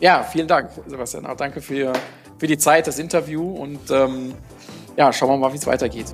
Ja, 0.00 0.22
vielen 0.24 0.48
Dank, 0.48 0.70
Sebastian. 0.86 1.26
Auch 1.26 1.36
danke 1.36 1.60
für, 1.60 1.92
für 2.38 2.46
die 2.46 2.58
Zeit, 2.58 2.86
das 2.86 2.98
Interview 2.98 3.52
und 3.54 3.90
ähm, 3.90 4.34
ja, 4.96 5.12
schauen 5.12 5.30
wir 5.30 5.36
mal, 5.36 5.52
wie 5.52 5.58
es 5.58 5.66
weitergeht. 5.66 6.06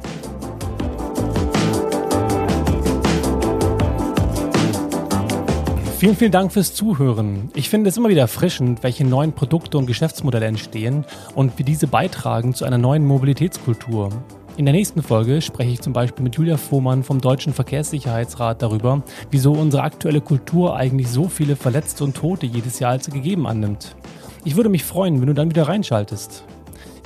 Vielen, 5.99 6.15
vielen 6.15 6.31
Dank 6.31 6.53
fürs 6.53 6.75
Zuhören. 6.75 7.51
Ich 7.57 7.69
finde 7.69 7.91
es 7.91 7.97
immer 7.97 8.09
wieder 8.09 8.21
erfrischend, 8.21 8.85
welche 8.85 9.05
neuen 9.05 9.33
Produkte 9.33 9.79
und 9.79 9.87
Geschäftsmodelle 9.87 10.47
entstehen 10.47 11.05
und 11.35 11.59
wie 11.59 11.65
diese 11.65 11.89
beitragen 11.89 12.55
zu 12.55 12.65
einer 12.65 12.79
neuen 12.79 13.05
Mobilitätskultur. 13.05 14.11
In 14.57 14.65
der 14.65 14.75
nächsten 14.75 15.03
Folge 15.03 15.43
spreche 15.43 15.73
ich 15.73 15.81
zum 15.81 15.93
Beispiel 15.93 16.23
mit 16.23 16.37
Julia 16.37 16.57
Fuhrmann 16.57 17.03
vom 17.03 17.21
Deutschen 17.21 17.53
Verkehrssicherheitsrat 17.53 18.63
darüber, 18.63 19.03
wieso 19.33 19.51
unsere 19.51 19.83
aktuelle 19.83 20.21
Kultur 20.21 20.77
eigentlich 20.77 21.09
so 21.09 21.27
viele 21.27 21.57
Verletzte 21.57 22.05
und 22.05 22.15
Tote 22.15 22.47
jedes 22.47 22.79
Jahr 22.79 22.93
als 22.93 23.11
gegeben 23.11 23.49
annimmt. 23.49 23.97
Ich 24.45 24.55
würde 24.55 24.69
mich 24.69 24.85
freuen, 24.85 25.21
wenn 25.21 25.27
du 25.27 25.35
dann 25.35 25.51
wieder 25.51 25.67
reinschaltest. 25.67 26.45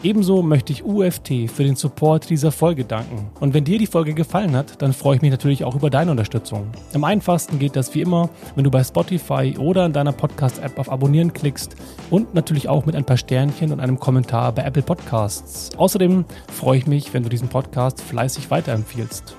Ebenso 0.05 0.43
möchte 0.43 0.73
ich 0.73 0.85
UFT 0.85 1.49
für 1.49 1.63
den 1.63 1.77
Support 1.77 2.29
dieser 2.29 2.51
Folge 2.51 2.85
danken. 2.85 3.31
Und 3.39 3.55
wenn 3.55 3.63
dir 3.63 3.79
die 3.79 3.87
Folge 3.87 4.15
gefallen 4.15 4.57
hat, 4.57 4.83
dann 4.83 4.93
freue 4.93 5.15
ich 5.15 5.23
mich 5.23 5.31
natürlich 5.31 5.63
auch 5.63 5.77
über 5.77 5.91
deine 5.91 6.11
Unterstützung. 6.11 6.67
Am 6.93 7.05
einfachsten 7.05 7.61
geht 7.61 7.77
das 7.77 7.95
wie 7.95 8.01
immer, 8.01 8.29
wenn 8.57 8.65
du 8.65 8.71
bei 8.71 8.83
Spotify 8.83 9.55
oder 9.57 9.87
in 9.87 9.93
deiner 9.93 10.11
Podcast-App 10.11 10.81
auf 10.81 10.91
Abonnieren 10.91 11.33
klickst 11.33 11.77
und 12.11 12.35
natürlich 12.35 12.69
auch 12.69 12.85
mit 12.85 12.97
ein 12.97 13.05
paar 13.05 13.17
Sternchen 13.17 13.71
und 13.71 13.79
einem 13.79 14.01
Kommentar 14.01 14.51
bei 14.51 14.65
Apple 14.65 14.83
Podcasts. 14.83 15.71
Außerdem 15.77 16.25
freue 16.53 16.79
ich 16.79 16.89
mich, 16.89 17.15
wenn 17.15 17.23
du 17.23 17.29
diesen 17.29 17.47
Podcast 17.47 18.01
fleißig 18.01 18.51
weiterempfiehlst. 18.51 19.37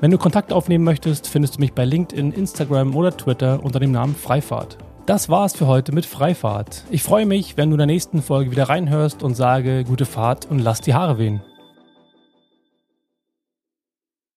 Wenn 0.00 0.10
du 0.10 0.16
Kontakt 0.16 0.54
aufnehmen 0.54 0.84
möchtest, 0.84 1.28
findest 1.28 1.56
du 1.56 1.60
mich 1.60 1.74
bei 1.74 1.84
LinkedIn, 1.84 2.32
Instagram 2.32 2.96
oder 2.96 3.14
Twitter 3.14 3.62
unter 3.62 3.78
dem 3.78 3.92
Namen 3.92 4.14
Freifahrt. 4.14 4.78
Das 5.08 5.30
war's 5.30 5.56
für 5.56 5.66
heute 5.66 5.92
mit 5.92 6.04
Freifahrt. 6.04 6.84
Ich 6.90 7.02
freue 7.02 7.24
mich, 7.24 7.56
wenn 7.56 7.70
du 7.70 7.76
in 7.76 7.78
der 7.78 7.86
nächsten 7.86 8.20
Folge 8.20 8.50
wieder 8.50 8.68
reinhörst 8.68 9.22
und 9.22 9.34
sage 9.34 9.84
gute 9.84 10.04
Fahrt 10.04 10.44
und 10.44 10.58
lass 10.58 10.82
die 10.82 10.92
Haare 10.92 11.16
wehen. 11.16 11.40